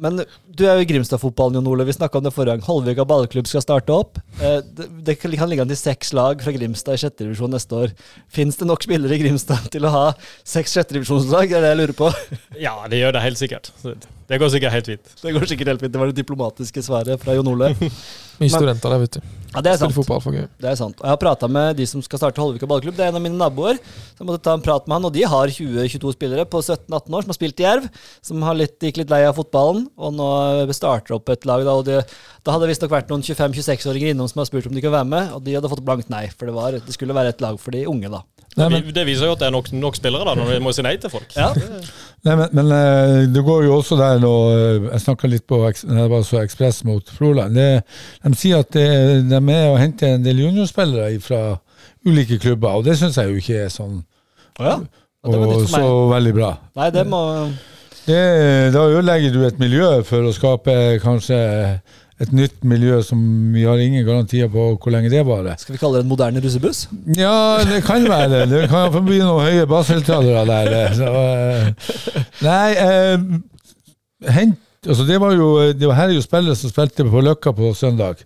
[0.00, 1.84] Men du er jo i Grimstad-fotballen, Jon Ole.
[1.86, 2.64] Vi snakka om det forrige gang.
[2.64, 4.18] Holvika ballklubb skal starte opp.
[4.40, 4.60] Eh,
[5.04, 7.92] Det, kan ligge an til seks lag fra Grimstad i sjette divisjon neste år.
[8.32, 10.06] Fins det nok spillere i Grimstad til å ha
[10.44, 11.52] seks sjettedivisjonslag?
[11.52, 12.10] Det er det jeg lurer på.
[12.58, 13.70] Ja, det gjør det helt sikkert.
[13.82, 15.14] Det går sikkert helt fint.
[15.22, 15.92] Det går sikkert helt fint.
[15.92, 17.74] Det var det diplomatiske svaret fra Jon Ole.
[18.40, 19.41] Mye studenter der, vet du.
[19.52, 19.94] Ja, det er sant.
[19.94, 20.22] fotball.
[20.32, 20.96] Det er sant.
[20.96, 22.96] Og jeg har prata med de som skal starte Holvika ballklubb.
[22.96, 23.76] Det er en av mine naboer.
[23.76, 27.18] Så jeg måtte ta en prat med han, og de har 20-22 spillere på 17-18
[27.18, 27.88] år som har spilt i Jerv.
[28.24, 30.28] Som har litt, gikk litt lei av fotballen, og nå
[30.72, 31.66] starter opp et lag.
[31.68, 32.00] Da, og de,
[32.42, 35.12] da hadde det visstnok vært noen 25-26-åringer innom som har spurt om de kunne være
[35.12, 36.26] med, og de hadde fått blankt nei.
[36.32, 38.24] For det, var, det skulle være et lag for de unge, da.
[38.58, 40.72] Nei, men, Det viser jo at det er nok, nok spillere da, når vi må
[40.76, 41.30] si nei til folk.
[41.32, 41.48] Ja.
[42.26, 45.62] nei, men, men eh, det går jo også der nå eh, Jeg snakka litt på
[45.62, 47.56] når jeg var så Ekspress mot Froland.
[47.56, 47.82] Det,
[48.26, 48.88] de sier at det,
[49.30, 51.42] de er med å hente en del juniorspillere fra
[52.06, 54.02] ulike klubber, og det syns jeg jo ikke er sånn
[54.60, 54.76] ja.
[55.22, 56.48] Ja, og så veldig bra.
[56.76, 57.20] Nei, det må
[58.02, 58.22] Det,
[58.74, 61.38] da ødelegger du et miljø for å skape kanskje
[62.22, 63.20] et nytt miljø som
[63.54, 65.56] vi har ingen garantier på hvor lenge det varer.
[65.58, 66.84] Skal vi kalle det en moderne russebuss?
[67.18, 68.42] Ja, det kan være det.
[68.52, 70.94] Det kan bli noen høye basshøyttalere der.
[70.98, 71.96] Så, eh,
[72.46, 77.04] nei, eh, hent altså det var jo Det var her er jo spillere som spilte
[77.06, 78.22] på Løkka på søndag.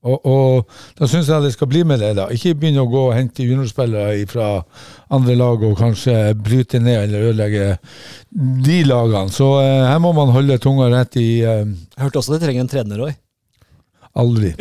[0.00, 2.14] Og, og da syns jeg det skal bli med det.
[2.16, 2.28] da.
[2.32, 4.46] Ikke begynne å gå og hente juniorspillere fra
[5.12, 7.66] andre lag og kanskje bryte ned eller ødelegge
[8.64, 9.32] de lagene.
[9.34, 12.64] Så eh, her må man holde tunga rett i eh, Jeg hørte også de trenger
[12.64, 13.18] en trener, òg.
[14.20, 14.50] aldri.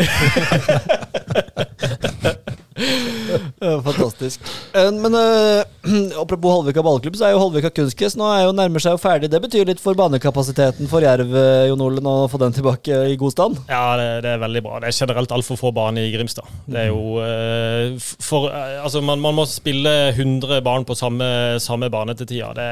[3.59, 4.41] Ja, Fantastisk.
[4.73, 5.63] Eh, Men uh,
[6.21, 9.29] apropos Holvika ballklubb, så er jo Holvika kunstgress nå er jo nærmer seg jo ferdig.
[9.31, 13.17] Det betyr litt for banekapasiteten for Jerv, eh, Jon Olen, å få den tilbake i
[13.19, 13.59] god stand?
[13.67, 14.79] Ja, det, det er veldig bra.
[14.79, 16.47] Det er generelt altfor få barn i Grimstad.
[16.69, 21.27] Det er jo uh, for uh, Altså, man, man må spille 100 barn på samme,
[21.61, 22.53] samme bane til tida.
[22.55, 22.69] Det,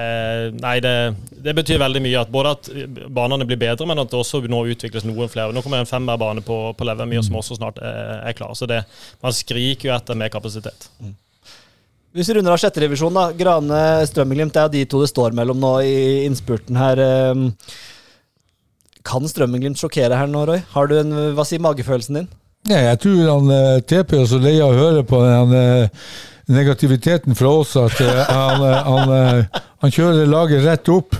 [0.63, 0.95] nei, det,
[1.43, 2.23] det betyr veldig mye.
[2.23, 2.71] At både at
[3.13, 5.51] banene blir bedre, men at det også nå utvikles noen flere.
[5.51, 8.55] Nå kommer det en femmerbane på, på Levermyr som også snart er, er klar.
[8.57, 8.83] Så det,
[9.25, 10.76] man skriker jo etter mer kapasitet.
[12.17, 13.25] Hvis vi runder av sjetterevisjonen, da.
[13.37, 16.97] Grane Strømmeglimt, det er de to det står mellom nå i innspurten her.
[17.03, 17.43] eh.
[19.07, 20.63] Kan Strømmeglimt sjokkere her nå, Roy?
[20.73, 22.27] Har du en, Hva sier magefølelsen din?
[22.67, 26.09] Nei, jeg tror han eh, TP er så lei av å høre på den eh,
[26.51, 29.13] negativiteten fra oss at eh, han, han,
[29.83, 31.15] han kjører laget rett opp.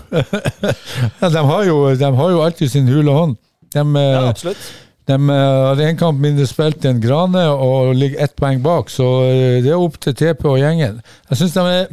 [1.22, 3.38] de, har jo, de har jo alltid sin hule hånd.
[3.76, 4.68] De, Ja, absolutt.
[5.08, 9.06] De eh, har én kamp mindre spilt enn Grane og ligger ett poeng bak, så
[9.30, 11.00] eh, det er opp til TP og gjengen.
[11.30, 11.88] Jeg synes de er,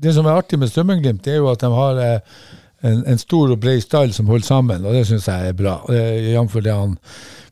[0.00, 2.40] Det som er artig med Strømmenglimt, er jo at de har eh,
[2.86, 5.80] en, en stor og bred stall som holder sammen, og det syns jeg er bra.
[5.92, 6.54] Eh, Jf.
[6.64, 6.94] det han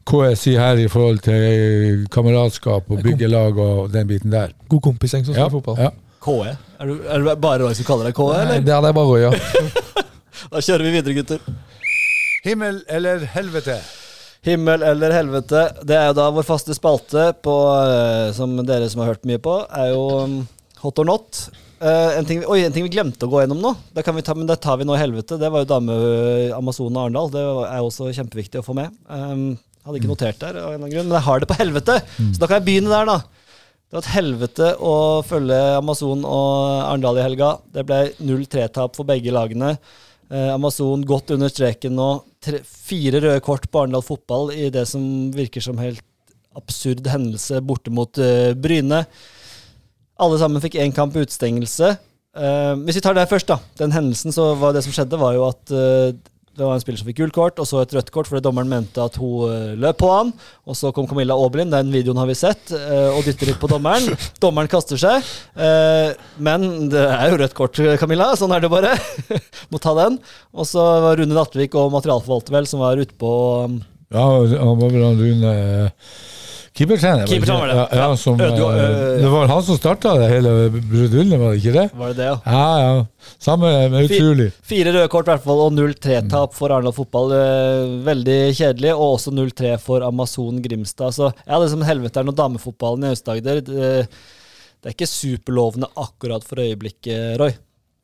[0.09, 4.55] KS sier her i forhold til eh, kameratskap og byggelag og den biten der.
[4.73, 5.83] God kompisgjeng som spiller Ja, fotball.
[5.83, 5.91] ja.
[6.25, 6.55] KE?
[6.79, 8.65] Er, du, er det bare Roy som kaller deg KE, Nei, eller?
[8.65, 9.35] Det er det bare Roy, ja.
[10.55, 11.43] Da kjører vi videre, gutter.
[12.47, 13.77] Himmel eller helvete?
[14.47, 15.65] Himmel eller helvete.
[15.87, 19.41] Det er jo da vår faste spalte på, eh, som dere som har hørt mye
[19.43, 20.37] på, er jo um,
[20.83, 21.41] hot or not.
[21.79, 24.25] Uh, en, ting, oi, en ting vi glemte å gå gjennom nå, det kan vi
[24.27, 25.39] ta, men det tar vi nå i helvete.
[25.39, 25.97] Det var jo dame
[26.57, 27.33] Amazon og Arendal.
[27.35, 28.95] Det er også kjempeviktig å få med.
[29.11, 29.51] Um,
[29.87, 32.01] hadde ikke notert der, av en eller annen grunn, men jeg har det på helvete.
[32.19, 33.21] Så da kan jeg begynne der, da.
[33.89, 37.55] Det var et helvete å følge Amazon og Arendal i helga.
[37.73, 39.79] Det ble 0-3-tap for begge lagene.
[40.29, 42.09] Eh, Amazon godt under streken nå.
[42.45, 45.03] Tre, fire røde kort på Arendal fotball i det som
[45.35, 46.05] virker som helt
[46.59, 49.05] absurd hendelse borte mot uh, Bryne.
[50.19, 51.93] Alle sammen fikk én kamp utestengelse.
[52.35, 53.61] Uh, hvis vi tar det først, da.
[53.79, 56.17] Den hendelsen, så var det som skjedde, var jo at eh,
[56.59, 58.71] det var en spiller som fikk gult kort, og så et rødt kort fordi dommeren
[58.71, 60.33] mente at hun eh, løp på han.
[60.67, 63.71] Og så kom Camilla Aabelin, den videoen har vi sett, eh, og dytter litt på
[63.71, 64.09] dommeren.
[64.43, 65.29] Dommeren kaster seg.
[65.55, 66.11] eh,
[66.43, 68.33] men det er jo rødt kort, Camilla.
[68.39, 68.97] Sånn er det bare.
[69.73, 70.19] Må ta den.
[70.51, 73.33] Og så var Rune Natvik og materialforvalter vel som var ute på
[73.69, 73.79] um,
[74.15, 75.55] Ja, han var vel han Rune
[76.79, 77.77] Keepertrener, var det Keepertrener var det.
[77.77, 78.17] Ja, ja, Ja.
[78.17, 81.73] som, Øde- eh, ø- det var han som starta det hele bruduljen, var det ikke
[81.75, 81.87] det?
[81.99, 82.37] Var det det, ja?
[82.47, 83.05] Ja, ja.
[83.43, 84.49] Samme, men utrolig.
[84.63, 87.33] Fire røde kort i hvert fall, og 0-3-tap for Arendal fotball.
[87.35, 88.95] Eh, Veldig kjedelig.
[88.95, 91.13] Og også 0-3 for Amazon Grimstad.
[91.19, 93.61] Så ja, det er som helveteren og damefotballen i Aust-Agder.
[93.67, 97.53] Det, det er ikke superlovende akkurat for øyeblikket, Roy.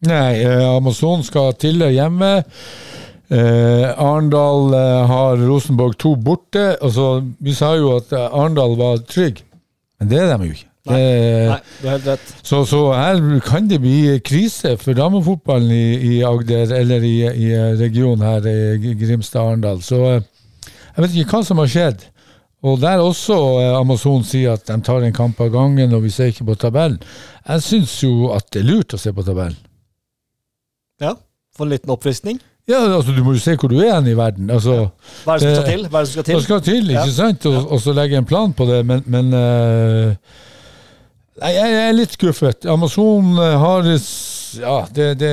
[0.05, 2.43] Nei, eh, Amazon skal til hjemme.
[3.33, 6.65] Eh, Arendal eh, har Rosenborg 2 borte.
[6.85, 9.41] Altså, vi sa jo at eh, Arendal var trygg,
[10.01, 10.71] men det er de jo ikke.
[10.85, 10.97] Nei.
[11.01, 12.33] Det- Nei, du har helt rett.
[12.45, 17.49] Så, så her kan det bli krise for damefotballen i, i Agder, eller i, i
[17.81, 19.81] regionen her, i Grimstad-Arendal.
[19.83, 20.21] Så eh,
[20.95, 22.05] jeg vet ikke hva som har skjedd.
[22.65, 26.13] Og der også eh, Amazon sier at de tar en kamp av gangen, og vi
[26.13, 27.01] ser ikke på tabellen.
[27.49, 29.57] Jeg syns jo at det er lurt å se på tabellen.
[31.01, 31.15] Ja,
[31.55, 32.41] Få en liten oppfriskning.
[32.69, 34.51] Ja, altså Du må jo se hvor du er i verden.
[34.51, 34.89] Altså,
[35.25, 35.83] Hva er det som skal til?
[35.89, 36.43] Hva er det som skal Det til?
[36.47, 37.11] skal til, ikke Ja.
[37.13, 37.47] sant?
[37.47, 40.15] Og, og så legge en plan på det, men, men uh,
[41.43, 42.65] jeg, jeg er litt skuffet.
[42.71, 43.89] Amazon eh, har
[44.63, 45.31] Ja, det, det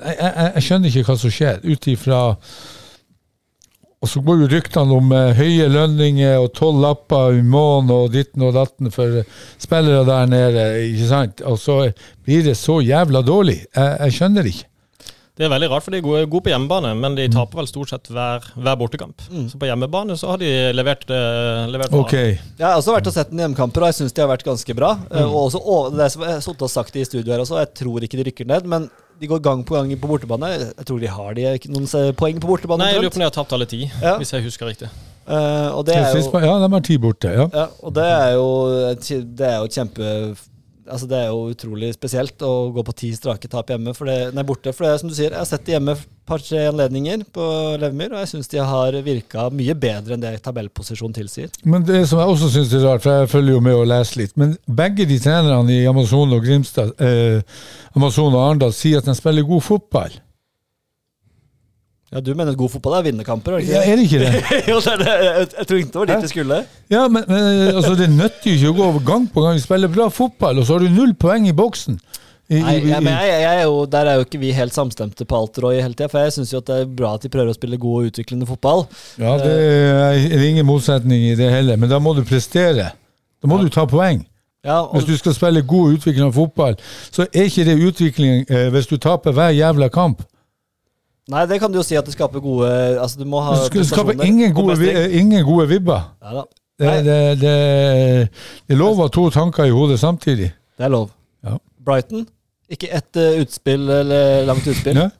[0.00, 2.20] jeg, jeg, jeg skjønner ikke hva som skjer, ut ifra
[4.00, 8.14] Og så går jo ryktene om eh, høye lønninger og tolv lapper i måneden og
[8.14, 9.28] ditten og datten for eh,
[9.60, 11.42] spillere der nede, ikke sant?
[11.44, 11.76] Og så
[12.24, 13.58] blir det så jævla dårlig.
[13.76, 14.69] Jeg, jeg skjønner ikke.
[15.40, 17.68] Det er veldig rart, for de er gode, gode på hjemmebane, men de taper vel
[17.70, 19.22] stort sett hver, hver bortekamp.
[19.48, 22.02] Så på hjemmebane så har de levert, eh, levert bra.
[22.02, 22.12] Ok.
[22.12, 24.44] Jeg har også vært og sett den i hjemmekamper, og jeg syns de har vært
[24.44, 24.90] ganske bra.
[25.08, 25.22] Mm.
[25.30, 28.20] Og også, og det som jeg har sagt i studio her også, jeg tror ikke
[28.20, 30.52] de rykker ned, men de går gang på gang på bortebane.
[30.76, 31.88] Jeg tror de har de noen
[32.20, 32.84] poeng på bortebane.
[32.84, 34.18] Nei, jeg lurer på om de har tapt alle ti, Ja.
[34.20, 34.92] hvis jeg husker riktig.
[35.30, 37.32] Uh, og det er jo Ja, de har ti borte.
[37.32, 37.48] ja.
[37.54, 38.46] Ja, og det er jo
[38.90, 40.36] et Det er jo kjempe
[40.90, 44.32] Altså Det er jo utrolig spesielt å gå på ti strake tap hjemme for det,
[44.36, 44.74] nei, borte.
[44.74, 45.96] For det er som du sier, jeg har sett det hjemme
[46.30, 47.44] par-tre anledninger på
[47.80, 51.50] Levemyr, og jeg syns de har virka mye bedre enn det tabellposisjonen tilsier.
[51.66, 54.22] Men det som jeg også syns er rart, for jeg følger jo med og leser
[54.22, 57.42] litt, men begge de trenerne i Amazon og Grimstad, eh,
[57.98, 60.20] Amazon og Arendal sier at de spiller god fotball.
[62.10, 63.52] Ja, Du mener at god fotball er vinnerkamper?
[63.52, 64.30] er det Ja, er det ikke det?
[64.32, 64.62] det?
[64.72, 66.56] jo, det, er det jeg, jeg tror ikke det var dit vi skulle.
[66.90, 67.44] Ja, men, men
[67.76, 69.60] altså, det nytter jo ikke å gå over gang på gang.
[69.62, 72.00] Spille bra fotball, og så har du null poeng i boksen.
[72.50, 74.74] I, Nei, i, jeg, men jeg, jeg er jo, Der er jo ikke vi helt
[74.74, 76.08] samstemte på alt Roy hele tida.
[76.10, 78.08] For jeg syns jo at det er bra at de prøver å spille god og
[78.10, 78.82] utviklende fotball.
[79.22, 79.52] ja, det
[80.34, 82.88] er ingen motsetning i det heller, men da må du prestere.
[83.40, 84.24] Da må du ta poeng.
[84.66, 86.74] Ja, og, Hvis du skal spille god utviklende fotball,
[87.14, 90.26] så er ikke det utvikling eh, hvis du taper hver jævla kamp.
[91.30, 93.66] Nei, det kan du jo si at det skaper gode Altså Du må ha Du
[93.68, 94.76] skal skape ingen gode,
[95.14, 96.10] ingen gode vibber.
[96.22, 96.44] Ja, da.
[96.80, 97.54] Det, det, det,
[98.66, 100.48] det er lov å ha to tanker i hodet samtidig.
[100.80, 101.10] Det er lov.
[101.44, 101.58] Ja.
[101.84, 102.24] Brighton,
[102.72, 104.96] ikke ett eh, utspill eller langt utspill.
[104.96, 105.10] Ne?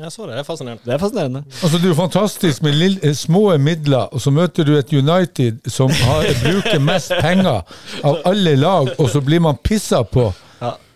[0.00, 0.82] Jeg så det, det er fascinerende.
[0.86, 1.42] Det er fascinerende.
[1.62, 4.92] Altså, det er jo fantastisk med lill, eh, små midler, og så møter du et
[4.96, 7.60] United som har, bruker mest penger
[8.04, 10.30] av alle lag, og så blir man pissa på.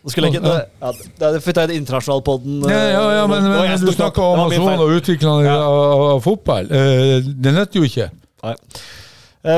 [0.05, 0.10] Ja.
[0.12, 0.64] Skulle jeg ikke, Ja.
[0.82, 4.78] ja, det er- jeg et internasjonalpodden Ja, ja, ja, men, men du snakker om Amazon
[4.85, 5.78] og utviklingen av,
[6.10, 6.68] av, fotball.
[6.70, 8.10] Eh, det nytter jo ikke.
[8.44, 8.55] Nei.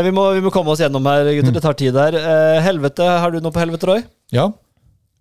[0.07, 1.53] vi, må, vi må komme oss gjennom her, gutter.
[1.53, 2.15] Det tar tid her.
[2.15, 4.05] Eh, helvete, har du noe på helvete, Roy?
[4.31, 4.53] Ja.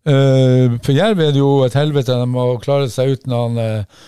[0.05, 2.13] Eh, for Jerv er det jo et helvete.
[2.13, 4.05] De må klare seg uten han uh,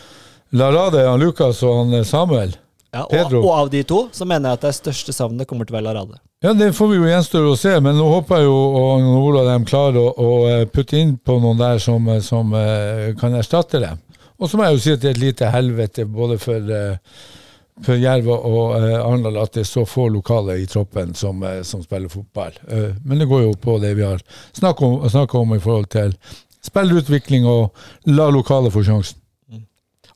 [0.54, 2.54] Larade, han Lukas og han eh, Samuel.
[2.96, 5.76] Ja, og, og av de to så mener jeg at det største savnet kommer til
[5.76, 6.20] å være Larade.
[6.46, 9.44] Ja, det får vi jo gjenstå å se, men nå håper jeg jo og Ola
[9.50, 13.36] dem klarer å, å eh, putte inn på noen der som, eh, som eh, kan
[13.36, 14.00] erstatte dem.
[14.38, 16.72] Og så må jeg jo si at det er et lite helvete både for,
[17.82, 22.12] for Jerv og Arendal at det er så få lokale i troppen som, som spiller
[22.14, 22.54] fotball.
[23.02, 24.22] Men det går jo på det vi har
[24.54, 26.14] snakket om, om i forhold til
[26.70, 29.18] spillerutvikling og la lokale få sjansen.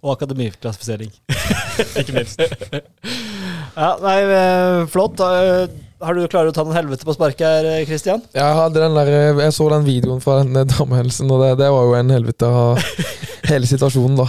[0.01, 1.11] Og akademiklassifisering.
[2.01, 2.41] Ikke minst.
[3.71, 5.21] Ja, nei, eh, flott.
[5.23, 5.69] Eh,
[6.03, 8.19] Har du klarer å ta noen helvete på sparket her, eh, Christian?
[8.35, 11.85] Jeg, hadde den der, jeg så den videoen fra den damehelsen, og det, det var
[11.87, 12.81] jo en helvete av
[13.47, 14.27] hele situasjonen, da.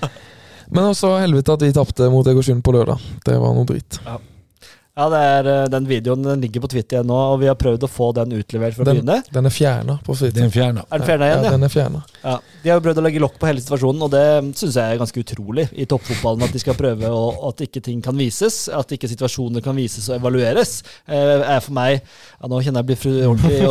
[0.72, 3.04] Men også helvete at vi tapte mot Egersund på lørdag.
[3.26, 3.98] Det var noe dritt.
[4.06, 4.16] Ja,
[4.98, 7.86] det er, eh, Den videoen den ligger på Twitter igjen nå, og vi har prøvd
[7.86, 10.40] å få den utlevert fra Den, begynne den er fjerna på Twitter.
[10.42, 10.82] Den fjerna.
[10.90, 11.44] Er den fjerna igjen, ja?
[11.44, 11.52] ja?
[11.54, 12.16] Den er fjernet.
[12.24, 12.34] ja?
[12.62, 14.24] De har jo prøvd å legge lokk på hele situasjonen, og det
[14.58, 16.42] syns jeg er ganske utrolig i toppfotballen.
[16.48, 20.10] At de skal prøve å, at ikke ting kan vises, at ikke situasjoner kan vises
[20.10, 20.80] og evalueres.
[21.06, 23.62] Eh, er for meg ja, Nå kjenner jeg blir ordentlig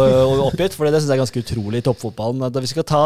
[0.47, 2.47] oppgitt, for det syns jeg er ganske utrolig i toppfotballen.
[2.47, 3.03] At vi skal ta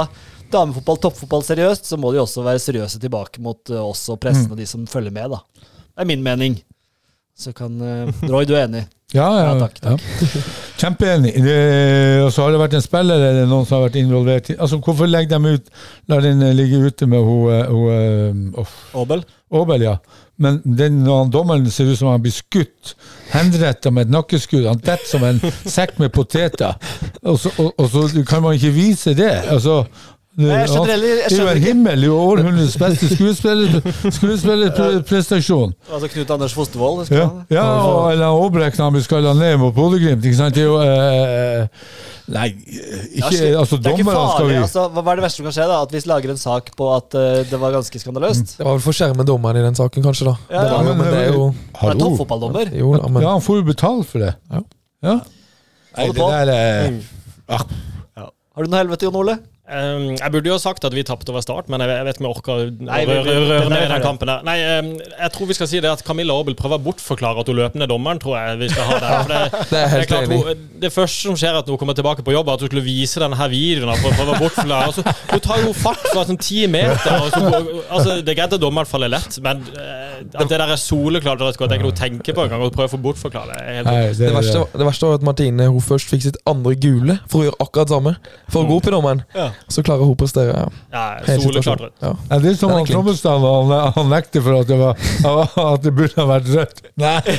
[0.53, 4.51] damefotball, toppfotball seriøst, så må de også være seriøse tilbake mot eh, oss og pressen
[4.53, 5.41] og de som følger med, da.
[5.93, 6.61] Det er min mening.
[7.37, 8.85] Så kan eh, Roy, du er enig?
[9.13, 10.01] Ja, ja, Ja, takk, takk.
[10.01, 10.39] ja.
[10.81, 11.35] Kjempeenig.
[12.25, 14.79] Og så har det vært en spiller eller noen som har vært involvert i Altså,
[14.81, 15.69] Hvorfor legger de ut
[16.09, 19.21] La den eh, ligge ute med hun, hun eh, Aabel?
[19.53, 19.93] Aabel, ja.
[20.41, 22.95] Men den, når han, dommeren ser ut som han blir skutt,
[23.29, 25.37] henretta med et nakkeskudd, han detter som en
[25.69, 26.73] sekk med poteter,
[27.21, 29.29] og så, og, og så kan man ikke vise det.
[29.53, 29.83] Altså,
[30.33, 33.75] det, Nei, jeg skjønner det er jo himmel, er århundrets beste skuespiller,
[34.15, 35.75] skuespillerprestasjon.
[35.93, 37.03] Altså Knut Anders Fostervoll?
[37.13, 40.25] Ja, ja og, eller Aabrekk når han blir skalla ned mot Bodø-Glimt.
[40.25, 40.57] ikke sant?
[40.57, 41.85] Det er jo eh,
[42.33, 42.47] Nei,
[43.19, 44.49] ikke ja, Altså, det er ikke farlig.
[44.55, 45.69] vi Altså, hva er det verste som kan skje?
[45.69, 45.77] da?
[45.85, 48.57] At vi lager en sak på at uh, det var ganske skandaløst?
[48.57, 50.31] Det var vel for skjermen dommeren i den saken, kanskje.
[50.31, 51.47] da Ja, det var, ja, men- Men det er jo
[51.83, 52.73] Han er toppfotballdommer.
[52.79, 54.33] Jo men Ja, han får jo betalt for det.
[54.49, 54.65] Ja.
[55.11, 55.17] ja.
[55.93, 57.01] Nei, det der er
[57.53, 59.37] Har du noe helvete, Jon Ole?
[59.63, 62.05] Um, jeg burde jo ha sagt at vi tapte over start, men jeg vet, jeg
[62.09, 64.41] vet ikke om jeg orker å røre, ned i den kampen der.
[64.43, 67.47] Nei, um, jeg tror vi skal si det at Camilla Aabel prøver å bortforklare at
[67.47, 69.13] hun løper ned dommeren, tror jeg vi skal ha der.
[69.21, 71.95] For det, det er helt klart hun, det første som skjer, er at hun kommer
[71.95, 73.93] tilbake på jobb, er at hun skulle vise denne her videoen.
[74.01, 74.89] For å prøve å bortforklare.
[74.91, 77.23] Altså, hun tar jo fart fra sånn ti meter.
[77.23, 80.75] Og så, altså, det er greit at dommeren faller lett, men eh, at det der
[80.75, 82.67] er soleklart det er ikke noe å tenke på engang.
[82.73, 83.55] Prøve å få bortforklare.
[83.55, 86.27] det er helt Nei, det, Det verste, det verste var at Martine hun først fikk
[86.27, 88.15] sitt andre gule for å gjøre akkurat samme.
[88.51, 89.23] For å gå opp i dommeren.
[89.35, 89.49] Ja.
[89.71, 90.65] Så klarer hun å prestere.
[90.93, 91.05] Ja.
[91.41, 91.95] Soleklart rødt.
[92.03, 92.13] Ja.
[92.29, 92.87] Ja, det er som han.
[92.89, 96.83] Trommestad, han, han nekter for at det, var, at det burde ha vært rødt.
[97.01, 97.17] Nei.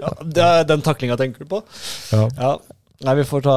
[0.00, 1.58] Ja, det er den taklinga tenker du på?
[2.14, 2.28] Ja.
[2.38, 2.50] Ja.
[3.04, 3.56] Nei, vi får ta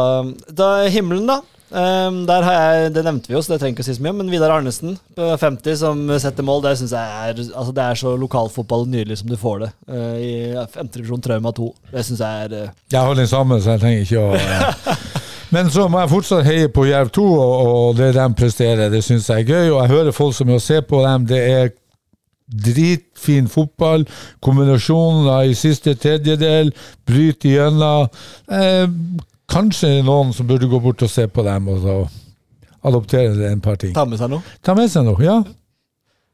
[0.56, 1.41] Da himmelen, da.
[1.73, 4.03] Um, der har jeg, Det nevnte vi jo, så det trenger ikke å si så
[4.06, 4.14] mye.
[4.19, 7.99] Men Vidar Arnesen på 50 som setter mål, det syns jeg er Altså det er
[8.03, 9.72] så lokalfotball nydelig som du får det.
[9.90, 10.34] Uh, I
[10.76, 11.72] femtedivisjon Trauma 2.
[11.95, 15.07] Det syns jeg er uh, Jeg har den samme, så jeg trenger ikke å eh.
[15.54, 19.04] Men så må jeg fortsatt heie på Jerv 2, og, og det de presterer, det
[19.06, 19.68] syns jeg er gøy.
[19.76, 21.28] Og jeg hører folk som er og ser på dem.
[21.30, 21.70] Det er
[22.66, 24.08] dritfin fotball.
[24.44, 26.74] Kombinasjoner i siste tredjedel.
[27.06, 28.10] Bryte igjennom.
[28.50, 28.88] Eh,
[29.54, 32.00] kanskje noen som burde gå bort og se på dem og så
[32.84, 33.94] adoptere en par ting.
[33.96, 34.56] Ta med seg noe.
[34.66, 35.38] Ta med seg noe, ja.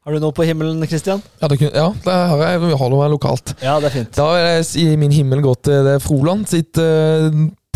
[0.08, 1.20] Har du noe på himmelen, Kristian?
[1.42, 2.62] Ja, det, ja, det har jeg.
[2.64, 3.52] Vi holder meg lokalt.
[3.60, 4.16] Ja, det er fint.
[4.16, 7.28] Da vil jeg i min himmel gå til det Froland sitt eh,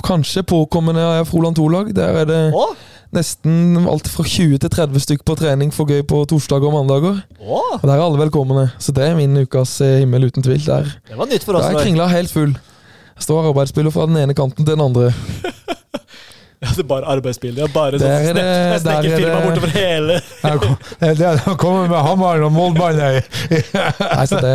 [0.03, 1.93] kanskje påkommende Froland 2-lag.
[1.95, 2.73] Der er det Åh?
[3.13, 7.21] nesten alt fra 20 til 30 stykk på trening for gøy på torsdager og mandager.
[7.39, 7.75] Åh?
[7.80, 8.67] Og Der er alle velkomne.
[8.80, 10.61] Så det er min ukas eh, himmel, uten tvil.
[10.65, 11.65] Der, Det var nytt for oss.
[11.67, 12.55] der er kringla helt full.
[13.13, 15.11] Jeg står arbeidsspiller fra den ene kanten til den andre.
[16.64, 17.56] Ja, det er bare arbeidsbil.
[17.57, 20.19] Det er bare sånn er snekkerfirma bortover hele
[21.44, 23.27] Han kommer med hammeren og målbåndet.
[24.34, 24.53] Det,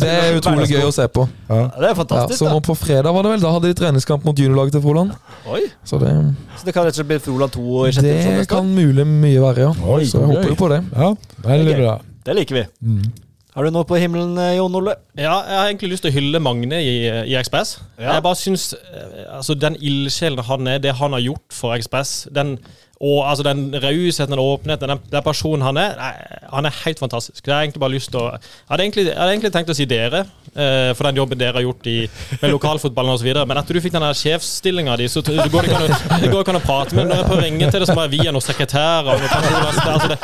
[0.00, 1.24] det er utrolig gøy å se på.
[1.48, 1.56] Ja.
[1.56, 3.76] Ja, det er Ja, fantastisk, så nå på fredag var det vel, da hadde de
[3.78, 5.12] treningskamp mot juniorlaget til Froland.
[5.50, 6.12] Oi, Så det,
[6.58, 9.06] Så det kan rett og slett bli Froland 2 i sjette divisjon det kan mulig
[9.08, 9.74] mye være, ja.
[9.96, 10.80] Oi, Så jeg håper jo på det.
[10.94, 11.10] Ja,
[11.48, 11.98] veldig er bra.
[12.24, 12.66] Det liker vi.
[12.80, 13.23] Mm.
[13.54, 14.96] Har du noe på himmelen, eh, Jon Ole?
[15.14, 16.94] Ja, jeg har egentlig lyst til å hylle Magne i,
[17.30, 17.76] i Ekspress.
[18.00, 18.16] Ja.
[18.16, 22.24] Jeg bare syns eh, altså, Den ildsjelen han er, det han har gjort for Ekspress,
[22.34, 22.56] den,
[22.98, 26.10] og altså, den rausheten, den åpenheten, den, den personen han er, nei,
[26.50, 27.46] han er helt fantastisk.
[27.46, 29.86] Jeg egentlig bare lyst til å Jeg hadde egentlig, jeg hadde egentlig tenkt å si
[29.94, 30.24] dere,
[30.56, 31.96] eh, for den jobben dere har gjort i,
[32.42, 36.56] med lokalfotballen osv., men etter du fikk den sjefsstillinga di, så det går det ikke
[36.56, 38.34] an å- prate med Når jeg prøver å ringe til det, så må jeg via
[38.34, 39.94] noen sekretærer og noen personer.
[39.94, 40.18] Altså, det,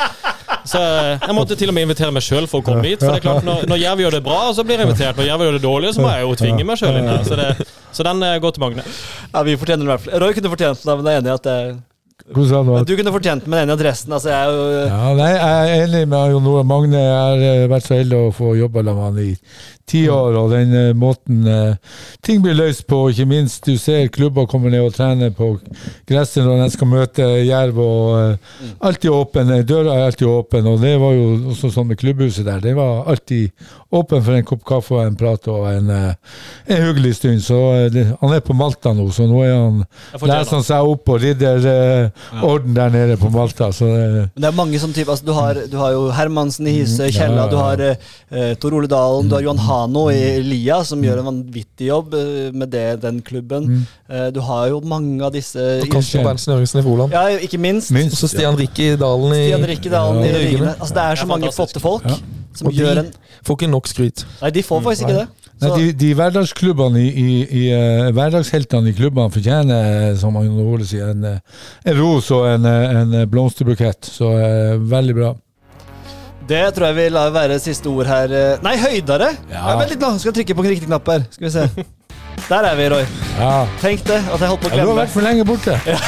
[0.67, 3.01] så eh, jeg måtte til og med invitere meg sjøl for å komme hit.
[3.01, 5.19] For det er klart, når, når Jerv gjør det bra, så blir jeg invitert.
[5.19, 7.23] Når Jerv gjør det dårlig, så må jeg jo tvinge meg sjøl inn her.
[7.27, 8.85] Så, det, så den eh, går til Magne.
[9.31, 10.19] Ja, vi fortjener den i hvert fall.
[10.25, 11.57] Roy kunne fortjent den, men jeg er enig i at det
[12.31, 14.65] du Men Du kunne fortjent den, men enig i at resten Altså, jeg er jo
[14.85, 17.01] ja, nei, Jeg er enig med Jon Magne.
[17.01, 19.29] Jeg har eh, vært så heldig å få jobba med han i
[19.89, 21.75] ti år, og den eh, måten eh,
[22.23, 25.53] ting blir løst på, ikke minst du ser klubber kommer ned og trener på
[26.09, 29.51] gresset når de skal møte Jerv, og eh, alltid åpen.
[29.57, 32.59] eh, Døra er alltid åpen, og det var jo også sånn med klubbhuset der.
[32.63, 33.51] Det var alltid
[33.91, 36.13] åpen for en kopp kaffe og en prat og en, eh,
[36.71, 37.41] en hyggelig stund.
[37.43, 37.57] Så
[37.91, 39.81] det, han er på Malta nå, så nå er han
[40.21, 43.71] leser han seg opp på ridderorden der nede på Malta.
[43.75, 46.67] Så det, Men det er mange som typer altså, du, har, du har jo Hermansen
[46.67, 49.57] i Hisøy, Mm, ja, Kjella, ja, du har uh, Tor Ole Dalen, du har Johan
[49.71, 53.67] Hano i Lia, som gjør en vanvittig jobb eh, med det, den klubben.
[53.69, 53.81] Mm.
[54.11, 57.15] Eh, du har jo mange av disse Og Kasper Berntsen Jørgensen i Froland.
[57.15, 57.91] Ja, ikke minst.
[57.95, 58.17] minst.
[58.17, 60.29] Og så Stian Rikke i Dalen i Stian Rikkedalen Ja.
[60.29, 60.75] i Rygene.
[60.77, 62.17] Altså, det er så mange flotte folk Ja.
[62.55, 64.25] som Og gjør en Får ikke nok skryt.
[64.41, 65.27] Nei, de får faktisk ikke det.
[65.61, 70.85] Nei, de, de hverdagsklubbene i, i, i uh, hverdagsheltene i klubbene fortjener, som Jon Ole
[70.85, 74.09] sier, en, en ros og en, en blomsterbukett.
[74.13, 75.31] Så uh, veldig bra.
[76.49, 78.35] Det tror jeg vi lar være siste ord her.
[78.65, 79.33] Nei, høydere!
[79.51, 79.77] Ja.
[79.79, 80.13] Vent litt, nå.
[80.19, 81.25] Skal jeg trykke på en riktig knapp her.
[81.31, 81.87] Skal vi se.
[82.49, 83.03] Der er vi, Roy.
[83.39, 83.51] Ja.
[83.81, 85.77] Tenk det, at jeg holdt på å Ja, du har vært for lenge borte.
[85.85, 85.99] Ja.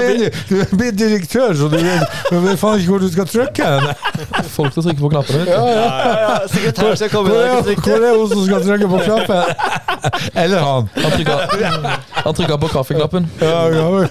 [0.00, 0.30] enig.
[0.48, 3.66] Du er blitt direktør, så du vet, du vet faen ikke hvor du skal trykke.
[4.54, 5.42] Folk skal trykke på knappene.
[5.50, 5.86] Ja, ja.
[6.22, 9.95] Ja, Sekretæren sekretær skal komme Hvor hvor er hun som skal trykke på knappen?
[10.34, 10.88] Eller han.
[10.94, 11.36] Han trykka,
[12.22, 13.28] han trykka på kaffeknappen.
[13.40, 14.06] Ja, ja.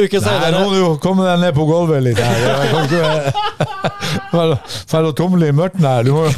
[0.00, 3.32] Ukens Nei, nå må du komme deg ned på gulvet litt her.
[4.32, 6.06] Være og tumle i mørket her.
[6.06, 6.28] Du må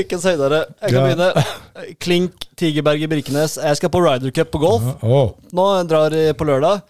[0.00, 0.64] Uke senere.
[0.80, 1.28] Jeg kan begynne.
[2.02, 3.58] Klink Tigerberg i Birkenes.
[3.60, 4.82] Jeg skal på Ryder Cup på golf.
[5.56, 6.80] Nå drar jeg på lørdag,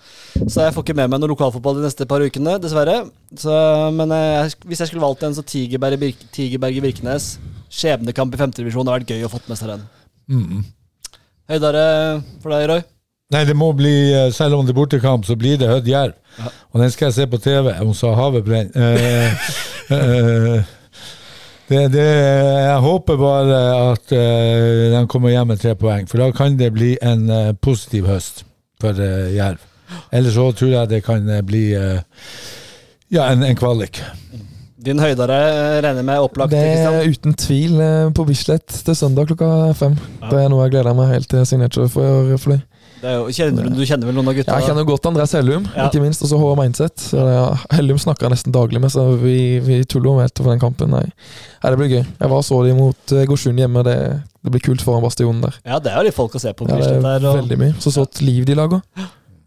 [0.49, 3.03] så jeg får ikke med meg noe lokalfotball de neste par ukene, dessverre.
[3.37, 3.55] Så,
[3.97, 7.33] men jeg, hvis jeg skulle valgt en, så Tigerberg i, Bir Tigerberg i Birkenes.
[7.71, 8.87] Skjebnekamp i femtedivisjon.
[8.87, 9.85] Det har vært gøy å få med seg den.
[10.33, 10.65] mm.
[11.51, 11.85] Høydere
[12.39, 12.83] for deg, Roy?
[13.31, 16.17] Nei, det må bli, eh, selv om det er bortekamp, så blir det Hødd Jerv.
[16.73, 17.73] Og den skal jeg se på TV.
[17.79, 18.75] Hun sa havet brenner.
[18.75, 19.51] Eh,
[19.97, 20.71] eh,
[21.71, 23.59] det, det, jeg håper bare
[23.93, 27.53] at uh, de kommer hjem med tre poeng, for da kan det bli en uh,
[27.63, 28.43] positiv høst
[28.83, 29.63] for uh, Jerv.
[30.13, 32.01] Ellers så tror jeg det kan eh, bli eh,
[33.11, 34.01] ja, en, en kvalik.
[34.81, 35.37] Din høydere
[35.85, 36.55] regner med opplagt.
[36.55, 39.99] Det er uten tvil eh, på Bislett til søndag klokka fem.
[40.31, 42.31] Det er noe jeg gleder meg helt til signature for.
[42.41, 42.63] for det.
[43.01, 44.57] Det er jo, kjenner, du- kjenner vel noen av gutta?
[44.61, 45.87] Jeg kjenner godt Andreas Hellum, Ja.
[45.89, 47.05] ikke minst, og så H Mindset.
[47.17, 50.61] Ja, Hellum snakker jeg nesten daglig med, så vi, vi tuller om helt for den
[50.61, 50.93] kampen.
[50.93, 51.07] Nei.
[51.09, 52.03] Nei, det blir gøy.
[52.05, 53.85] Jeg var så de mot Gorsund hjemme.
[53.89, 53.97] Det
[54.41, 55.57] det blir kult foran bastionen der.
[55.69, 56.65] Ja, det er jo litt folk å se på.
[56.65, 57.73] Ja, det Bislett er der, og veldig mye.
[57.81, 58.81] Så så et liv de lager.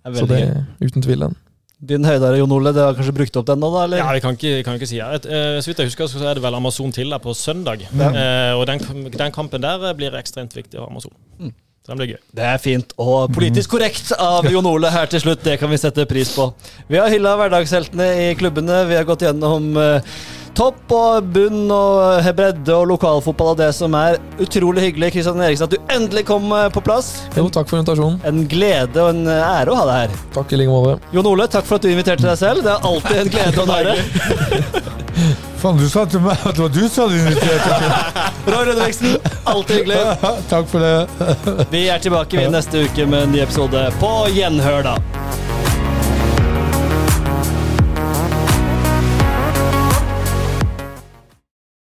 [0.06, 1.36] Er Så det er uten tvil den.
[1.84, 3.82] Din høydare, Jon Ole, det har kanskje brukt opp den nå, da?
[3.84, 4.00] eller?
[4.00, 5.08] Ja, vi kan ikke, kan ikke si det.
[5.18, 7.84] Et, eh, Så vidt jeg husker, så er det vel Amazon til der på søndag.
[7.92, 8.08] Ja.
[8.08, 8.80] Eh, og den,
[9.12, 11.12] den kampen der eh, blir ekstremt viktig for Amazon.
[11.40, 11.52] Mm.
[11.84, 12.22] Så den blir gøy.
[12.32, 15.42] Det er fint og politisk korrekt av Jon Ole her til slutt.
[15.44, 16.46] Det kan vi sette pris på.
[16.88, 18.86] Vi har hylla hverdagsheltene i klubbene.
[18.88, 20.14] Vi har gått gjennom eh,
[20.58, 25.70] topp og bunn og bredde og lokalfotball og det som er utrolig hyggelig, Kristian Eriksen,
[25.70, 27.14] at du endelig kom eh, på plass.
[27.38, 28.20] Jo, takk for invitasjonen.
[28.30, 30.18] En glede og en ære å ha deg her.
[30.38, 30.98] Takk i like måte.
[31.16, 32.66] Jon Ole, takk for at du inviterte deg selv.
[32.66, 34.92] Det er alltid en glede og en ære.
[35.64, 38.10] Faen, du sa til meg at det var du som hadde invitert.
[38.52, 39.14] Roy Rødveksten,
[39.48, 40.02] alltid hyggelig.
[40.52, 41.68] Takk for det.
[41.72, 45.63] Vi er tilbake neste uke med en ny episode på gjenhør, da.